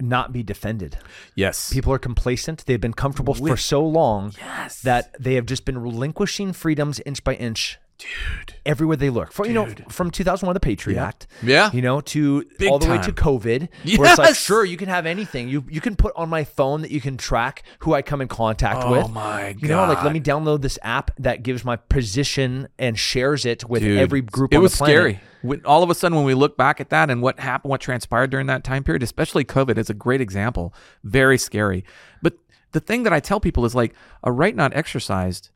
not 0.00 0.32
be 0.32 0.42
defended. 0.42 0.98
yes. 1.34 1.72
People 1.72 1.92
are 1.92 1.98
complacent. 1.98 2.64
They've 2.66 2.80
been 2.80 2.94
comfortable 2.94 3.34
for 3.34 3.56
so 3.56 3.84
long 3.84 4.32
yes. 4.38 4.80
that 4.82 5.14
they 5.20 5.34
have 5.34 5.46
just 5.46 5.64
been 5.64 5.78
relinquishing 5.78 6.52
freedoms 6.52 7.00
inch 7.04 7.22
by 7.22 7.34
inch 7.34 7.78
dude 8.00 8.54
everywhere 8.66 8.96
they 8.96 9.10
look. 9.10 9.32
From 9.32 9.46
you 9.46 9.52
know, 9.52 9.66
from 9.88 10.10
2001, 10.10 10.54
the 10.54 10.60
Patriot 10.60 10.96
Yeah. 10.96 11.06
Act, 11.06 11.26
Yeah. 11.42 11.70
you 11.72 11.82
know, 11.82 12.00
to 12.00 12.44
Big 12.58 12.70
all 12.70 12.78
the 12.78 12.88
way 12.88 12.96
to 12.98 13.12
time. 13.12 13.14
COVID, 13.14 13.68
where 13.98 14.10
it's 14.10 14.18
like, 14.18 14.28
Yes. 14.28 14.40
sure, 14.42 14.64
you 14.64 14.76
can 14.76 14.88
have 14.88 15.06
anything. 15.06 15.48
You 15.48 15.64
you 15.68 15.80
can 15.80 15.96
put 15.96 16.12
on 16.16 16.28
my 16.28 16.44
phone 16.44 16.82
that 16.82 16.90
you 16.90 17.00
can 17.00 17.16
track 17.16 17.62
who 17.80 17.94
I 17.94 18.02
come 18.02 18.20
in 18.20 18.28
contact 18.28 18.88
with. 18.88 19.00
Oh 19.00 19.02
with. 19.04 19.10
my 19.12 19.54
You 19.58 19.68
know, 19.68 19.80
like 19.86 19.98
let 19.98 20.04
God. 20.04 20.12
me 20.12 20.20
download 20.20 20.62
this 20.62 20.78
app 20.82 21.10
that 21.18 21.42
gives 21.42 21.64
my 21.64 21.76
position 21.76 22.68
and 22.78 22.98
shares 22.98 23.44
it 23.44 23.68
with 23.68 23.82
Dude, 23.82 23.98
every 23.98 24.20
group. 24.22 24.52
It 24.52 24.56
on 24.56 24.62
was 24.62 24.72
the 24.72 24.78
planet. 24.78 24.96
scary. 24.96 25.20
When, 25.42 25.64
all 25.64 25.82
of 25.82 25.88
a 25.88 25.94
sudden, 25.94 26.16
when 26.16 26.26
we 26.26 26.34
look 26.34 26.58
back 26.58 26.80
at 26.82 26.90
that 26.90 27.08
and 27.08 27.22
what 27.22 27.40
happened, 27.40 27.70
what 27.70 27.80
transpired 27.80 28.28
during 28.30 28.46
that 28.48 28.62
time 28.62 28.84
period, 28.84 29.02
especially 29.02 29.42
COVID, 29.44 29.78
is 29.78 29.88
a 29.88 29.94
great 29.94 30.20
example. 30.20 30.74
Very 31.02 31.38
scary. 31.38 31.82
But 32.20 32.34
the 32.72 32.80
thing 32.80 33.04
that 33.04 33.12
I 33.14 33.20
tell 33.20 33.40
people 33.40 33.64
is 33.64 33.74
like 33.74 33.94
a 34.22 34.30
right 34.30 34.54
not 34.54 34.76
exercised 34.76 35.48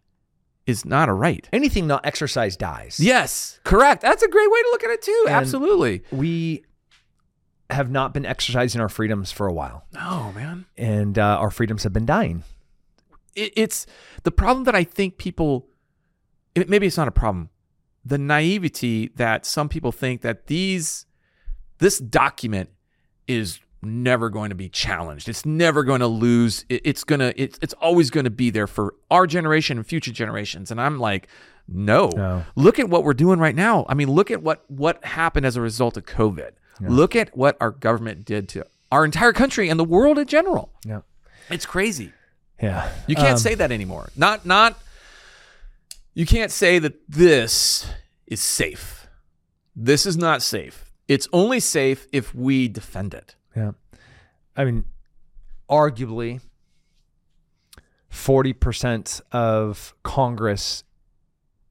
is 0.66 0.84
not 0.84 1.08
a 1.08 1.12
right. 1.12 1.48
Anything 1.52 1.86
not 1.86 2.04
exercised 2.06 2.58
dies. 2.58 2.98
Yes, 3.00 3.60
correct. 3.64 4.02
That's 4.02 4.22
a 4.22 4.28
great 4.28 4.50
way 4.50 4.62
to 4.62 4.68
look 4.72 4.84
at 4.84 4.90
it 4.90 5.02
too. 5.02 5.24
And- 5.26 5.34
Absolutely. 5.36 6.02
we 6.10 6.64
have 7.70 7.90
not 7.90 8.12
been 8.14 8.26
exercising 8.26 8.80
our 8.80 8.88
freedoms 8.88 9.32
for 9.32 9.46
a 9.46 9.52
while, 9.52 9.84
No, 9.92 10.32
man. 10.34 10.66
and 10.76 11.18
uh, 11.18 11.22
our 11.38 11.50
freedoms 11.50 11.82
have 11.82 11.92
been 11.92 12.06
dying. 12.06 12.44
it, 13.34 13.52
it's 13.56 13.86
the 14.22 14.30
problem 14.30 14.64
that 14.64 14.74
I 14.74 14.84
think 14.84 15.18
people 15.18 15.66
it, 16.54 16.68
maybe 16.68 16.86
it's 16.86 16.96
not 16.96 17.08
a 17.08 17.12
problem. 17.12 17.50
The 18.04 18.18
naivety 18.18 19.08
that 19.16 19.44
some 19.46 19.68
people 19.68 19.90
think 19.92 20.20
that 20.20 20.46
these 20.46 21.06
this 21.78 21.98
document 21.98 22.68
is 23.26 23.58
never 23.84 24.30
going 24.30 24.48
to 24.50 24.54
be 24.54 24.68
challenged. 24.68 25.28
It's 25.28 25.44
never 25.46 25.84
going 25.84 26.00
to 26.00 26.06
lose. 26.06 26.64
It's 26.68 27.04
gonna. 27.04 27.32
It's 27.36 27.58
it's 27.62 27.74
always 27.74 28.10
going 28.10 28.24
to 28.24 28.30
be 28.30 28.50
there 28.50 28.66
for 28.66 28.94
our 29.10 29.26
generation 29.26 29.76
and 29.78 29.86
future 29.86 30.12
generations. 30.12 30.70
And 30.70 30.80
I'm 30.80 30.98
like, 30.98 31.28
no. 31.68 32.08
No. 32.08 32.44
Look 32.56 32.78
at 32.78 32.88
what 32.88 33.04
we're 33.04 33.14
doing 33.14 33.38
right 33.38 33.54
now. 33.54 33.86
I 33.88 33.94
mean, 33.94 34.10
look 34.10 34.30
at 34.30 34.42
what 34.42 34.64
what 34.68 35.04
happened 35.04 35.46
as 35.46 35.56
a 35.56 35.60
result 35.60 35.96
of 35.96 36.04
COVID. 36.06 36.50
Look 36.80 37.14
at 37.16 37.36
what 37.36 37.56
our 37.60 37.70
government 37.70 38.24
did 38.24 38.48
to 38.50 38.66
our 38.90 39.04
entire 39.04 39.32
country 39.32 39.68
and 39.68 39.78
the 39.78 39.84
world 39.84 40.18
in 40.18 40.26
general. 40.26 40.70
Yeah, 40.84 41.00
It's 41.48 41.66
crazy. 41.66 42.12
yeah. 42.62 42.90
You 43.06 43.14
can't 43.16 43.32
Um, 43.32 43.38
say 43.38 43.54
that 43.54 43.70
anymore. 43.72 44.08
Not 44.16 44.44
not 44.44 44.78
you 46.14 46.26
can't 46.26 46.50
say 46.52 46.78
that 46.78 46.94
this 47.08 47.86
is 48.26 48.40
safe. 48.40 49.06
This 49.76 50.06
is 50.06 50.16
not 50.16 50.42
safe. 50.42 50.84
It's 51.08 51.28
only 51.32 51.60
safe 51.60 52.06
if 52.12 52.34
we 52.34 52.68
defend 52.68 53.14
it. 53.14 53.34
Yeah. 53.56 53.72
I 54.56 54.64
mean, 54.64 54.84
arguably, 55.68 56.40
40% 58.10 59.20
of 59.32 59.94
Congress, 60.02 60.84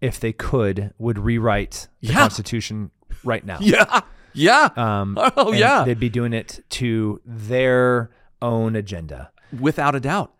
if 0.02 0.20
they 0.20 0.34
could, 0.34 0.94
would 0.98 1.18
rewrite 1.20 1.88
the 2.02 2.10
Yeah. 2.10 2.14
Constitution 2.16 2.92
right 3.24 3.46
now. 3.46 3.58
Yeah. 3.62 4.02
Yeah. 4.34 4.70
Um, 4.76 5.18
Oh, 5.38 5.54
yeah. 5.54 5.84
They'd 5.84 6.00
be 6.00 6.10
doing 6.10 6.34
it 6.34 6.64
to 6.72 7.22
their 7.26 8.12
own 8.42 8.76
agenda. 8.76 9.32
Without 9.58 9.96
a 9.96 10.00
doubt. 10.00 10.34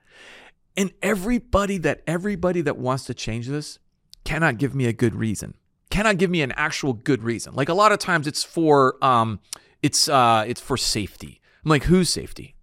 And 0.76 0.92
everybody 1.04 1.78
that 1.78 2.02
everybody 2.08 2.62
that 2.62 2.78
wants 2.78 3.04
to 3.06 3.14
change 3.14 3.48
this 3.48 3.78
cannot 4.24 4.58
give 4.58 4.74
me 4.74 4.86
a 4.88 4.94
good 4.94 5.14
reason. 5.16 5.54
Cannot 5.92 6.18
give 6.18 6.32
me 6.32 6.42
an 6.42 6.52
actual 6.54 6.94
good 6.94 7.22
reason. 7.24 7.54
Like 7.54 7.70
a 7.70 7.76
lot 7.76 7.92
of 7.92 8.00
times 8.00 8.26
it's 8.26 8.44
for 8.44 8.96
um 9.06 9.40
it's 9.84 10.08
uh 10.10 10.44
it's 10.48 10.60
for 10.62 10.78
safety. 10.78 11.40
I'm 11.64 11.70
like, 11.70 11.84
whose 11.84 12.10
safety? 12.10 12.56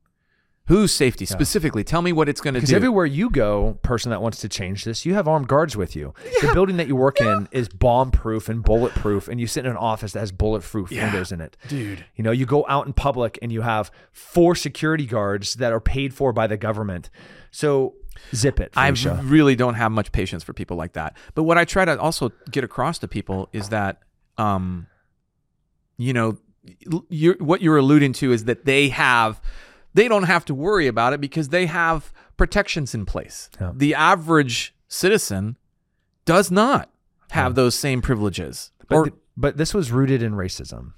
Whose 0.67 0.93
safety 0.93 1.27
specifically? 1.27 1.83
Tell 1.83 2.01
me 2.01 2.13
what 2.13 2.29
it's 2.29 2.41
going 2.41 2.55
to 2.55 2.61
do. 2.61 2.67
Because 2.67 2.75
everywhere 2.75 3.05
you 3.05 3.29
go, 3.29 3.79
person 3.83 4.11
that 4.11 4.23
wants 4.23 4.41
to 4.43 4.49
change 4.49 4.85
this, 4.85 5.05
you 5.05 5.15
have 5.15 5.27
armed 5.27 5.49
guards 5.49 5.77
with 5.77 5.97
you. 5.97 6.15
Yeah. 6.25 6.47
The 6.49 6.55
building 6.55 6.77
that 6.77 6.87
you 6.87 6.95
work 6.95 7.21
in 7.21 7.49
is 7.51 7.69
bomb 7.69 8.13
proof 8.13 8.49
and 8.49 8.63
bulletproof, 8.63 9.27
and 9.27 9.41
you 9.41 9.49
sit 9.49 9.65
in 9.65 9.71
an 9.73 9.77
office 9.77 10.13
that 10.13 10.21
has 10.21 10.31
bulletproof 10.31 10.93
Yeah. 10.93 11.07
windows 11.07 11.33
in 11.33 11.41
it. 11.41 11.57
Dude. 11.67 12.05
You 12.15 12.23
know, 12.23 12.31
you 12.31 12.47
go 12.47 12.65
out 12.69 12.87
in 12.87 12.93
public 12.93 13.37
and 13.43 13.51
you 13.51 13.63
have 13.63 13.91
four 14.13 14.55
security 14.55 15.07
guards 15.07 15.55
that 15.55 15.73
are 15.73 15.81
paid 15.81 16.15
for 16.15 16.33
by 16.33 16.47
the 16.47 16.57
government. 16.57 17.11
So 17.51 17.95
zip 18.33 18.61
it. 18.61 18.73
I 18.77 18.91
really 19.25 19.57
don't 19.57 19.75
have 19.75 19.91
much 19.91 20.13
patience 20.13 20.45
for 20.45 20.53
people 20.53 20.77
like 20.77 20.93
that. 20.93 21.17
But 21.35 21.43
what 21.43 21.59
I 21.59 21.65
try 21.65 21.85
to 21.85 21.99
also 21.99 22.31
get 22.49 22.63
across 22.63 23.01
to 23.01 23.09
people 23.09 23.49
is 23.53 23.71
that, 23.71 23.99
um, 24.39 24.87
you 25.97 26.13
know, 26.13 26.39
you're, 27.09 27.37
what 27.37 27.63
you're 27.63 27.77
alluding 27.77 28.13
to 28.15 28.33
is 28.33 28.45
that 28.45 28.65
they 28.65 28.89
have, 28.91 29.41
they 29.95 30.09
don't 30.09 30.25
have 30.25 30.45
to 30.47 30.55
worry 30.55 30.87
about 30.87 31.13
it 31.13 31.21
because 31.21 31.49
they 31.51 31.67
have 31.67 32.13
protections 32.37 32.95
in 32.95 33.07
place. 33.07 33.51
Yeah. 33.61 33.73
The 33.75 33.95
average 33.95 34.75
citizen 34.89 35.57
does 36.25 36.51
not 36.51 36.91
have 37.31 37.55
those 37.55 37.75
same 37.75 38.03
privileges. 38.03 38.73
but, 38.89 38.97
or 38.97 39.05
th- 39.05 39.17
but 39.37 39.57
this 39.57 39.73
was 39.73 39.91
rooted 39.93 40.23
in 40.23 40.33
racism. 40.33 40.93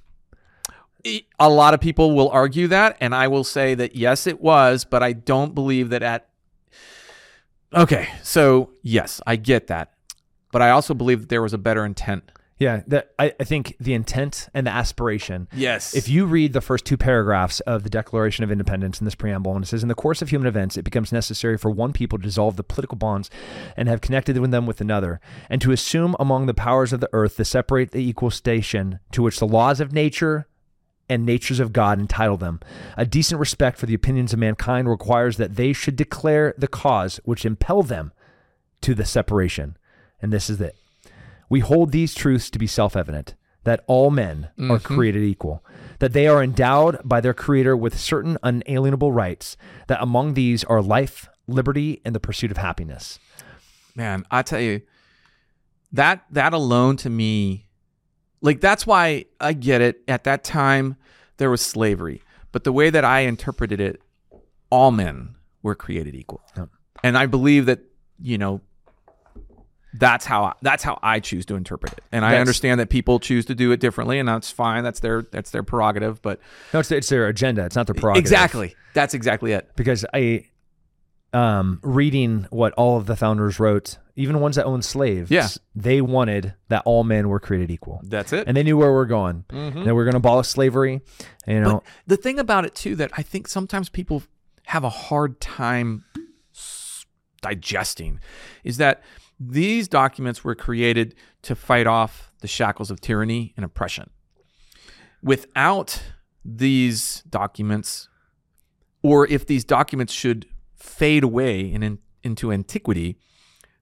a 1.38 1.48
lot 1.50 1.74
of 1.74 1.80
people 1.80 2.14
will 2.14 2.28
argue 2.30 2.68
that, 2.68 2.96
and 3.00 3.14
I 3.14 3.28
will 3.28 3.44
say 3.44 3.74
that 3.74 3.96
yes, 3.96 4.26
it 4.26 4.40
was, 4.40 4.84
but 4.84 5.02
I 5.02 5.12
don't 5.12 5.54
believe 5.54 5.90
that 5.90 6.02
at. 6.02 6.28
Okay, 7.74 8.08
so 8.22 8.70
yes, 8.82 9.20
I 9.26 9.36
get 9.36 9.66
that, 9.68 9.94
but 10.52 10.62
I 10.62 10.70
also 10.70 10.94
believe 10.94 11.20
that 11.20 11.28
there 11.28 11.42
was 11.42 11.52
a 11.52 11.58
better 11.58 11.84
intent. 11.84 12.30
Yeah, 12.62 12.82
that 12.86 13.10
I, 13.18 13.34
I 13.40 13.44
think 13.44 13.74
the 13.80 13.92
intent 13.92 14.48
and 14.54 14.68
the 14.68 14.70
aspiration. 14.70 15.48
Yes, 15.52 15.96
If 15.96 16.08
you 16.08 16.26
read 16.26 16.52
the 16.52 16.60
first 16.60 16.84
two 16.84 16.96
paragraphs 16.96 17.58
of 17.60 17.82
the 17.82 17.90
Declaration 17.90 18.44
of 18.44 18.52
Independence 18.52 19.00
in 19.00 19.04
this 19.04 19.16
preamble, 19.16 19.56
and 19.56 19.64
it 19.64 19.66
says, 19.66 19.82
In 19.82 19.88
the 19.88 19.96
course 19.96 20.22
of 20.22 20.28
human 20.28 20.46
events, 20.46 20.76
it 20.76 20.84
becomes 20.84 21.10
necessary 21.10 21.58
for 21.58 21.72
one 21.72 21.92
people 21.92 22.18
to 22.18 22.22
dissolve 22.22 22.54
the 22.54 22.62
political 22.62 22.96
bonds 22.96 23.30
and 23.76 23.88
have 23.88 24.00
connected 24.00 24.34
them 24.34 24.64
with 24.64 24.80
another, 24.80 25.20
and 25.50 25.60
to 25.60 25.72
assume 25.72 26.14
among 26.20 26.46
the 26.46 26.54
powers 26.54 26.92
of 26.92 27.00
the 27.00 27.10
earth 27.12 27.36
the 27.36 27.44
separate 27.44 27.90
the 27.90 27.98
equal 27.98 28.30
station 28.30 29.00
to 29.10 29.22
which 29.22 29.40
the 29.40 29.46
laws 29.46 29.80
of 29.80 29.92
nature 29.92 30.46
and 31.08 31.26
natures 31.26 31.58
of 31.58 31.72
God 31.72 31.98
entitle 31.98 32.36
them. 32.36 32.60
A 32.96 33.04
decent 33.04 33.40
respect 33.40 33.76
for 33.76 33.86
the 33.86 33.94
opinions 33.94 34.32
of 34.32 34.38
mankind 34.38 34.88
requires 34.88 35.36
that 35.36 35.56
they 35.56 35.72
should 35.72 35.96
declare 35.96 36.54
the 36.56 36.68
cause 36.68 37.18
which 37.24 37.44
impel 37.44 37.82
them 37.82 38.12
to 38.82 38.94
the 38.94 39.04
separation. 39.04 39.76
And 40.20 40.32
this 40.32 40.48
is 40.48 40.60
it. 40.60 40.76
We 41.52 41.60
hold 41.60 41.92
these 41.92 42.14
truths 42.14 42.48
to 42.48 42.58
be 42.58 42.66
self 42.66 42.96
evident 42.96 43.34
that 43.64 43.84
all 43.86 44.10
men 44.10 44.48
are 44.56 44.78
mm-hmm. 44.78 44.94
created 44.94 45.22
equal, 45.22 45.62
that 45.98 46.14
they 46.14 46.26
are 46.26 46.42
endowed 46.42 46.98
by 47.04 47.20
their 47.20 47.34
Creator 47.34 47.76
with 47.76 48.00
certain 48.00 48.38
unalienable 48.42 49.12
rights, 49.12 49.58
that 49.86 50.00
among 50.00 50.32
these 50.32 50.64
are 50.64 50.80
life, 50.80 51.28
liberty, 51.46 52.00
and 52.06 52.14
the 52.14 52.20
pursuit 52.20 52.50
of 52.50 52.56
happiness. 52.56 53.18
man, 53.94 54.24
I 54.30 54.40
tell 54.40 54.60
you, 54.60 54.80
that 55.92 56.24
that 56.30 56.54
alone 56.54 56.96
to 56.96 57.10
me, 57.10 57.66
like 58.40 58.62
that's 58.62 58.86
why 58.86 59.26
I 59.38 59.52
get 59.52 59.82
it. 59.82 60.00
At 60.08 60.24
that 60.24 60.44
time, 60.44 60.96
there 61.36 61.50
was 61.50 61.60
slavery, 61.60 62.22
but 62.50 62.64
the 62.64 62.72
way 62.72 62.88
that 62.88 63.04
I 63.04 63.20
interpreted 63.20 63.78
it, 63.78 64.00
all 64.70 64.90
men 64.90 65.34
were 65.62 65.74
created 65.74 66.14
equal, 66.14 66.40
and 67.04 67.18
I 67.18 67.26
believe 67.26 67.66
that 67.66 67.80
you 68.18 68.38
know. 68.38 68.62
That's 69.94 70.24
how 70.24 70.44
I, 70.44 70.52
that's 70.62 70.82
how 70.82 70.98
I 71.02 71.20
choose 71.20 71.44
to 71.46 71.54
interpret 71.54 71.92
it, 71.92 72.04
and 72.12 72.24
I 72.24 72.36
understand 72.38 72.80
that 72.80 72.88
people 72.88 73.18
choose 73.20 73.44
to 73.46 73.54
do 73.54 73.72
it 73.72 73.80
differently, 73.80 74.18
and 74.18 74.26
that's 74.28 74.50
fine. 74.50 74.84
That's 74.84 75.00
their 75.00 75.22
that's 75.30 75.50
their 75.50 75.62
prerogative. 75.62 76.22
But 76.22 76.40
No, 76.72 76.80
it's, 76.80 76.90
it's 76.90 77.08
their 77.10 77.26
agenda. 77.28 77.64
It's 77.66 77.76
not 77.76 77.86
their 77.86 77.94
prerogative. 77.94 78.22
exactly, 78.22 78.74
that's 78.94 79.12
exactly 79.12 79.52
it. 79.52 79.70
Because 79.76 80.06
I, 80.14 80.46
um, 81.34 81.78
reading 81.82 82.46
what 82.50 82.72
all 82.74 82.96
of 82.96 83.04
the 83.06 83.16
founders 83.16 83.60
wrote, 83.60 83.98
even 84.16 84.40
ones 84.40 84.56
that 84.56 84.64
owned 84.64 84.84
slaves, 84.84 85.30
Yeah. 85.30 85.48
they 85.74 86.00
wanted 86.00 86.54
that 86.68 86.82
all 86.86 87.04
men 87.04 87.28
were 87.28 87.40
created 87.40 87.70
equal. 87.70 88.00
That's 88.04 88.32
it. 88.32 88.46
And 88.46 88.56
they 88.56 88.62
knew 88.62 88.76
where 88.78 88.92
we're 88.92 89.04
going. 89.06 89.44
And 89.50 89.74
we're 89.94 90.04
going 90.04 90.12
to 90.12 90.18
abolish 90.18 90.48
slavery. 90.48 91.00
You 91.46 91.60
know, 91.60 91.72
But 91.74 91.84
the 92.06 92.16
thing 92.16 92.38
about 92.38 92.64
it 92.64 92.74
too 92.74 92.96
that 92.96 93.10
I 93.16 93.22
think 93.22 93.46
sometimes 93.48 93.88
people 93.88 94.22
have 94.66 94.84
a 94.84 94.90
hard 94.90 95.40
time 95.40 96.04
digesting 97.40 98.20
is 98.64 98.76
that 98.76 99.02
these 99.48 99.88
documents 99.88 100.44
were 100.44 100.54
created 100.54 101.14
to 101.42 101.54
fight 101.54 101.86
off 101.86 102.32
the 102.40 102.48
shackles 102.48 102.90
of 102.90 103.00
tyranny 103.00 103.52
and 103.56 103.64
oppression. 103.64 104.10
Without 105.22 106.02
these 106.44 107.22
documents, 107.28 108.08
or 109.02 109.26
if 109.28 109.46
these 109.46 109.64
documents 109.64 110.12
should 110.12 110.46
fade 110.74 111.24
away 111.24 111.72
and 111.72 111.82
in, 111.82 111.98
into 112.22 112.52
antiquity, 112.52 113.16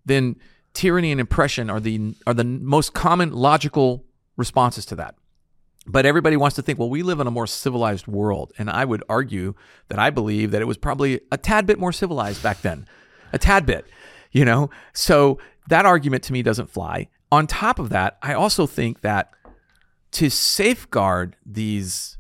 then 0.05 0.37
tyranny 0.75 1.13
and 1.13 1.21
oppression 1.21 1.71
are 1.71 1.81
the 1.81 2.15
are 2.27 2.35
the 2.35 2.45
most 2.45 2.93
common 2.93 3.33
logical 3.33 4.05
responses 4.37 4.87
to 4.87 4.97
that. 4.97 5.15
But 5.87 6.05
everybody 6.05 6.37
wants 6.37 6.57
to 6.57 6.63
think, 6.63 6.79
well, 6.79 6.91
we 6.91 7.03
live 7.03 7.21
in 7.21 7.27
a 7.27 7.31
more 7.31 7.47
civilized 7.47 8.07
world. 8.07 8.53
And 8.59 8.69
I 8.69 8.85
would 8.85 9.03
argue 9.09 9.55
that 9.89 9.99
I 9.99 10.11
believe 10.11 10.51
that 10.51 10.61
it 10.61 10.67
was 10.67 10.77
probably 10.77 11.21
a 11.33 11.39
tad 11.39 11.67
bit 11.67 11.79
more 11.79 11.93
civilized 11.93 12.43
back 12.43 12.61
then. 12.61 12.87
A 13.33 13.39
tad 13.39 13.65
bit, 13.65 13.87
you 14.33 14.45
know? 14.45 14.71
So 14.93 15.39
that 15.69 15.87
argument 15.87 16.23
to 16.25 16.33
me 16.33 16.43
doesn't 16.43 16.71
fly. 16.71 17.09
On 17.33 17.47
top 17.47 17.79
of 17.79 17.91
that, 17.91 18.19
I 18.23 18.35
also 18.35 18.67
think 18.67 19.03
that 19.03 19.31
to 20.13 20.31
safeguard 20.31 21.37
these 21.47 22.19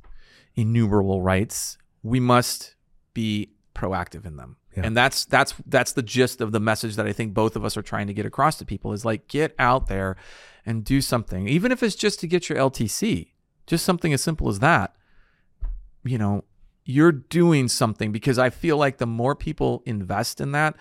innumerable 0.55 1.23
rights, 1.23 1.79
we 2.03 2.20
must 2.20 2.77
be 3.14 3.53
proactive 3.75 4.25
in 4.25 4.37
them. 4.37 4.57
Yeah. 4.77 4.83
And 4.87 4.96
that's 4.96 5.25
that's 5.25 5.55
that's 5.66 5.92
the 5.92 6.03
gist 6.03 6.40
of 6.40 6.53
the 6.53 6.61
message 6.61 6.94
that 6.94 7.07
I 7.07 7.12
think 7.12 7.35
both 7.35 7.57
of 7.57 7.64
us 7.64 7.77
are 7.77 7.83
trying 7.83 8.07
to 8.07 8.14
get 8.14 8.25
across 8.25 8.57
to 8.59 8.64
people 8.64 8.92
is 8.92 9.05
like 9.05 9.27
get 9.27 9.55
out 9.59 9.88
there 9.88 10.16
and 10.64 10.85
do 10.85 11.01
something. 11.01 11.49
Even 11.49 11.73
if 11.73 11.83
it's 11.83 11.96
just 11.96 12.20
to 12.20 12.29
get 12.29 12.49
your 12.49 12.59
LTC, 12.59 13.33
just 13.66 13.85
something 13.85 14.12
as 14.12 14.23
simple 14.23 14.49
as 14.49 14.61
that. 14.61 14.94
You 16.05 16.18
know, 16.18 16.44
you're 16.85 17.12
doing 17.12 17.66
something 17.68 18.12
because 18.12 18.38
I 18.38 18.51
feel 18.51 18.77
like 18.77 18.99
the 18.99 19.07
more 19.07 19.35
people 19.35 19.83
invest 19.87 20.40
in 20.40 20.53
that, 20.53 20.77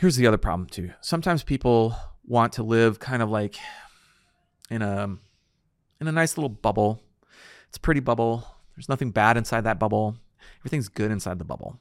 here's 0.00 0.16
the 0.16 0.26
other 0.26 0.38
problem 0.38 0.66
too. 0.66 0.90
Sometimes 1.02 1.42
people 1.42 1.94
want 2.26 2.54
to 2.54 2.62
live 2.62 2.98
kind 2.98 3.22
of 3.22 3.28
like 3.28 3.56
in 4.70 4.80
a 4.80 5.16
in 6.00 6.08
a 6.08 6.12
nice 6.12 6.38
little 6.38 6.48
bubble. 6.48 7.02
It's 7.68 7.76
a 7.76 7.80
pretty 7.80 8.00
bubble. 8.00 8.46
There's 8.74 8.88
nothing 8.88 9.10
bad 9.10 9.36
inside 9.36 9.64
that 9.64 9.78
bubble. 9.78 10.16
Everything's 10.60 10.88
good 10.88 11.10
inside 11.10 11.38
the 11.38 11.44
bubble. 11.44 11.78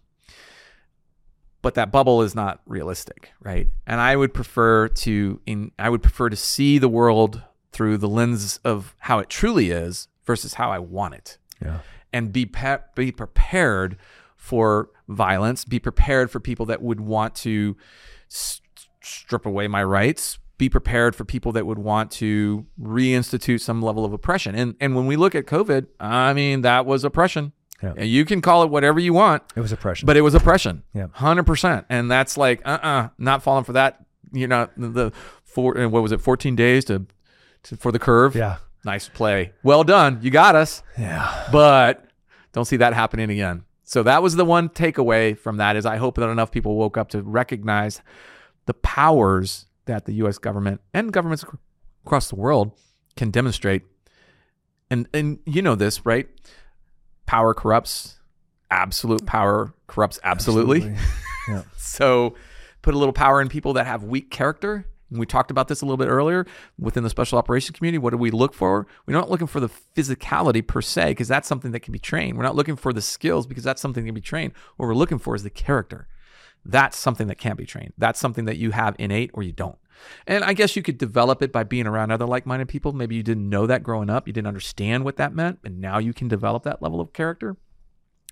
But 1.61 1.75
that 1.75 1.91
bubble 1.91 2.21
is 2.21 2.35
not 2.35 2.61
realistic, 2.65 3.31
right? 3.41 3.67
And 3.87 4.01
I 4.01 4.17
would 4.17 4.33
prefer 4.33 4.89
to 4.89 5.39
in 5.45 5.71
I 5.79 5.89
would 5.89 6.01
prefer 6.01 6.29
to 6.29 6.35
see 6.35 6.77
the 6.77 6.89
world 6.89 7.41
through 7.71 7.97
the 7.97 8.09
lens 8.09 8.59
of 8.65 8.95
how 8.99 9.19
it 9.19 9.29
truly 9.29 9.71
is 9.71 10.09
versus 10.25 10.55
how 10.55 10.71
I 10.71 10.79
want 10.79 11.13
it 11.13 11.37
yeah. 11.61 11.79
and 12.11 12.33
be 12.33 12.45
pe- 12.45 12.79
be 12.95 13.11
prepared 13.11 13.97
for 14.39 14.89
violence, 15.07 15.63
be 15.65 15.77
prepared 15.79 16.31
for 16.31 16.39
people 16.39 16.65
that 16.65 16.81
would 16.81 16.99
want 17.01 17.35
to 17.35 17.75
s- 18.31 18.61
strip 19.01 19.45
away 19.45 19.67
my 19.67 19.83
rights, 19.83 20.39
be 20.57 20.69
prepared 20.69 21.15
for 21.15 21.23
people 21.25 21.51
that 21.51 21.65
would 21.65 21.77
want 21.77 22.09
to 22.11 22.65
reinstitute 22.81 23.59
some 23.61 23.81
level 23.81 24.03
of 24.05 24.13
oppression. 24.13 24.55
And 24.55 24.75
and 24.79 24.95
when 24.95 25.05
we 25.05 25.15
look 25.17 25.35
at 25.35 25.45
COVID, 25.45 25.87
I 25.99 26.33
mean 26.33 26.61
that 26.61 26.85
was 26.85 27.03
oppression. 27.03 27.51
Yeah. 27.83 28.01
You 28.03 28.25
can 28.25 28.41
call 28.41 28.63
it 28.63 28.69
whatever 28.69 28.99
you 28.99 29.13
want, 29.13 29.41
It 29.55 29.61
was 29.61 29.71
oppression. 29.71 30.05
but 30.05 30.17
it 30.17 30.21
was 30.21 30.33
oppression. 30.35 30.83
Yeah. 30.93 31.07
100%. 31.15 31.85
And 31.89 32.11
that's 32.11 32.35
like 32.37 32.61
uh-uh, 32.65 33.09
not 33.17 33.41
falling 33.41 33.63
for 33.63 33.71
that, 33.73 34.03
you 34.33 34.47
know, 34.47 34.67
the, 34.75 34.87
the 34.89 35.11
four 35.45 35.77
uh, 35.77 35.87
what 35.87 36.01
was 36.03 36.11
it 36.11 36.19
14 36.19 36.55
days 36.57 36.83
to, 36.85 37.05
to 37.63 37.77
for 37.77 37.91
the 37.93 37.99
curve. 37.99 38.35
yeah. 38.35 38.57
Nice 38.85 39.07
play. 39.09 39.51
Well 39.63 39.83
done. 39.85 40.19
You 40.21 40.29
got 40.31 40.55
us 40.55 40.83
Yeah. 40.97 41.47
but 41.51 42.05
don't 42.53 42.65
see 42.65 42.77
that 42.77 42.93
happening 42.93 43.29
again. 43.29 43.63
So 43.89 44.03
that 44.03 44.21
was 44.21 44.35
the 44.35 44.45
one 44.45 44.69
takeaway 44.69 45.35
from 45.35 45.57
that 45.57 45.75
is 45.75 45.83
I 45.83 45.97
hope 45.97 46.17
that 46.17 46.29
enough 46.29 46.51
people 46.51 46.75
woke 46.75 46.95
up 46.95 47.09
to 47.09 47.23
recognize 47.23 48.03
the 48.67 48.75
powers 48.75 49.65
that 49.85 50.05
the 50.05 50.13
US 50.25 50.37
government 50.37 50.81
and 50.93 51.11
governments 51.11 51.43
across 52.05 52.29
the 52.29 52.35
world 52.35 52.71
can 53.17 53.31
demonstrate. 53.31 53.81
And 54.91 55.07
and 55.11 55.39
you 55.43 55.63
know 55.63 55.73
this, 55.73 56.05
right? 56.05 56.27
Power 57.25 57.55
corrupts. 57.55 58.19
Absolute 58.69 59.25
power 59.25 59.73
corrupts 59.87 60.19
absolutely. 60.23 60.95
Yeah. 61.47 61.63
So 61.77 62.35
put 62.83 62.93
a 62.93 62.97
little 62.99 63.11
power 63.11 63.41
in 63.41 63.49
people 63.49 63.73
that 63.73 63.87
have 63.87 64.03
weak 64.03 64.29
character. 64.29 64.85
We 65.11 65.25
talked 65.25 65.51
about 65.51 65.67
this 65.67 65.81
a 65.81 65.85
little 65.85 65.97
bit 65.97 66.07
earlier 66.07 66.45
within 66.77 67.03
the 67.03 67.09
special 67.09 67.37
operations 67.37 67.77
community. 67.77 67.97
What 67.97 68.11
do 68.11 68.17
we 68.17 68.31
look 68.31 68.53
for? 68.53 68.85
We're 69.05 69.13
not 69.13 69.29
looking 69.29 69.47
for 69.47 69.59
the 69.59 69.69
physicality 69.95 70.65
per 70.65 70.81
se, 70.81 71.11
because 71.11 71.27
that's 71.27 71.47
something 71.47 71.71
that 71.71 71.79
can 71.79 71.91
be 71.91 71.99
trained. 71.99 72.37
We're 72.37 72.43
not 72.43 72.55
looking 72.55 72.75
for 72.75 72.93
the 72.93 73.01
skills 73.01 73.47
because 73.47 73.63
that's 73.63 73.81
something 73.81 74.03
that 74.03 74.07
can 74.07 74.15
be 74.15 74.21
trained. 74.21 74.53
What 74.77 74.85
we're 74.85 74.95
looking 74.95 75.19
for 75.19 75.35
is 75.35 75.43
the 75.43 75.49
character. 75.49 76.07
That's 76.65 76.97
something 76.97 77.27
that 77.27 77.37
can't 77.37 77.57
be 77.57 77.65
trained. 77.65 77.93
That's 77.97 78.19
something 78.19 78.45
that 78.45 78.57
you 78.57 78.71
have 78.71 78.95
innate 78.99 79.31
or 79.33 79.43
you 79.43 79.53
don't. 79.53 79.77
And 80.27 80.43
I 80.43 80.53
guess 80.53 80.75
you 80.75 80.81
could 80.81 80.97
develop 80.97 81.41
it 81.41 81.51
by 81.51 81.63
being 81.63 81.87
around 81.87 82.11
other 82.11 82.25
like 82.25 82.45
minded 82.45 82.67
people. 82.67 82.93
Maybe 82.93 83.15
you 83.15 83.23
didn't 83.23 83.49
know 83.49 83.65
that 83.67 83.83
growing 83.83 84.09
up, 84.09 84.27
you 84.27 84.33
didn't 84.33 84.47
understand 84.47 85.03
what 85.03 85.17
that 85.17 85.33
meant, 85.33 85.59
and 85.63 85.79
now 85.79 85.97
you 85.97 86.13
can 86.13 86.27
develop 86.27 86.63
that 86.63 86.81
level 86.81 87.01
of 87.01 87.13
character. 87.13 87.57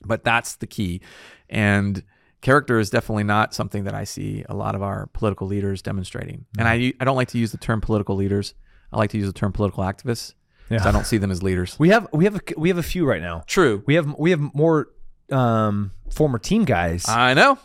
But 0.04 0.24
that's 0.24 0.56
the 0.56 0.68
key. 0.68 1.02
And 1.50 2.04
character 2.42 2.80
is 2.80 2.90
definitely 2.90 3.24
not 3.24 3.54
something 3.54 3.84
that 3.86 3.94
I 3.94 4.04
see 4.04 4.46
a 4.48 4.56
lot 4.56 4.76
of 4.76 4.82
our 4.82 5.08
political 5.14 5.48
leaders 5.48 5.82
demonstrating. 5.82 6.46
And 6.58 6.68
I, 6.68 6.94
I 7.00 7.06
don't 7.06 7.16
like 7.16 7.30
to 7.30 7.38
use 7.38 7.52
the 7.52 7.58
term 7.58 7.82
political 7.82 8.16
leaders. 8.16 8.54
I 8.92 8.98
like 8.98 9.10
to 9.12 9.18
use 9.18 9.28
the 9.28 9.34
term 9.34 9.52
political 9.52 9.84
activists. 9.84 10.34
Yeah. 10.70 10.88
I 10.88 10.92
don't 10.92 11.06
see 11.06 11.18
them 11.18 11.32
as 11.32 11.42
leaders. 11.42 11.78
We 11.80 11.90
have 11.90 12.08
we 12.12 12.26
have 12.26 12.36
a, 12.36 12.42
we 12.58 12.70
have 12.70 12.78
a 12.78 12.84
few 12.84 13.06
right 13.06 13.22
now. 13.22 13.44
True. 13.48 13.84
We 13.86 13.96
have 13.96 14.14
we 14.18 14.32
have 14.32 14.40
more 14.54 14.90
um, 15.32 15.92
former 16.10 16.40
team 16.40 16.66
guys 16.66 17.08
I 17.08 17.34
know. 17.34 17.58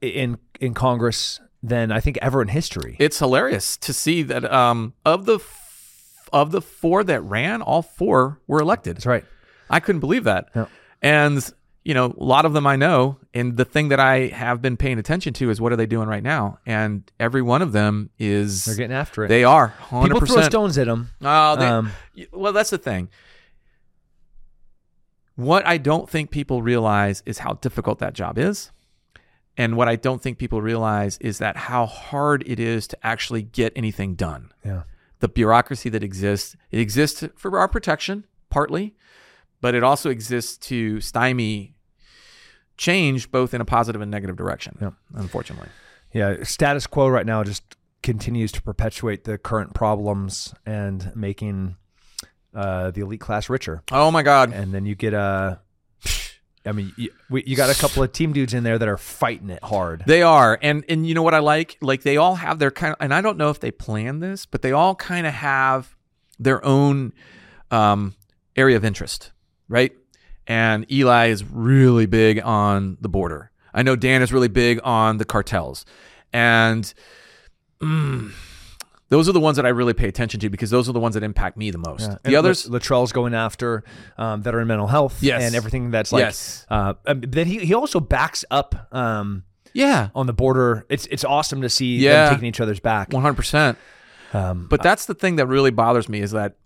in 0.00 0.38
in 0.60 0.74
Congress 0.74 1.40
than 1.62 1.92
I 1.92 2.00
think 2.00 2.18
ever 2.20 2.42
in 2.42 2.48
history. 2.48 2.96
It's 2.98 3.18
hilarious 3.18 3.76
to 3.78 3.92
see 3.92 4.22
that 4.24 4.50
um, 4.52 4.94
of 5.04 5.24
the 5.24 5.36
f- 5.36 6.28
of 6.32 6.50
the 6.50 6.60
four 6.60 7.04
that 7.04 7.20
ran, 7.22 7.62
all 7.62 7.82
four 7.82 8.40
were 8.46 8.60
elected. 8.60 8.96
That's 8.96 9.06
right. 9.06 9.24
I 9.70 9.80
couldn't 9.80 10.00
believe 10.00 10.24
that. 10.24 10.48
Yeah. 10.54 10.66
And 11.00 11.48
you 11.88 11.94
know, 11.94 12.14
a 12.18 12.22
lot 12.22 12.44
of 12.44 12.52
them 12.52 12.66
I 12.66 12.76
know, 12.76 13.16
and 13.32 13.56
the 13.56 13.64
thing 13.64 13.88
that 13.88 13.98
I 13.98 14.26
have 14.26 14.60
been 14.60 14.76
paying 14.76 14.98
attention 14.98 15.32
to 15.32 15.48
is 15.48 15.58
what 15.58 15.72
are 15.72 15.76
they 15.76 15.86
doing 15.86 16.06
right 16.06 16.22
now? 16.22 16.58
And 16.66 17.10
every 17.18 17.40
one 17.40 17.62
of 17.62 17.72
them 17.72 18.10
is 18.18 18.66
They're 18.66 18.74
getting 18.74 18.94
after 18.94 19.24
it. 19.24 19.28
they 19.28 19.42
are 19.42 19.68
hundred 19.68 20.12
People 20.12 20.26
throw 20.26 20.42
stones 20.42 20.76
at 20.76 20.86
them. 20.86 21.08
Oh, 21.22 21.56
they, 21.56 21.64
Um, 21.66 21.90
well, 22.30 22.52
that's 22.52 22.68
the 22.68 22.76
thing. 22.76 23.08
What 25.34 25.66
I 25.66 25.78
don't 25.78 26.10
think 26.10 26.30
people 26.30 26.60
realize 26.60 27.22
is 27.24 27.38
how 27.38 27.54
difficult 27.54 28.00
that 28.00 28.12
job 28.12 28.36
is. 28.36 28.70
And 29.56 29.74
what 29.74 29.88
I 29.88 29.96
don't 29.96 30.20
think 30.20 30.36
people 30.36 30.60
realize 30.60 31.16
is 31.22 31.38
that 31.38 31.56
how 31.56 31.86
hard 31.86 32.44
it 32.46 32.60
is 32.60 32.86
to 32.88 32.98
actually 33.02 33.40
get 33.40 33.72
anything 33.74 34.14
done. 34.14 34.52
Yeah. 34.62 34.82
The 35.20 35.28
bureaucracy 35.28 35.88
that 35.88 36.04
exists, 36.04 36.54
it 36.70 36.80
exists 36.80 37.24
for 37.34 37.58
our 37.58 37.66
protection, 37.66 38.26
partly, 38.50 38.94
but 39.62 39.74
it 39.74 39.82
also 39.82 40.10
exists 40.10 40.58
to 40.68 41.00
stymie 41.00 41.76
change 42.78 43.30
both 43.30 43.52
in 43.52 43.60
a 43.60 43.64
positive 43.66 44.00
and 44.00 44.10
negative 44.10 44.36
direction, 44.36 44.78
Yeah. 44.80 44.90
unfortunately. 45.14 45.68
Yeah, 46.14 46.42
status 46.44 46.86
quo 46.86 47.08
right 47.08 47.26
now 47.26 47.44
just 47.44 47.76
continues 48.02 48.50
to 48.52 48.62
perpetuate 48.62 49.24
the 49.24 49.36
current 49.36 49.74
problems 49.74 50.54
and 50.64 51.12
making 51.14 51.76
uh, 52.54 52.90
the 52.92 53.02
elite 53.02 53.20
class 53.20 53.50
richer. 53.50 53.82
Oh 53.92 54.10
my 54.10 54.22
God. 54.22 54.52
And 54.54 54.72
then 54.72 54.86
you 54.86 54.94
get 54.94 55.12
a, 55.12 55.60
I 56.64 56.72
mean, 56.72 56.92
you, 56.96 57.10
we, 57.28 57.44
you 57.44 57.56
got 57.56 57.68
a 57.70 57.78
couple 57.78 58.02
of 58.02 58.12
team 58.12 58.32
dudes 58.32 58.54
in 58.54 58.62
there 58.62 58.78
that 58.78 58.88
are 58.88 58.96
fighting 58.96 59.50
it 59.50 59.62
hard. 59.62 60.02
They 60.06 60.22
are, 60.22 60.58
and 60.62 60.84
and 60.88 61.06
you 61.06 61.14
know 61.14 61.22
what 61.22 61.34
I 61.34 61.38
like? 61.40 61.76
Like 61.80 62.02
they 62.02 62.16
all 62.16 62.36
have 62.36 62.58
their 62.58 62.70
kind 62.70 62.92
of, 62.92 62.96
and 63.00 63.12
I 63.12 63.20
don't 63.20 63.36
know 63.38 63.50
if 63.50 63.60
they 63.60 63.70
plan 63.70 64.20
this, 64.20 64.46
but 64.46 64.62
they 64.62 64.72
all 64.72 64.94
kind 64.94 65.26
of 65.26 65.34
have 65.34 65.94
their 66.38 66.64
own 66.64 67.12
um, 67.70 68.14
area 68.56 68.76
of 68.76 68.84
interest, 68.84 69.32
right? 69.68 69.92
And 70.48 70.90
Eli 70.90 71.26
is 71.28 71.44
really 71.44 72.06
big 72.06 72.40
on 72.42 72.96
the 73.00 73.08
border. 73.08 73.50
I 73.74 73.82
know 73.82 73.94
Dan 73.96 74.22
is 74.22 74.32
really 74.32 74.48
big 74.48 74.80
on 74.82 75.18
the 75.18 75.24
cartels, 75.26 75.84
and 76.32 76.92
mm, 77.82 78.32
those 79.10 79.28
are 79.28 79.32
the 79.32 79.40
ones 79.40 79.56
that 79.56 79.66
I 79.66 79.68
really 79.68 79.92
pay 79.92 80.08
attention 80.08 80.40
to 80.40 80.48
because 80.50 80.70
those 80.70 80.88
are 80.88 80.92
the 80.92 81.00
ones 81.00 81.14
that 81.14 81.22
impact 81.22 81.56
me 81.58 81.70
the 81.70 81.78
most. 81.78 82.08
And 82.08 82.18
The 82.24 82.36
others, 82.36 82.68
Lat- 82.68 82.80
Latrell's 82.82 83.12
going 83.12 83.34
after 83.34 83.84
um, 84.16 84.42
veteran 84.42 84.66
mental 84.68 84.86
health 84.86 85.22
Yes. 85.22 85.42
and 85.42 85.54
everything 85.54 85.90
that's 85.90 86.12
like. 86.12 86.22
Yes. 86.22 86.66
Uh, 86.70 86.94
um, 87.06 87.20
then 87.20 87.46
he, 87.46 87.58
he 87.58 87.74
also 87.74 88.00
backs 88.00 88.44
up 88.50 88.88
um, 88.92 89.44
yeah, 89.74 90.08
on 90.14 90.26
the 90.26 90.32
border. 90.32 90.86
It's 90.88 91.06
it's 91.06 91.24
awesome 91.24 91.60
to 91.60 91.68
see 91.68 91.98
Yeah. 91.98 92.24
them 92.24 92.34
taking 92.36 92.48
each 92.48 92.60
other's 92.60 92.80
back. 92.80 93.12
one 93.12 93.22
hundred 93.22 93.36
percent. 93.36 93.76
Um, 94.32 94.66
But 94.68 94.82
that's 94.82 95.04
the 95.06 95.14
thing 95.14 95.36
that 95.36 95.46
really 95.46 95.70
bothers 95.70 96.08
me 96.08 96.20
is 96.20 96.30
that, 96.32 96.56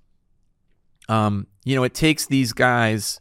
um, 1.08 1.46
you 1.64 1.74
know, 1.76 1.82
it 1.84 1.94
takes 1.94 2.26
these 2.26 2.52
guys 2.52 3.20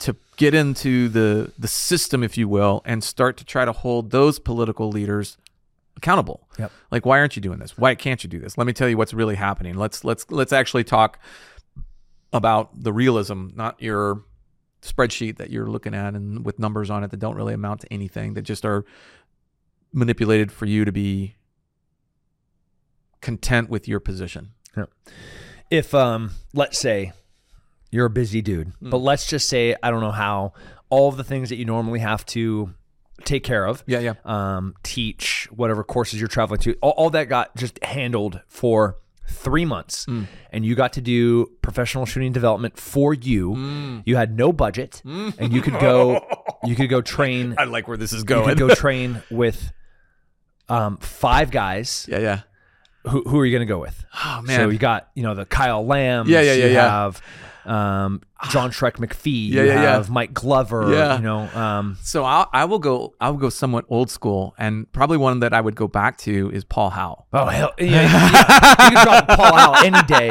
to 0.00 0.16
get 0.36 0.54
into 0.54 1.08
the 1.08 1.52
the 1.58 1.68
system, 1.68 2.22
if 2.22 2.36
you 2.36 2.48
will, 2.48 2.82
and 2.84 3.02
start 3.02 3.36
to 3.38 3.44
try 3.44 3.64
to 3.64 3.72
hold 3.72 4.10
those 4.10 4.38
political 4.38 4.90
leaders 4.90 5.38
accountable. 5.96 6.48
Yep. 6.58 6.72
Like, 6.90 7.06
why 7.06 7.18
aren't 7.18 7.36
you 7.36 7.42
doing 7.42 7.58
this? 7.58 7.78
Why 7.78 7.94
can't 7.94 8.22
you 8.22 8.28
do 8.28 8.38
this? 8.38 8.58
Let 8.58 8.66
me 8.66 8.72
tell 8.72 8.88
you 8.88 8.96
what's 8.96 9.14
really 9.14 9.36
happening. 9.36 9.74
Let's 9.74 10.04
let's 10.04 10.30
let's 10.30 10.52
actually 10.52 10.84
talk 10.84 11.18
about 12.32 12.82
the 12.82 12.92
realism, 12.92 13.48
not 13.54 13.80
your 13.80 14.22
spreadsheet 14.82 15.38
that 15.38 15.50
you're 15.50 15.68
looking 15.68 15.94
at 15.94 16.14
and 16.14 16.44
with 16.44 16.58
numbers 16.58 16.90
on 16.90 17.02
it 17.02 17.10
that 17.10 17.18
don't 17.18 17.36
really 17.36 17.54
amount 17.54 17.80
to 17.80 17.92
anything 17.92 18.34
that 18.34 18.42
just 18.42 18.66
are 18.66 18.84
manipulated 19.92 20.52
for 20.52 20.66
you 20.66 20.84
to 20.84 20.92
be 20.92 21.36
content 23.22 23.70
with 23.70 23.88
your 23.88 24.00
position. 24.00 24.50
Yep. 24.76 24.90
if 25.70 25.94
um 25.94 26.32
let's 26.52 26.78
say 26.78 27.12
you're 27.94 28.06
a 28.06 28.10
busy 28.10 28.42
dude 28.42 28.72
Hmm. 28.80 28.90
but 28.90 28.98
let's 28.98 29.26
just 29.26 29.48
say 29.48 29.74
i 29.82 29.90
don't 29.90 30.00
know 30.00 30.10
how 30.10 30.52
all 30.90 31.08
of 31.08 31.16
the 31.16 31.24
things 31.24 31.48
that 31.50 31.56
you 31.56 31.64
normally 31.64 32.00
have 32.00 32.26
to 32.26 32.74
take 33.24 33.44
care 33.44 33.64
of 33.66 33.82
Yeah, 33.86 34.00
yeah. 34.00 34.14
um 34.24 34.74
teach 34.82 35.48
whatever 35.50 35.84
courses 35.84 36.18
you're 36.20 36.28
traveling 36.28 36.60
to 36.62 36.74
all, 36.82 36.90
all 36.96 37.10
that 37.10 37.28
got 37.28 37.54
just 37.56 37.82
handled 37.84 38.40
for 38.48 38.96
three 39.28 39.64
months 39.64 40.04
Hmm. 40.06 40.24
and 40.52 40.66
you 40.66 40.74
got 40.74 40.92
to 40.94 41.00
do 41.00 41.46
professional 41.62 42.04
shooting 42.06 42.32
development 42.32 42.76
for 42.78 43.14
you 43.14 43.54
Hmm. 43.54 43.98
you 44.04 44.16
had 44.16 44.36
no 44.36 44.52
budget 44.52 45.00
and 45.04 45.52
you 45.52 45.62
could 45.62 45.78
go 45.80 46.20
you 46.64 46.74
could 46.74 46.90
go 46.90 47.00
train 47.00 47.54
I 47.56 47.64
like 47.64 47.86
where 47.88 47.96
this 47.96 48.12
is 48.12 48.24
going. 48.24 48.48
you 48.48 48.54
could 48.56 48.68
go 48.68 48.74
train 48.86 49.22
with 49.30 49.72
um 50.68 50.96
five 50.98 51.50
guys 51.50 52.06
yeah, 52.10 52.18
yeah. 52.18 52.40
who, 53.10 53.22
who 53.22 53.38
are 53.38 53.46
you 53.46 53.52
going 53.56 53.66
to 53.66 53.72
go 53.72 53.78
with 53.78 54.04
Oh 54.24 54.40
man. 54.42 54.56
so 54.60 54.68
you 54.70 54.78
got, 54.78 55.08
you 55.14 55.22
know, 55.22 55.34
the 55.34 55.44
Kyle 55.44 55.84
Lamb. 55.84 56.26
Yeah, 56.28 56.40
yeah, 56.40 56.52
yeah, 56.54 56.66
You 56.66 56.72
yeah. 56.74 56.90
have 56.90 57.20
um, 57.66 58.20
John 58.50 58.70
Shrek 58.70 58.96
McPhee. 58.96 59.50
Yeah, 59.50 59.62
you 59.62 59.68
yeah, 59.68 59.82
yeah. 60.00 60.04
Mike 60.10 60.34
Glover. 60.34 60.92
Yeah. 60.92 61.16
You 61.16 61.22
know, 61.22 61.38
um, 61.54 61.96
so 62.02 62.24
I'll, 62.24 62.48
I 62.52 62.64
will 62.66 62.78
go. 62.78 63.14
I 63.20 63.30
will 63.30 63.38
go 63.38 63.48
somewhat 63.48 63.84
old 63.88 64.10
school, 64.10 64.54
and 64.58 64.90
probably 64.92 65.16
one 65.16 65.40
that 65.40 65.52
I 65.54 65.60
would 65.60 65.76
go 65.76 65.88
back 65.88 66.18
to 66.18 66.50
is 66.52 66.64
Paul 66.64 66.90
Howe. 66.90 67.24
oh 67.32 67.46
hell, 67.46 67.72
yeah, 67.78 67.86
yeah, 67.86 68.90
you 68.90 68.96
can 68.96 69.04
drop 69.06 69.28
Paul 69.38 69.54
out 69.54 69.84
any 69.84 70.02
day. 70.06 70.28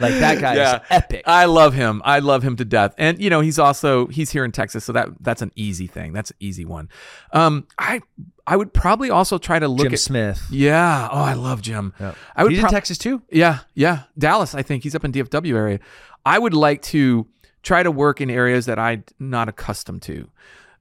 Like 0.00 0.14
that 0.20 0.40
guy 0.40 0.56
Yeah. 0.56 0.76
is 0.76 0.82
epic. 0.90 1.22
I 1.26 1.46
love 1.46 1.72
him. 1.74 2.02
I 2.04 2.18
love 2.18 2.42
him 2.42 2.56
to 2.56 2.64
death. 2.64 2.94
And 2.98 3.18
you 3.20 3.30
know, 3.30 3.40
he's 3.40 3.58
also 3.58 4.06
he's 4.08 4.30
here 4.30 4.44
in 4.44 4.52
Texas, 4.52 4.84
so 4.84 4.92
that 4.92 5.08
that's 5.20 5.40
an 5.42 5.52
easy 5.56 5.86
thing. 5.86 6.12
That's 6.12 6.30
an 6.30 6.36
easy 6.40 6.64
one. 6.64 6.88
Um, 7.32 7.66
I 7.78 8.00
I 8.46 8.56
would 8.56 8.74
probably 8.74 9.08
also 9.08 9.38
try 9.38 9.58
to 9.58 9.68
look 9.68 9.84
Jim 9.86 9.92
at. 9.94 9.98
Smith. 10.00 10.42
Yeah. 10.50 11.08
Oh, 11.10 11.22
I 11.22 11.32
love 11.32 11.62
Jim. 11.62 11.94
Yeah. 11.98 12.14
I 12.36 12.42
would 12.42 12.52
He's 12.52 12.60
prob- 12.60 12.72
in 12.72 12.74
Texas 12.74 12.98
too. 12.98 13.22
Yeah, 13.30 13.60
yeah. 13.74 14.02
Dallas, 14.18 14.54
I 14.54 14.60
think 14.62 14.82
he's 14.82 14.94
up 14.94 15.02
in 15.04 15.12
DFW 15.12 15.54
area. 15.56 15.78
I 16.26 16.38
would 16.38 16.54
like 16.54 16.82
to 16.82 17.26
try 17.62 17.82
to 17.82 17.90
work 17.90 18.20
in 18.20 18.30
areas 18.30 18.66
that 18.66 18.78
I'm 18.78 19.04
not 19.18 19.48
accustomed 19.48 20.02
to, 20.02 20.28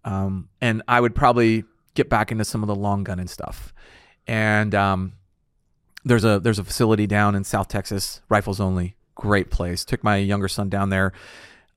um, 0.06 0.50
and 0.62 0.82
I 0.88 1.00
would 1.00 1.16
probably 1.16 1.64
get 1.96 2.10
back 2.10 2.32
into 2.32 2.46
some 2.46 2.64
of 2.64 2.68
the 2.68 2.76
long 2.76 3.04
gun 3.04 3.20
and 3.20 3.30
stuff. 3.30 3.74
And 4.28 4.74
um, 4.74 5.14
there's 6.06 6.24
a 6.26 6.40
there's 6.40 6.60
a 6.60 6.64
facility 6.64 7.08
down 7.08 7.36
in 7.36 7.44
South 7.44 7.68
Texas, 7.68 8.22
rifles 8.30 8.60
only, 8.60 8.96
great 9.16 9.50
place. 9.52 9.84
Took 9.86 10.04
my 10.04 10.18
younger 10.18 10.48
son 10.48 10.70
down 10.70 10.90
there 10.90 11.14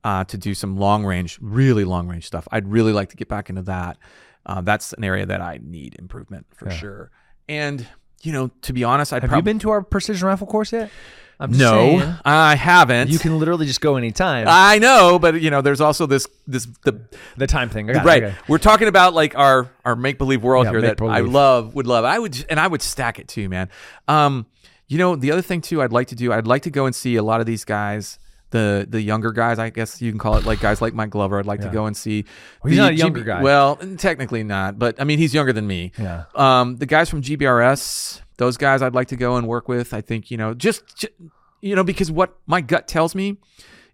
uh, 0.04 0.24
to 0.24 0.36
do 0.38 0.54
some 0.54 0.76
long 0.76 1.04
range, 1.04 1.38
really 1.40 1.84
long 1.84 2.08
range 2.08 2.26
stuff. 2.26 2.46
I'd 2.52 2.68
really 2.68 2.92
like 2.92 3.08
to 3.10 3.16
get 3.16 3.28
back 3.28 3.48
into 3.50 3.62
that. 3.62 3.98
Uh, 4.44 4.60
that's 4.60 4.92
an 4.92 5.02
area 5.02 5.26
that 5.26 5.40
I 5.40 5.58
need 5.62 5.96
improvement 5.98 6.46
for 6.54 6.66
Yeah. 6.68 6.74
sure. 6.76 7.10
And 7.48 7.86
you 8.22 8.32
know, 8.32 8.50
to 8.62 8.72
be 8.72 8.82
honest, 8.84 9.12
I'd 9.12 9.22
Have 9.22 9.28
probably 9.30 9.50
you 9.50 9.54
been 9.54 9.58
to 9.60 9.70
our 9.70 9.82
precision 9.82 10.26
rifle 10.26 10.46
course 10.46 10.72
yet? 10.72 10.90
I'm 11.38 11.52
no, 11.52 11.98
saying. 11.98 12.14
I 12.24 12.54
haven't. 12.54 13.10
You 13.10 13.18
can 13.18 13.38
literally 13.38 13.66
just 13.66 13.80
go 13.82 13.96
anytime. 13.96 14.46
I 14.48 14.78
know, 14.78 15.18
but 15.18 15.40
you 15.40 15.50
know, 15.50 15.60
there's 15.60 15.82
also 15.82 16.06
this 16.06 16.26
this 16.46 16.66
the 16.82 17.00
the 17.36 17.46
time 17.46 17.68
thing. 17.68 17.90
I 17.90 17.94
got 17.94 18.04
it, 18.04 18.08
right. 18.08 18.22
okay. 18.22 18.34
We're 18.48 18.58
talking 18.58 18.88
about 18.88 19.12
like 19.12 19.36
our 19.36 19.70
our 19.84 19.96
make 19.96 20.16
believe 20.16 20.42
world 20.42 20.64
Yeah, 20.64 20.70
here 20.72 20.80
that 20.82 21.00
I 21.02 21.20
love, 21.20 21.74
would 21.74 21.86
love. 21.86 22.04
I 22.04 22.18
would, 22.18 22.44
and 22.48 22.58
I 22.58 22.66
would 22.66 22.80
stack 22.80 23.18
it 23.18 23.28
too, 23.28 23.48
man. 23.50 23.68
Um, 24.08 24.46
you 24.88 24.98
know, 24.98 25.14
the 25.14 25.30
other 25.30 25.42
thing 25.42 25.60
too, 25.60 25.82
I'd 25.82 25.92
like 25.92 26.08
to 26.08 26.14
do, 26.14 26.32
I'd 26.32 26.46
like 26.46 26.62
to 26.62 26.70
go 26.70 26.86
and 26.86 26.94
see 26.94 27.16
a 27.16 27.22
lot 27.22 27.40
of 27.40 27.46
these 27.46 27.64
guys. 27.64 28.18
The, 28.50 28.86
the 28.88 29.02
younger 29.02 29.32
guys, 29.32 29.58
I 29.58 29.70
guess 29.70 30.00
you 30.00 30.12
can 30.12 30.20
call 30.20 30.36
it 30.36 30.44
like 30.46 30.60
guys 30.60 30.80
like 30.80 30.94
Mike 30.94 31.10
Glover. 31.10 31.38
I'd 31.38 31.46
like 31.46 31.60
to 31.62 31.68
go 31.68 31.86
and 31.86 31.96
see. 31.96 32.24
Well, 32.62 32.68
he's 32.70 32.76
the 32.78 32.82
not 32.84 32.92
a 32.92 32.94
younger 32.94 33.20
GB 33.22 33.26
guy. 33.26 33.42
Well, 33.42 33.76
technically 33.98 34.44
not, 34.44 34.78
but 34.78 35.00
I 35.00 35.04
mean 35.04 35.18
he's 35.18 35.34
younger 35.34 35.52
than 35.52 35.66
me. 35.66 35.90
Yeah. 35.98 36.24
Um, 36.34 36.76
the 36.76 36.86
guys 36.86 37.10
from 37.10 37.22
GBRS, 37.22 38.20
those 38.36 38.56
guys 38.56 38.82
I'd 38.82 38.94
like 38.94 39.08
to 39.08 39.16
go 39.16 39.36
and 39.36 39.48
work 39.48 39.66
with. 39.68 39.92
I 39.92 40.00
think, 40.00 40.30
you 40.30 40.36
know, 40.36 40.54
just, 40.54 40.96
ju- 40.96 41.30
you 41.60 41.74
know, 41.74 41.82
because 41.82 42.10
what 42.12 42.36
my 42.46 42.60
gut 42.60 42.86
tells 42.86 43.14
me 43.16 43.36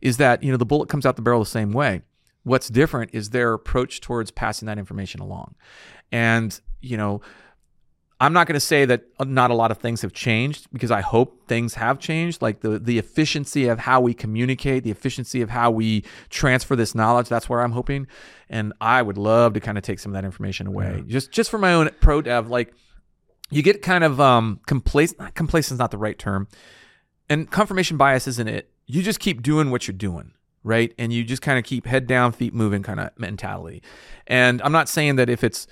is 0.03 0.19
that, 0.19 0.43
you 0.43 0.51
know, 0.51 0.59
the 0.59 0.67
bullet 0.67 0.89
comes 0.91 1.07
out 1.07 1.17
the 1.17 1.23
barrel 1.23 1.41
the 1.41 1.47
same 1.47 1.73
way. 1.73 2.03
What's 2.45 2.69
different 2.69 3.11
is 3.15 3.31
their 3.31 3.55
approach 3.55 4.01
towards 4.03 4.31
passing 4.31 4.67
that 4.67 4.77
information 4.79 5.21
along. 5.21 5.55
And, 6.11 6.61
you 6.81 6.97
know, 6.99 7.23
I'm 8.23 8.33
not 8.33 8.47
going 8.47 8.55
to 8.55 8.61
say 8.61 8.85
that 8.85 9.03
not 9.19 9.51
a 9.51 9.55
lot 9.55 9.73
of 9.73 9.79
things 9.79 10.01
have 10.03 10.13
changed 10.13 10.69
because 10.73 10.93
I 10.93 11.01
hope 11.01 11.49
things 11.49 11.75
have 11.75 11.99
changed. 11.99 12.41
Like 12.41 12.61
the 12.61 12.79
the 12.79 12.97
efficiency 12.97 13.67
of 13.67 13.81
how 13.81 14.01
we 14.01 14.15
communicate, 14.15 14.85
the 14.85 14.93
efficiency 14.93 15.43
of 15.43 15.51
how 15.51 15.73
we 15.73 16.05
transfer 16.31 16.77
this 16.77 16.95
knowledge. 16.95 17.29
That's 17.29 17.49
where 17.49 17.61
I'm 17.61 17.73
hoping, 17.73 18.07
and 18.49 18.75
I 18.81 19.03
would 19.03 19.19
love 19.19 19.55
to 19.55 19.61
kind 19.61 19.77
of 19.77 19.83
take 19.83 19.99
some 19.99 20.13
of 20.13 20.15
that 20.15 20.25
information 20.25 20.69
away, 20.69 21.03
just 21.09 21.33
just 21.33 21.51
for 21.51 21.59
my 21.59 21.75
own 21.75 21.91
pro 22.01 22.23
dev. 22.23 22.49
Like 22.49 22.73
you 23.51 23.61
get 23.61 23.83
kind 23.83 24.05
of 24.05 24.21
um 24.21 24.61
complacent. 24.67 25.35
Complacent 25.35 25.75
is 25.75 25.79
not 25.81 25.91
the 25.91 25.99
right 25.99 26.17
term, 26.17 26.47
and 27.29 27.51
confirmation 27.51 27.97
bias 27.97 28.29
isn't 28.29 28.49
it. 28.49 28.71
You 28.87 29.03
just 29.03 29.19
keep 29.19 29.43
doing 29.43 29.73
what 29.73 29.89
you're 29.89 29.97
doing 29.97 30.33
right? 30.65 30.95
And 30.97 31.13
you 31.13 31.25
just 31.25 31.43
kind 31.43 31.59
of 31.59 31.65
keep 31.65 31.87
head 31.87 32.07
down, 32.07 32.31
feet 32.31 32.55
moving 32.55 32.85
kind 32.85 33.01
of 33.01 33.11
mentality. 33.19 33.83
And 34.29 34.63
I'm 34.63 34.71
not 34.71 34.89
saying 34.89 35.17
that 35.17 35.29
if 35.29 35.43
it's 35.43 35.67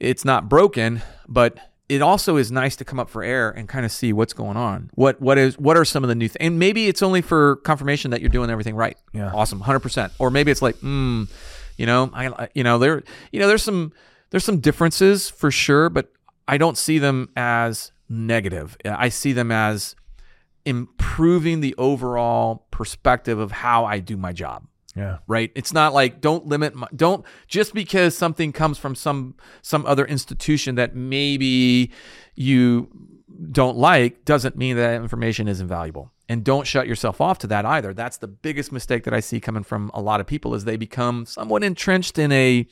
it's 0.00 0.24
not 0.24 0.48
broken, 0.48 1.02
but 1.28 1.56
it 1.88 2.00
also 2.00 2.36
is 2.36 2.50
nice 2.50 2.76
to 2.76 2.84
come 2.84 2.98
up 2.98 3.10
for 3.10 3.22
air 3.22 3.50
and 3.50 3.68
kind 3.68 3.84
of 3.84 3.92
see 3.92 4.12
what's 4.12 4.32
going 4.32 4.56
on. 4.56 4.90
What 4.94 5.20
what 5.20 5.36
is 5.38 5.58
what 5.58 5.76
are 5.76 5.84
some 5.84 6.02
of 6.02 6.08
the 6.08 6.14
new 6.14 6.28
things? 6.28 6.36
And 6.40 6.58
maybe 6.58 6.88
it's 6.88 7.02
only 7.02 7.20
for 7.20 7.56
confirmation 7.56 8.10
that 8.10 8.20
you're 8.20 8.30
doing 8.30 8.50
everything 8.50 8.74
right. 8.74 8.96
Yeah. 9.12 9.30
Awesome, 9.32 9.60
100%. 9.60 10.12
Or 10.18 10.30
maybe 10.30 10.50
it's 10.50 10.62
like, 10.62 10.76
mm, 10.76 11.28
you 11.76 11.86
know, 11.86 12.10
I 12.14 12.48
you 12.54 12.64
know, 12.64 12.78
there 12.78 13.02
you 13.32 13.40
know, 13.40 13.48
there's 13.48 13.62
some 13.62 13.92
there's 14.30 14.44
some 14.44 14.60
differences 14.60 15.28
for 15.28 15.50
sure, 15.50 15.90
but 15.90 16.10
I 16.48 16.56
don't 16.56 16.78
see 16.78 16.98
them 16.98 17.28
as 17.36 17.92
negative. 18.08 18.76
I 18.84 19.08
see 19.08 19.32
them 19.32 19.50
as 19.52 19.94
improving 20.64 21.60
the 21.60 21.74
overall 21.76 22.66
perspective 22.70 23.38
of 23.38 23.52
how 23.52 23.84
I 23.84 23.98
do 23.98 24.16
my 24.16 24.32
job. 24.32 24.66
Yeah. 24.96 25.18
Right. 25.26 25.50
It's 25.54 25.72
not 25.72 25.92
like 25.92 26.20
don't 26.20 26.46
limit 26.46 26.74
my, 26.74 26.86
don't 26.94 27.24
just 27.48 27.74
because 27.74 28.16
something 28.16 28.52
comes 28.52 28.78
from 28.78 28.94
some 28.94 29.34
some 29.62 29.84
other 29.86 30.04
institution 30.04 30.76
that 30.76 30.94
maybe 30.94 31.90
you 32.34 32.88
don't 33.50 33.76
like 33.76 34.24
doesn't 34.24 34.56
mean 34.56 34.76
that 34.76 34.94
information 34.94 35.48
is 35.48 35.60
invaluable. 35.60 36.12
And 36.28 36.42
don't 36.42 36.66
shut 36.66 36.86
yourself 36.86 37.20
off 37.20 37.38
to 37.40 37.46
that 37.48 37.66
either. 37.66 37.92
That's 37.92 38.16
the 38.16 38.28
biggest 38.28 38.72
mistake 38.72 39.04
that 39.04 39.12
I 39.12 39.20
see 39.20 39.40
coming 39.40 39.62
from 39.62 39.90
a 39.92 40.00
lot 40.00 40.20
of 40.20 40.26
people 40.26 40.54
is 40.54 40.64
they 40.64 40.76
become 40.76 41.26
somewhat 41.26 41.62
entrenched 41.62 42.18
in 42.18 42.32
a 42.32 42.66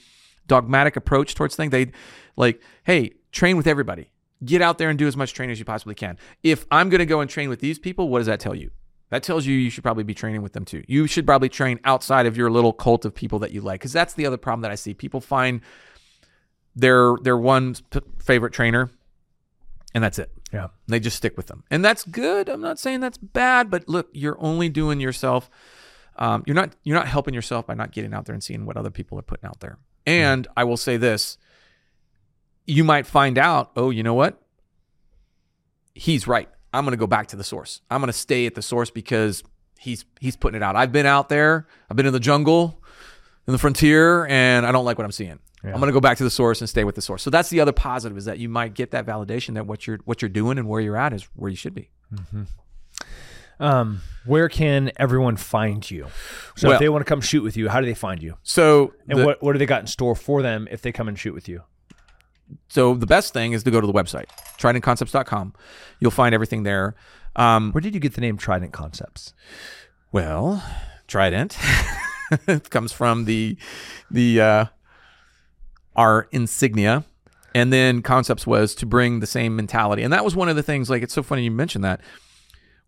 dogmatic 0.46 0.96
approach 0.96 1.34
towards 1.34 1.54
things. 1.54 1.70
They 1.70 1.92
like, 2.36 2.62
hey, 2.84 3.12
train 3.30 3.56
with 3.56 3.66
everybody. 3.66 4.10
Get 4.44 4.62
out 4.62 4.78
there 4.78 4.88
and 4.88 4.98
do 4.98 5.06
as 5.06 5.16
much 5.16 5.34
training 5.34 5.52
as 5.52 5.58
you 5.58 5.64
possibly 5.64 5.94
can. 5.94 6.18
If 6.42 6.66
I'm 6.70 6.88
going 6.88 7.00
to 7.00 7.06
go 7.06 7.20
and 7.20 7.28
train 7.28 7.48
with 7.48 7.60
these 7.60 7.78
people, 7.78 8.08
what 8.08 8.18
does 8.18 8.26
that 8.26 8.40
tell 8.40 8.54
you? 8.54 8.70
That 9.12 9.22
tells 9.22 9.44
you 9.44 9.54
you 9.54 9.68
should 9.68 9.84
probably 9.84 10.04
be 10.04 10.14
training 10.14 10.40
with 10.40 10.54
them 10.54 10.64
too. 10.64 10.82
You 10.88 11.06
should 11.06 11.26
probably 11.26 11.50
train 11.50 11.78
outside 11.84 12.24
of 12.24 12.34
your 12.34 12.50
little 12.50 12.72
cult 12.72 13.04
of 13.04 13.14
people 13.14 13.40
that 13.40 13.50
you 13.50 13.60
like, 13.60 13.78
because 13.78 13.92
that's 13.92 14.14
the 14.14 14.24
other 14.24 14.38
problem 14.38 14.62
that 14.62 14.70
I 14.70 14.74
see. 14.74 14.94
People 14.94 15.20
find 15.20 15.60
their 16.74 17.16
their 17.22 17.36
one 17.36 17.76
favorite 18.24 18.54
trainer, 18.54 18.90
and 19.94 20.02
that's 20.02 20.18
it. 20.18 20.32
Yeah. 20.50 20.68
They 20.88 20.98
just 20.98 21.18
stick 21.18 21.36
with 21.36 21.48
them, 21.48 21.62
and 21.70 21.84
that's 21.84 22.04
good. 22.04 22.48
I'm 22.48 22.62
not 22.62 22.78
saying 22.78 23.00
that's 23.00 23.18
bad, 23.18 23.70
but 23.70 23.86
look, 23.86 24.08
you're 24.14 24.38
only 24.40 24.70
doing 24.70 24.98
yourself. 24.98 25.50
Um, 26.16 26.42
you're 26.46 26.56
not 26.56 26.74
you're 26.82 26.96
not 26.96 27.06
helping 27.06 27.34
yourself 27.34 27.66
by 27.66 27.74
not 27.74 27.92
getting 27.92 28.14
out 28.14 28.24
there 28.24 28.32
and 28.32 28.42
seeing 28.42 28.64
what 28.64 28.78
other 28.78 28.90
people 28.90 29.18
are 29.18 29.22
putting 29.22 29.46
out 29.46 29.60
there. 29.60 29.76
And 30.06 30.48
I 30.56 30.64
will 30.64 30.78
say 30.78 30.96
this: 30.96 31.36
you 32.66 32.82
might 32.82 33.06
find 33.06 33.36
out, 33.36 33.72
oh, 33.76 33.90
you 33.90 34.02
know 34.02 34.14
what? 34.14 34.40
He's 35.94 36.26
right. 36.26 36.48
I'm 36.72 36.84
going 36.84 36.92
to 36.92 36.98
go 36.98 37.06
back 37.06 37.28
to 37.28 37.36
the 37.36 37.44
source. 37.44 37.80
I'm 37.90 38.00
going 38.00 38.08
to 38.08 38.12
stay 38.18 38.46
at 38.46 38.54
the 38.54 38.62
source 38.62 38.90
because 38.90 39.42
he's 39.78 40.04
he's 40.20 40.36
putting 40.36 40.56
it 40.56 40.62
out. 40.62 40.76
I've 40.76 40.92
been 40.92 41.06
out 41.06 41.28
there. 41.28 41.66
I've 41.90 41.96
been 41.96 42.06
in 42.06 42.12
the 42.12 42.20
jungle, 42.20 42.82
in 43.46 43.52
the 43.52 43.58
frontier, 43.58 44.26
and 44.26 44.64
I 44.66 44.72
don't 44.72 44.84
like 44.84 44.98
what 44.98 45.04
I'm 45.04 45.12
seeing. 45.12 45.38
Yeah. 45.64 45.70
I'm 45.74 45.78
going 45.80 45.88
to 45.88 45.92
go 45.92 46.00
back 46.00 46.18
to 46.18 46.24
the 46.24 46.30
source 46.30 46.60
and 46.60 46.68
stay 46.68 46.82
with 46.82 46.96
the 46.96 47.02
source. 47.02 47.22
So 47.22 47.30
that's 47.30 47.48
the 47.50 47.60
other 47.60 47.72
positive 47.72 48.16
is 48.18 48.24
that 48.24 48.38
you 48.40 48.48
might 48.48 48.74
get 48.74 48.90
that 48.92 49.06
validation 49.06 49.54
that 49.54 49.66
what 49.66 49.86
you're 49.86 49.98
what 50.04 50.20
you're 50.22 50.28
doing 50.28 50.58
and 50.58 50.66
where 50.68 50.80
you're 50.80 50.96
at 50.96 51.12
is 51.12 51.28
where 51.36 51.50
you 51.50 51.56
should 51.56 51.74
be. 51.74 51.90
Um, 53.60 54.00
where 54.24 54.48
can 54.48 54.90
everyone 54.96 55.36
find 55.36 55.88
you? 55.88 56.08
So 56.56 56.68
Well- 56.68 56.74
if 56.74 56.80
they 56.80 56.88
want 56.88 57.04
to 57.04 57.08
come 57.08 57.20
shoot 57.20 57.42
with 57.42 57.56
you, 57.56 57.68
how 57.68 57.80
do 57.80 57.86
they 57.86 57.94
find 57.94 58.20
you? 58.22 58.36
So 58.42 58.92
And 59.08 59.20
the, 59.20 59.24
what 59.26 59.42
what 59.42 59.52
do 59.52 59.58
they 59.58 59.66
got 59.66 59.80
in 59.82 59.86
store 59.86 60.16
for 60.16 60.42
them 60.42 60.66
if 60.70 60.82
they 60.82 60.90
come 60.90 61.06
and 61.08 61.18
shoot 61.18 61.34
with 61.34 61.48
you? 61.48 61.62
so 62.68 62.92
the 62.94 63.06
best 63.06 63.32
thing 63.32 63.52
is 63.52 63.62
to 63.62 63.70
go 63.70 63.80
to 63.80 63.86
the 63.86 63.92
website 63.94 64.26
tridentconcepts.com. 64.62 65.54
You'll 66.00 66.10
find 66.10 66.34
everything 66.34 66.62
there. 66.62 66.94
Um, 67.36 67.72
Where 67.72 67.80
did 67.80 67.94
you 67.94 68.00
get 68.00 68.14
the 68.14 68.20
name 68.20 68.36
Trident 68.36 68.72
Concepts? 68.72 69.34
Well, 70.12 70.62
Trident 71.08 71.56
it 72.46 72.70
comes 72.70 72.92
from 72.92 73.24
the 73.24 73.56
the 74.10 74.40
uh, 74.40 74.64
our 75.96 76.28
insignia, 76.32 77.04
and 77.54 77.72
then 77.72 78.02
Concepts 78.02 78.46
was 78.46 78.74
to 78.76 78.86
bring 78.86 79.20
the 79.20 79.26
same 79.26 79.56
mentality, 79.56 80.02
and 80.02 80.12
that 80.12 80.24
was 80.24 80.36
one 80.36 80.48
of 80.48 80.56
the 80.56 80.62
things. 80.62 80.90
Like 80.90 81.02
it's 81.02 81.14
so 81.14 81.22
funny 81.22 81.44
you 81.44 81.50
mentioned 81.50 81.84
that 81.84 82.00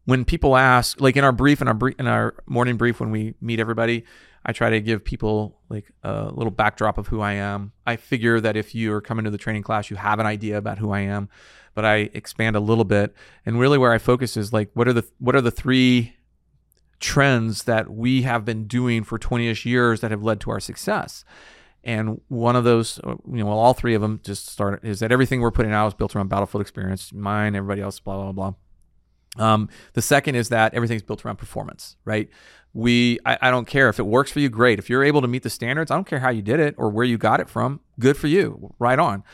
when 0.04 0.24
people 0.24 0.56
ask, 0.56 1.00
like 1.00 1.16
in 1.16 1.24
our 1.24 1.32
brief, 1.32 1.62
in 1.62 1.68
our 1.68 1.74
brief, 1.74 1.98
in 1.98 2.06
our 2.06 2.34
morning 2.46 2.76
brief 2.76 3.00
when 3.00 3.10
we 3.10 3.34
meet 3.40 3.60
everybody, 3.60 4.04
I 4.44 4.52
try 4.52 4.70
to 4.70 4.80
give 4.80 5.04
people 5.04 5.58
like 5.68 5.90
a 6.02 6.30
little 6.30 6.50
backdrop 6.50 6.98
of 6.98 7.06
who 7.08 7.20
I 7.20 7.32
am. 7.32 7.72
I 7.86 7.96
figure 7.96 8.40
that 8.40 8.56
if 8.56 8.74
you 8.74 8.92
are 8.92 9.00
coming 9.00 9.24
to 9.24 9.30
the 9.30 9.38
training 9.38 9.62
class, 9.62 9.90
you 9.90 9.96
have 9.96 10.18
an 10.18 10.26
idea 10.26 10.58
about 10.58 10.78
who 10.78 10.90
I 10.90 11.00
am, 11.00 11.30
but 11.74 11.84
I 11.84 12.10
expand 12.14 12.56
a 12.56 12.60
little 12.60 12.84
bit, 12.84 13.14
and 13.44 13.58
really 13.58 13.78
where 13.78 13.92
I 13.92 13.98
focus 13.98 14.36
is 14.36 14.52
like 14.52 14.70
what 14.74 14.88
are 14.88 14.92
the 14.92 15.04
what 15.18 15.34
are 15.34 15.40
the 15.40 15.50
three 15.50 16.14
trends 17.00 17.64
that 17.64 17.90
we 17.90 18.22
have 18.22 18.44
been 18.44 18.66
doing 18.66 19.04
for 19.04 19.18
20ish 19.18 19.64
years 19.64 20.00
that 20.00 20.10
have 20.10 20.22
led 20.22 20.40
to 20.40 20.50
our 20.50 20.60
success. 20.60 21.24
And 21.82 22.20
one 22.28 22.56
of 22.56 22.64
those, 22.64 22.98
uh, 23.04 23.16
you 23.30 23.40
know, 23.40 23.46
well, 23.46 23.58
all 23.58 23.74
three 23.74 23.94
of 23.94 24.00
them 24.00 24.20
just 24.24 24.48
start 24.48 24.82
is 24.82 25.00
that 25.00 25.12
everything 25.12 25.42
we're 25.42 25.50
putting 25.50 25.72
out 25.72 25.88
is 25.88 25.94
built 25.94 26.16
around 26.16 26.28
battlefield 26.28 26.62
experience, 26.62 27.12
mine, 27.12 27.54
everybody 27.54 27.82
else, 27.82 28.00
blah, 28.00 28.16
blah, 28.16 28.32
blah. 28.32 28.54
Um, 29.36 29.68
the 29.92 30.00
second 30.00 30.36
is 30.36 30.48
that 30.48 30.72
everything's 30.72 31.02
built 31.02 31.26
around 31.26 31.36
performance, 31.36 31.96
right? 32.06 32.30
We, 32.72 33.18
I, 33.26 33.36
I 33.42 33.50
don't 33.50 33.66
care 33.66 33.90
if 33.90 33.98
it 33.98 34.06
works 34.06 34.32
for 34.32 34.40
you, 34.40 34.48
great. 34.48 34.78
If 34.78 34.88
you're 34.88 35.04
able 35.04 35.20
to 35.20 35.28
meet 35.28 35.42
the 35.42 35.50
standards, 35.50 35.90
I 35.90 35.96
don't 35.96 36.06
care 36.06 36.20
how 36.20 36.30
you 36.30 36.40
did 36.40 36.58
it 36.58 36.74
or 36.78 36.88
where 36.88 37.04
you 37.04 37.18
got 37.18 37.40
it 37.40 37.50
from, 37.50 37.80
good 38.00 38.16
for 38.16 38.28
you, 38.28 38.72
right 38.78 38.98
on. 38.98 39.24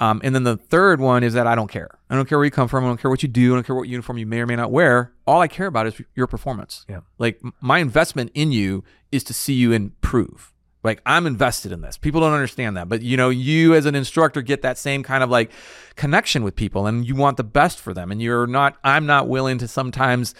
Um, 0.00 0.20
and 0.22 0.34
then 0.34 0.44
the 0.44 0.56
third 0.56 1.00
one 1.00 1.24
is 1.24 1.34
that 1.34 1.46
I 1.46 1.54
don't 1.54 1.68
care. 1.68 1.90
I 2.08 2.14
don't 2.14 2.28
care 2.28 2.38
where 2.38 2.44
you 2.44 2.50
come 2.50 2.68
from. 2.68 2.84
I 2.84 2.88
don't 2.88 3.00
care 3.00 3.10
what 3.10 3.22
you 3.22 3.28
do. 3.28 3.52
I 3.52 3.56
don't 3.56 3.66
care 3.66 3.74
what 3.74 3.88
uniform 3.88 4.18
you 4.18 4.26
may 4.26 4.40
or 4.40 4.46
may 4.46 4.56
not 4.56 4.70
wear. 4.70 5.12
All 5.26 5.40
I 5.40 5.48
care 5.48 5.66
about 5.66 5.86
is 5.86 6.00
your 6.14 6.26
performance. 6.26 6.86
Yeah. 6.88 7.00
Like 7.18 7.40
my 7.60 7.78
investment 7.78 8.30
in 8.34 8.52
you 8.52 8.84
is 9.10 9.24
to 9.24 9.34
see 9.34 9.54
you 9.54 9.72
improve. 9.72 10.52
Like 10.84 11.02
I'm 11.04 11.26
invested 11.26 11.72
in 11.72 11.80
this. 11.80 11.98
People 11.98 12.20
don't 12.20 12.32
understand 12.32 12.76
that, 12.76 12.88
but 12.88 13.02
you 13.02 13.16
know, 13.16 13.30
you 13.30 13.74
as 13.74 13.86
an 13.86 13.96
instructor 13.96 14.42
get 14.42 14.62
that 14.62 14.78
same 14.78 15.02
kind 15.02 15.24
of 15.24 15.30
like 15.30 15.50
connection 15.96 16.44
with 16.44 16.54
people, 16.54 16.86
and 16.86 17.06
you 17.06 17.16
want 17.16 17.36
the 17.36 17.44
best 17.44 17.80
for 17.80 17.92
them. 17.92 18.12
And 18.12 18.22
you're 18.22 18.46
not. 18.46 18.76
I'm 18.84 19.04
not 19.04 19.28
willing 19.28 19.58
to 19.58 19.68
sometimes 19.68 20.34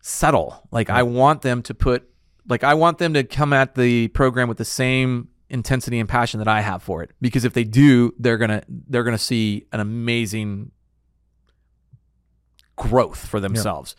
settle. 0.00 0.66
Like 0.70 0.88
I 0.88 1.02
want 1.02 1.42
them 1.42 1.62
to 1.62 1.74
put. 1.74 2.08
Like 2.48 2.64
I 2.64 2.74
want 2.74 2.98
them 2.98 3.12
to 3.14 3.24
come 3.24 3.52
at 3.52 3.74
the 3.74 4.08
program 4.08 4.48
with 4.48 4.56
the 4.56 4.64
same 4.64 5.28
intensity 5.48 5.98
and 5.98 6.08
passion 6.08 6.38
that 6.38 6.48
I 6.48 6.60
have 6.60 6.82
for 6.82 7.02
it. 7.02 7.10
Because 7.20 7.44
if 7.44 7.52
they 7.52 7.64
do, 7.64 8.12
they're 8.18 8.38
gonna 8.38 8.62
they're 8.68 9.04
gonna 9.04 9.18
see 9.18 9.66
an 9.72 9.80
amazing 9.80 10.72
growth 12.76 13.26
for 13.26 13.40
themselves. 13.40 13.96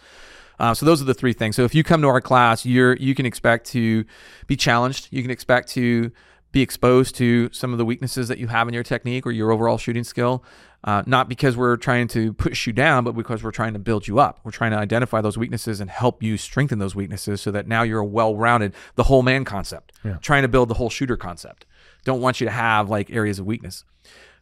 Uh, 0.59 0.73
so 0.73 0.85
those 0.85 1.01
are 1.01 1.05
the 1.05 1.13
three 1.13 1.33
things. 1.33 1.55
So 1.55 1.63
if 1.63 1.75
you 1.75 1.83
come 1.83 2.01
to 2.01 2.07
our 2.07 2.21
class, 2.21 2.65
you're 2.65 2.95
you 2.95 3.15
can 3.15 3.25
expect 3.25 3.67
to 3.67 4.05
be 4.47 4.55
challenged. 4.55 5.07
You 5.11 5.21
can 5.21 5.31
expect 5.31 5.69
to 5.69 6.11
be 6.51 6.61
exposed 6.61 7.15
to 7.15 7.49
some 7.51 7.71
of 7.71 7.77
the 7.77 7.85
weaknesses 7.85 8.27
that 8.29 8.37
you 8.37 8.47
have 8.47 8.67
in 8.67 8.73
your 8.73 8.83
technique 8.83 9.25
or 9.25 9.31
your 9.31 9.51
overall 9.51 9.77
shooting 9.77 10.03
skill. 10.03 10.43
Uh, 10.83 11.03
not 11.05 11.27
because 11.27 11.57
we're 11.57 11.75
trying 11.75 12.07
to 12.07 12.33
push 12.33 12.67
you 12.67 12.71
down, 12.71 13.03
but 13.03 13.13
because 13.13 13.43
we're 13.43 13.51
trying 13.51 13.73
to 13.73 13.79
build 13.79 14.07
you 14.07 14.19
up. 14.19 14.39
We're 14.43 14.51
trying 14.51 14.71
to 14.71 14.77
identify 14.77 15.21
those 15.21 15.37
weaknesses 15.37 15.81
and 15.81 15.89
help 15.89 16.21
you 16.21 16.37
strengthen 16.37 16.79
those 16.79 16.95
weaknesses 16.95 17.41
so 17.41 17.51
that 17.51 17.67
now 17.67 17.81
you're 17.83 17.99
a 17.99 18.05
well-rounded, 18.05 18.73
the 18.95 19.03
whole 19.03 19.23
man 19.23 19.43
concept. 19.43 19.91
Yeah. 20.05 20.17
Trying 20.21 20.43
to 20.43 20.47
build 20.47 20.69
the 20.69 20.75
whole 20.75 20.89
shooter 20.89 21.17
concept. 21.17 21.65
Don't 22.05 22.21
want 22.21 22.39
you 22.39 22.45
to 22.45 22.51
have 22.51 22.89
like 22.89 23.09
areas 23.09 23.39
of 23.39 23.45
weakness. 23.45 23.83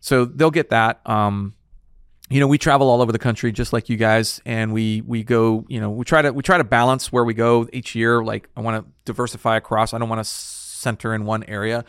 So 0.02 0.26
they'll 0.26 0.52
get 0.52 0.70
that. 0.70 1.02
Um, 1.10 1.56
you 2.30 2.40
know 2.40 2.48
we 2.48 2.58
travel 2.58 2.90
all 2.90 3.02
over 3.02 3.12
the 3.12 3.20
country 3.20 3.52
just 3.52 3.72
like 3.74 3.90
you 3.90 3.98
guys 3.98 4.42
and 4.46 4.74
we 4.74 5.02
we 5.02 5.24
go 5.24 5.66
you 5.68 5.80
know 5.80 5.90
we 5.90 6.04
try 6.04 6.22
to 6.22 6.32
we 6.32 6.42
try 6.42 6.58
to 6.58 6.64
balance 6.64 7.12
where 7.12 7.24
we 7.24 7.34
go 7.34 7.68
each 7.72 7.94
year 7.94 8.24
like 8.24 8.50
i 8.58 8.62
want 8.62 8.84
to 8.84 8.92
diversify 9.06 9.58
across 9.58 9.94
i 9.94 9.98
don't 9.98 10.10
want 10.10 10.20
to 10.20 10.30
center 10.30 11.14
in 11.14 11.26
one 11.26 11.44
area 11.44 11.86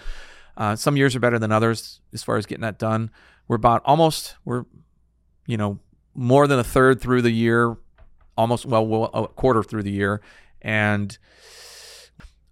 uh, 0.58 0.74
some 0.74 0.96
years 0.96 1.14
are 1.14 1.20
better 1.20 1.38
than 1.38 1.52
others 1.52 2.00
as 2.14 2.22
far 2.22 2.36
as 2.36 2.46
getting 2.46 2.62
that 2.62 2.78
done 2.78 3.10
we're 3.48 3.56
about 3.56 3.82
almost 3.84 4.36
we're 4.44 4.64
you 5.46 5.56
know 5.56 5.78
more 6.14 6.46
than 6.46 6.58
a 6.58 6.64
third 6.64 7.00
through 7.00 7.22
the 7.22 7.30
year 7.30 7.76
almost 8.36 8.66
well, 8.66 8.86
well 8.86 9.10
a 9.14 9.28
quarter 9.28 9.62
through 9.62 9.82
the 9.82 9.90
year 9.90 10.20
and 10.62 11.18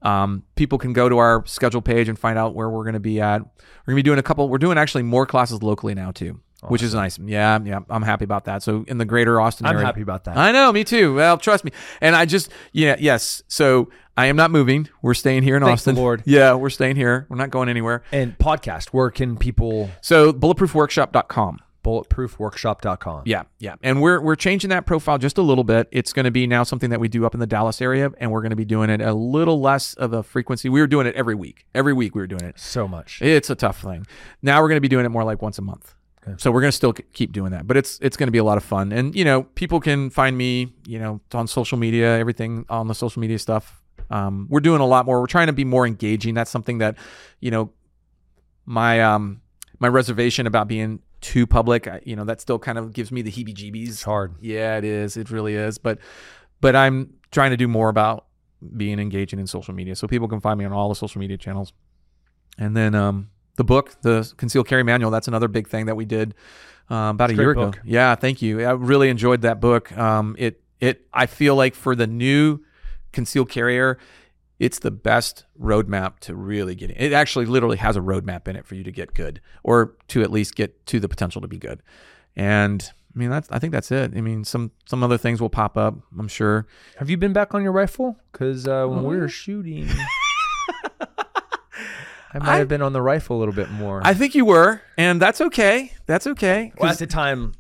um, 0.05 0.45
people 0.55 0.79
can 0.79 0.93
go 0.93 1.09
to 1.09 1.19
our 1.19 1.45
schedule 1.47 1.81
page 1.81 2.09
and 2.09 2.19
find 2.19 2.39
out 2.39 2.55
where 2.55 2.69
we're 2.69 2.85
going 2.85 2.93
to 2.93 3.01
be 3.01 3.21
at. 3.23 3.41
We're 3.41 3.93
going 3.93 3.97
to 3.97 3.97
be 3.97 4.03
doing 4.03 4.19
a 4.19 4.23
couple. 4.23 4.49
We're 4.51 4.59
doing 4.59 4.77
actually 4.77 5.03
more 5.03 5.27
classes 5.27 5.63
locally 5.63 5.95
now 5.95 6.13
too, 6.13 6.41
which 6.69 6.83
is 6.83 6.95
nice. 6.95 7.19
Yeah, 7.19 7.59
yeah, 7.65 7.81
I'm 7.91 8.03
happy 8.03 8.25
about 8.25 8.45
that. 8.47 8.63
So 8.63 8.85
in 8.89 8.99
the 8.99 9.05
greater 9.05 9.41
Austin 9.41 9.67
area. 9.67 9.75
I'm 9.75 9.77
area, 9.79 9.87
happy 9.87 10.03
about 10.03 10.25
that. 10.25 10.37
I 10.37 10.53
know, 10.53 10.73
me 10.73 10.85
too. 10.85 11.15
Well, 11.15 11.39
trust 11.39 11.65
me. 11.65 11.71
And 12.01 12.15
I 12.17 12.25
just, 12.27 12.51
yeah, 12.73 12.97
yes. 12.99 13.43
So 13.49 13.91
I 14.17 14.27
am 14.27 14.37
not 14.37 14.51
moving. 14.51 14.89
We're 15.03 15.15
staying 15.15 15.43
here 15.43 15.57
in 15.57 15.63
Thank 15.63 15.73
Austin. 15.73 15.97
Lord. 15.97 16.23
Yeah, 16.27 16.55
we're 16.55 16.71
staying 16.71 16.97
here. 16.97 17.27
We're 17.29 17.37
not 17.37 17.51
going 17.51 17.69
anywhere. 17.69 18.03
and 18.13 18.39
podcast, 18.39 18.89
where 18.91 19.11
can 19.11 19.37
people? 19.37 19.91
So 20.01 20.33
bulletproofworkshop.com. 20.33 21.59
bulletproofworkshop.com. 21.85 23.23
Yeah, 23.27 23.43
yeah. 23.59 23.75
And 23.83 24.01
we're 24.01 24.21
we're 24.21 24.37
changing 24.37 24.71
that 24.71 24.87
profile 24.87 25.19
just 25.19 25.39
a 25.39 25.43
little 25.43 25.65
bit. 25.65 25.89
It's 25.93 26.13
going 26.13 26.25
to 26.25 26.31
be 26.31 26.47
now 26.47 26.63
something 26.63 26.91
that 26.91 27.01
we 27.01 27.09
do 27.09 27.25
up 27.27 27.35
in 27.35 27.41
the 27.41 27.47
Dallas 27.47 27.81
area 27.83 28.11
and 28.19 28.31
we're 28.31 28.41
going 28.41 28.51
to 28.51 28.57
be 28.57 28.65
doing 28.65 28.91
it 28.91 29.01
a 29.01 29.13
little 29.13 29.61
less 29.61 29.95
of 29.95 30.13
a 30.13 30.23
frequency. 30.23 30.69
We 30.69 30.81
were 30.81 30.87
doing 30.87 31.07
it 31.07 31.15
every 31.15 31.35
week. 31.35 31.67
Every 31.75 31.93
week 31.93 32.15
we 32.15 32.21
were 32.21 32.27
doing 32.27 32.45
it. 32.45 32.59
So 32.59 32.87
much. 32.89 33.21
It's 33.23 33.51
a 33.51 33.55
tough 33.55 33.81
thing. 33.83 34.07
Now 34.43 34.63
we're 34.63 34.69
going 34.69 34.77
to 34.77 34.81
be 34.83 34.89
doing 34.89 35.05
it 35.05 35.11
more 35.11 35.25
like 35.25 35.43
once 35.43 35.59
a 35.59 35.63
month. 35.63 35.95
So 36.37 36.51
we're 36.51 36.61
going 36.61 36.71
to 36.71 36.77
still 36.77 36.93
keep 36.93 37.33
doing 37.33 37.51
that, 37.53 37.67
but 37.67 37.77
it's 37.77 37.99
it's 38.01 38.17
going 38.17 38.29
to 38.29 38.33
be 38.33 38.39
a 38.39 38.45
lot 38.45 38.57
of 38.57 38.65
fun. 38.65 38.93
And 38.93 39.15
you 39.15 39.25
know, 39.25 39.43
people 39.43 39.81
can 39.81 40.11
find 40.11 40.37
me, 40.37 40.73
you 40.87 40.99
know, 40.99 41.21
on 41.33 41.47
social 41.47 41.79
media, 41.79 42.19
everything 42.19 42.65
on 42.69 42.89
the 42.89 42.95
social 42.95 43.21
media 43.21 43.39
stuff. 43.39 43.83
Um, 44.11 44.47
we're 44.51 44.61
doing 44.61 44.81
a 44.81 44.87
lot 44.87 45.07
more. 45.07 45.21
We're 45.21 45.27
trying 45.27 45.49
to 45.49 45.53
be 45.53 45.65
more 45.65 45.87
engaging. 45.87 46.35
That's 46.35 46.51
something 46.51 46.79
that, 46.79 46.97
you 47.41 47.51
know, 47.51 47.73
my 48.67 49.03
um 49.03 49.43
my 49.79 49.89
reservation 49.89 50.47
about 50.47 50.69
being 50.69 51.01
too 51.21 51.47
public, 51.47 51.89
I, 51.89 52.01
you 52.05 52.17
know, 52.17 52.25
that 52.25 52.41
still 52.41 52.59
kind 52.59 52.79
of 52.79 52.93
gives 52.93 53.11
me 53.11 53.23
the 53.23 53.31
heebie-jeebies. 53.31 53.89
It's 53.89 54.03
hard. 54.03 54.35
Yeah, 54.41 54.77
it 54.77 54.85
is. 54.85 55.17
It 55.17 55.31
really 55.31 55.55
is. 55.55 55.79
But 55.79 55.99
but 56.61 56.77
I'm 56.77 57.15
trying 57.31 57.51
to 57.51 57.57
do 57.57 57.69
more 57.69 57.89
about 57.89 58.27
being 58.77 58.99
engaging 58.99 59.39
in 59.39 59.47
social 59.47 59.75
media, 59.75 59.95
so 59.95 60.07
people 60.07 60.29
can 60.29 60.41
find 60.41 60.59
me 60.59 60.65
on 60.65 60.73
all 60.73 60.89
the 60.89 60.95
social 60.95 61.19
media 61.19 61.37
channels. 61.37 61.73
And 62.57 62.77
then 62.77 62.95
um, 62.95 63.31
the 63.57 63.65
book, 63.65 64.01
the 64.03 64.33
Concealed 64.37 64.67
Carry 64.69 64.83
Manual, 64.83 65.11
that's 65.11 65.29
another 65.29 65.49
big 65.49 65.69
thing 65.69 65.87
that 65.87 65.95
we 65.97 66.05
did 66.05 66.35
uh, 66.91 67.13
about 67.15 67.31
a 67.31 67.35
a 67.35 67.37
year 67.37 67.51
ago. 67.51 67.73
Yeah, 67.85 68.15
thank 68.15 68.43
you. 68.43 68.63
I 68.63 68.73
really 68.73 69.09
enjoyed 69.09 69.43
that 69.43 69.61
book. 69.61 69.97
Um, 69.97 70.35
it 70.39 70.61
it 70.81 71.07
I 71.13 71.27
feel 71.27 71.55
like 71.57 71.75
for 71.75 71.95
the 71.95 72.07
new 72.07 72.61
concealed 73.13 73.49
carrier, 73.49 73.99
it's 74.59 74.79
the 74.81 74.91
best 74.91 75.45
roadmap 75.61 76.19
to 76.21 76.35
really 76.35 76.75
get 76.75 76.91
in. 76.91 76.97
It 76.99 77.13
actually 77.13 77.47
literally 77.47 77.77
has 77.79 77.97
a 77.97 78.01
roadmap 78.01 78.49
in 78.49 78.57
it 78.57 78.67
for 78.67 78.75
you 78.75 78.85
to 78.85 78.93
get 78.93 79.15
good, 79.15 79.41
or 79.63 79.97
to 80.09 80.23
at 80.23 80.31
least 80.31 80.55
get 80.57 80.85
to 80.87 81.01
the 81.01 81.09
potential 81.09 81.41
to 81.41 81.49
be 81.49 81.59
good. 81.59 81.81
And 82.37 82.89
I 83.15 83.19
mean, 83.19 83.31
that's 83.31 83.49
I 83.53 83.59
think 83.61 83.73
that's 83.73 83.93
it. 83.93 84.13
I 84.17 84.21
mean, 84.21 84.45
some 84.45 84.73
some 84.87 85.03
other 85.05 85.17
things 85.19 85.41
will 85.41 85.49
pop 85.51 85.77
up. 85.77 85.95
I'm 86.19 86.29
sure. 86.29 86.67
Have 86.99 87.09
you 87.09 87.17
been 87.17 87.33
back 87.33 87.55
on 87.55 87.63
your 87.63 87.73
rifle? 87.73 88.19
Because 88.33 88.67
uh, 88.67 88.87
when 88.87 89.05
we 89.05 89.15
Oh, 89.17 89.21
were 89.21 89.29
shooting, 89.29 89.89
I 92.35 92.39
might 92.39 92.57
have 92.57 92.69
been 92.69 92.83
on 92.83 92.93
the 92.93 93.03
rifle 93.03 93.37
a 93.37 93.39
little 93.39 93.55
bit 93.55 93.71
more. 93.71 94.01
I 94.05 94.13
think 94.13 94.35
you 94.35 94.45
were, 94.45 94.83
and 94.99 95.23
that's 95.23 95.41
okay. 95.41 95.93
That's 96.07 96.27
okay. 96.27 96.73
well, 96.79 96.91
at 96.91 96.99
the 96.99 97.07
time, 97.07 97.53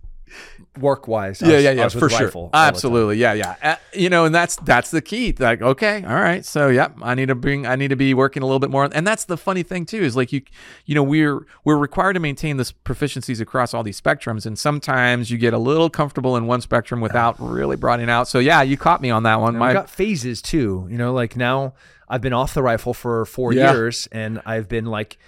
work 0.81 1.07
wise. 1.07 1.41
yeah, 1.41 1.59
yeah, 1.59 1.71
yeah, 1.71 1.89
for 1.89 2.11
sure. 2.11 2.27
Rifle 2.27 2.41
all 2.43 2.49
the 2.49 2.53
time. 2.53 2.69
Absolutely, 2.69 3.19
yeah, 3.19 3.33
yeah. 3.35 3.55
Uh, 3.63 3.77
you 3.93 4.11
know, 4.11 4.25
and 4.25 4.35
that's 4.35 4.57
that's 4.57 4.91
the 4.91 5.01
key. 5.01 5.33
Like, 5.39 5.63
okay, 5.63 6.05
all 6.05 6.15
right, 6.15 6.45
so 6.45 6.69
yeah, 6.69 6.89
I 7.03 7.15
need 7.15 7.29
to 7.29 7.35
bring, 7.35 7.67
I 7.67 7.77
need 7.77 7.89
to 7.89 7.97
be 7.97 8.15
working 8.15 8.43
a 8.43 8.47
little 8.47 8.59
bit 8.59 8.71
more, 8.71 8.89
and 8.93 9.07
that's 9.07 9.25
the 9.25 9.37
funny 9.37 9.63
thing 9.63 9.87
too 9.87 10.03
is 10.03 10.17
like 10.17 10.33
you, 10.33 10.43
you 10.87 10.95
know, 10.95 11.03
we're 11.03 11.47
we're 11.65 11.77
required 11.77 12.15
to 12.15 12.21
maintain 12.21 12.57
this 12.57 12.73
proficiencies 12.73 13.41
across 13.41 13.75
all 13.75 13.83
these 13.83 14.01
spectrums, 14.01 14.45
and 14.47 14.59
sometimes 14.59 15.31
you 15.31 15.39
get 15.39 15.55
a 15.55 15.59
little 15.59 15.91
comfortable 15.91 16.37
in 16.37 16.47
one 16.47 16.61
spectrum 16.61 17.01
without 17.01 17.37
really 17.39 17.77
broadening 17.77 18.11
out. 18.11 18.29
So 18.29 18.39
yeah, 18.39 18.63
you 18.63 18.77
caught 18.77 19.01
me 19.01 19.11
on 19.11 19.23
that 19.25 19.41
one. 19.41 19.51
And 19.51 19.59
My 19.59 19.73
got 19.73 19.89
phases 19.89 20.43
too. 20.43 20.89
You 20.91 20.99
know, 20.99 21.13
like 21.13 21.37
now 21.37 21.75
I've 22.09 22.21
been 22.21 22.33
off 22.33 22.55
the 22.55 22.63
rifle 22.63 22.95
for 22.95 23.25
four 23.25 23.53
Yeah. 23.53 23.73
years, 23.73 24.09
and 24.13 24.41
I've 24.47 24.69
been 24.69 24.87
like 24.87 25.19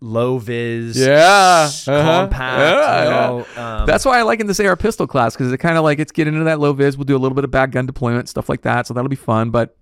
low 0.00 0.38
vis, 0.38 0.96
Yeah, 0.96 1.68
uh-huh. 1.70 1.82
compact. 2.02 2.58
Yeah, 2.60 3.04
you 3.04 3.10
yeah. 3.10 3.26
know, 3.26 3.46
um, 3.80 3.86
That's 3.86 4.04
why 4.04 4.18
I 4.18 4.22
like 4.22 4.40
in 4.40 4.46
this 4.48 4.58
AR 4.60 4.76
pistol 4.76 5.06
class 5.06 5.34
because 5.34 5.52
it 5.52 5.58
kind 5.58 5.78
of 5.78 5.84
like 5.84 5.98
it's 6.00 6.12
getting 6.12 6.34
into 6.34 6.44
that 6.46 6.58
low 6.60 6.72
vis. 6.72 6.96
We'll 6.96 7.04
do 7.04 7.16
a 7.16 7.18
little 7.18 7.36
bit 7.36 7.44
of 7.44 7.50
back 7.50 7.70
gun 7.70 7.86
deployment 7.86 8.28
stuff 8.28 8.48
like 8.48 8.62
that, 8.62 8.86
so 8.86 8.94
that'll 8.94 9.08
be 9.08 9.16
fun. 9.16 9.50
But 9.50 9.76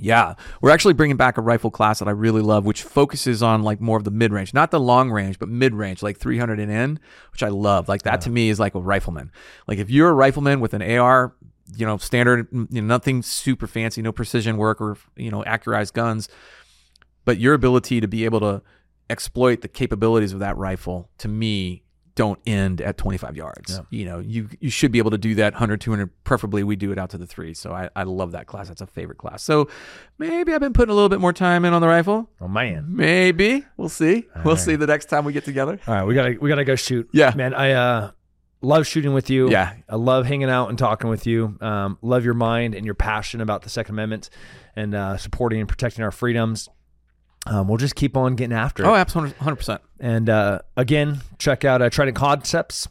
yeah, 0.00 0.34
we're 0.60 0.70
actually 0.70 0.94
bringing 0.94 1.16
back 1.16 1.38
a 1.38 1.40
rifle 1.40 1.70
class 1.72 1.98
that 1.98 2.06
I 2.06 2.12
really 2.12 2.42
love, 2.42 2.64
which 2.64 2.82
focuses 2.82 3.42
on 3.42 3.62
like 3.62 3.80
more 3.80 3.96
of 3.96 4.04
the 4.04 4.10
mid 4.12 4.32
range, 4.32 4.54
not 4.54 4.70
the 4.70 4.78
long 4.78 5.10
range, 5.10 5.38
but 5.40 5.48
mid 5.48 5.74
range, 5.74 6.02
like 6.04 6.18
300 6.18 6.60
and 6.60 6.70
in, 6.70 7.00
which 7.32 7.42
I 7.42 7.48
love. 7.48 7.88
Like 7.88 8.02
that 8.02 8.20
to 8.22 8.30
me 8.30 8.48
is 8.50 8.60
like 8.60 8.74
a 8.76 8.80
rifleman. 8.80 9.32
Like 9.66 9.78
if 9.78 9.90
you're 9.90 10.10
a 10.10 10.14
rifleman 10.14 10.60
with 10.60 10.72
an 10.74 10.82
AR, 10.82 11.34
you 11.76 11.86
know, 11.86 11.96
standard, 11.98 12.48
you 12.52 12.66
know, 12.70 12.86
nothing 12.86 13.22
super 13.22 13.66
fancy, 13.66 14.02
no 14.02 14.12
precision 14.12 14.56
work 14.56 14.80
or 14.80 14.96
you 15.16 15.30
know, 15.30 15.42
accurized 15.44 15.92
guns, 15.92 16.28
but 17.24 17.38
your 17.38 17.54
ability 17.54 18.00
to 18.00 18.08
be 18.08 18.24
able 18.24 18.40
to 18.40 18.62
exploit 19.10 19.62
the 19.62 19.68
capabilities 19.68 20.32
of 20.32 20.40
that 20.40 20.56
rifle 20.56 21.10
to 21.18 21.28
me 21.28 21.82
don't 22.18 22.40
end 22.46 22.80
at 22.80 22.98
25 22.98 23.36
yards. 23.36 23.70
Yeah. 23.70 23.82
You 23.90 24.04
know, 24.04 24.18
you 24.18 24.48
you 24.58 24.70
should 24.70 24.90
be 24.90 24.98
able 24.98 25.12
to 25.12 25.18
do 25.18 25.36
that 25.36 25.52
100 25.52 25.80
200 25.80 26.24
preferably 26.24 26.64
we 26.64 26.74
do 26.74 26.90
it 26.90 26.98
out 26.98 27.10
to 27.10 27.18
the 27.18 27.28
3. 27.28 27.54
So 27.54 27.72
I 27.72 27.90
I 27.94 28.02
love 28.02 28.32
that 28.32 28.48
class. 28.48 28.66
That's 28.66 28.80
a 28.80 28.88
favorite 28.88 29.18
class. 29.18 29.40
So 29.44 29.68
maybe 30.18 30.52
I've 30.52 30.60
been 30.60 30.72
putting 30.72 30.90
a 30.90 30.94
little 30.94 31.08
bit 31.08 31.20
more 31.20 31.32
time 31.32 31.64
in 31.64 31.72
on 31.72 31.80
the 31.80 31.86
rifle. 31.86 32.28
oh 32.40 32.48
man. 32.48 32.86
Maybe. 32.88 33.64
We'll 33.76 33.88
see. 33.88 34.26
we'll 34.44 34.56
right. 34.56 34.60
see 34.60 34.74
the 34.74 34.88
next 34.88 35.06
time 35.06 35.24
we 35.24 35.32
get 35.32 35.44
together. 35.44 35.78
All 35.86 35.94
right, 35.94 36.04
we 36.04 36.16
gotta 36.16 36.36
we 36.40 36.48
gotta 36.48 36.64
go 36.64 36.74
shoot. 36.74 37.08
Yeah. 37.12 37.32
man. 37.36 37.54
I 37.54 37.70
uh 37.70 38.10
love 38.60 38.86
shooting 38.86 39.14
with 39.14 39.30
you. 39.30 39.50
Yeah. 39.50 39.74
I 39.88 39.96
love 39.96 40.26
hanging 40.26 40.50
out 40.50 40.68
and 40.68 40.78
talking 40.78 41.10
with 41.10 41.26
you. 41.26 41.56
Um, 41.60 41.98
love 42.02 42.24
your 42.24 42.34
mind 42.34 42.74
and 42.74 42.84
your 42.84 42.94
passion 42.94 43.40
about 43.40 43.62
the 43.62 43.68
Second 43.70 43.94
Amendment 43.94 44.30
and 44.76 44.94
uh, 44.94 45.16
supporting 45.16 45.60
and 45.60 45.68
protecting 45.68 46.04
our 46.04 46.10
freedoms. 46.10 46.68
Um, 47.46 47.68
we'll 47.68 47.78
just 47.78 47.94
keep 47.94 48.16
on 48.16 48.34
getting 48.36 48.56
after 48.56 48.84
it. 48.84 48.86
Oh, 48.86 48.94
absolutely 48.94 49.34
100%. 49.36 49.78
And 50.00 50.28
uh, 50.28 50.60
again, 50.76 51.20
check 51.38 51.64
out 51.64 51.80
uh, 51.80 51.88
Trident 51.88 52.16
Concepts 52.16 52.88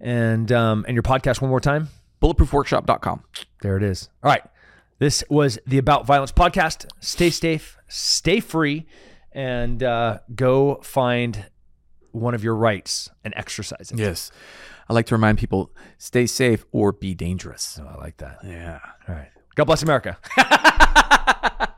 and 0.00 0.50
um, 0.52 0.84
and 0.88 0.94
your 0.94 1.02
podcast 1.02 1.40
one 1.40 1.50
more 1.50 1.60
time. 1.60 1.88
Bulletproofworkshop.com. 2.22 3.24
There 3.62 3.76
it 3.76 3.82
is. 3.82 4.08
All 4.22 4.30
right. 4.30 4.42
This 4.98 5.24
was 5.30 5.58
the 5.66 5.78
About 5.78 6.06
Violence 6.06 6.32
podcast. 6.32 6.86
Stay 7.00 7.30
safe, 7.30 7.78
stay 7.88 8.40
free, 8.40 8.86
and 9.32 9.82
uh, 9.82 10.18
go 10.34 10.76
find 10.82 11.46
one 12.12 12.34
of 12.34 12.44
your 12.44 12.54
rights 12.54 13.10
and 13.24 13.32
exercise 13.36 13.90
it. 13.90 13.98
Yes. 13.98 14.30
I 14.90 14.92
like 14.92 15.06
to 15.06 15.14
remind 15.14 15.38
people 15.38 15.70
stay 15.98 16.26
safe 16.26 16.64
or 16.72 16.90
be 16.90 17.14
dangerous. 17.14 17.78
Oh, 17.80 17.86
I 17.86 17.94
like 17.94 18.16
that. 18.16 18.38
Yeah. 18.42 18.80
All 19.06 19.14
right. 19.14 19.28
God 19.54 19.66
bless 19.66 19.84
America. 19.84 20.18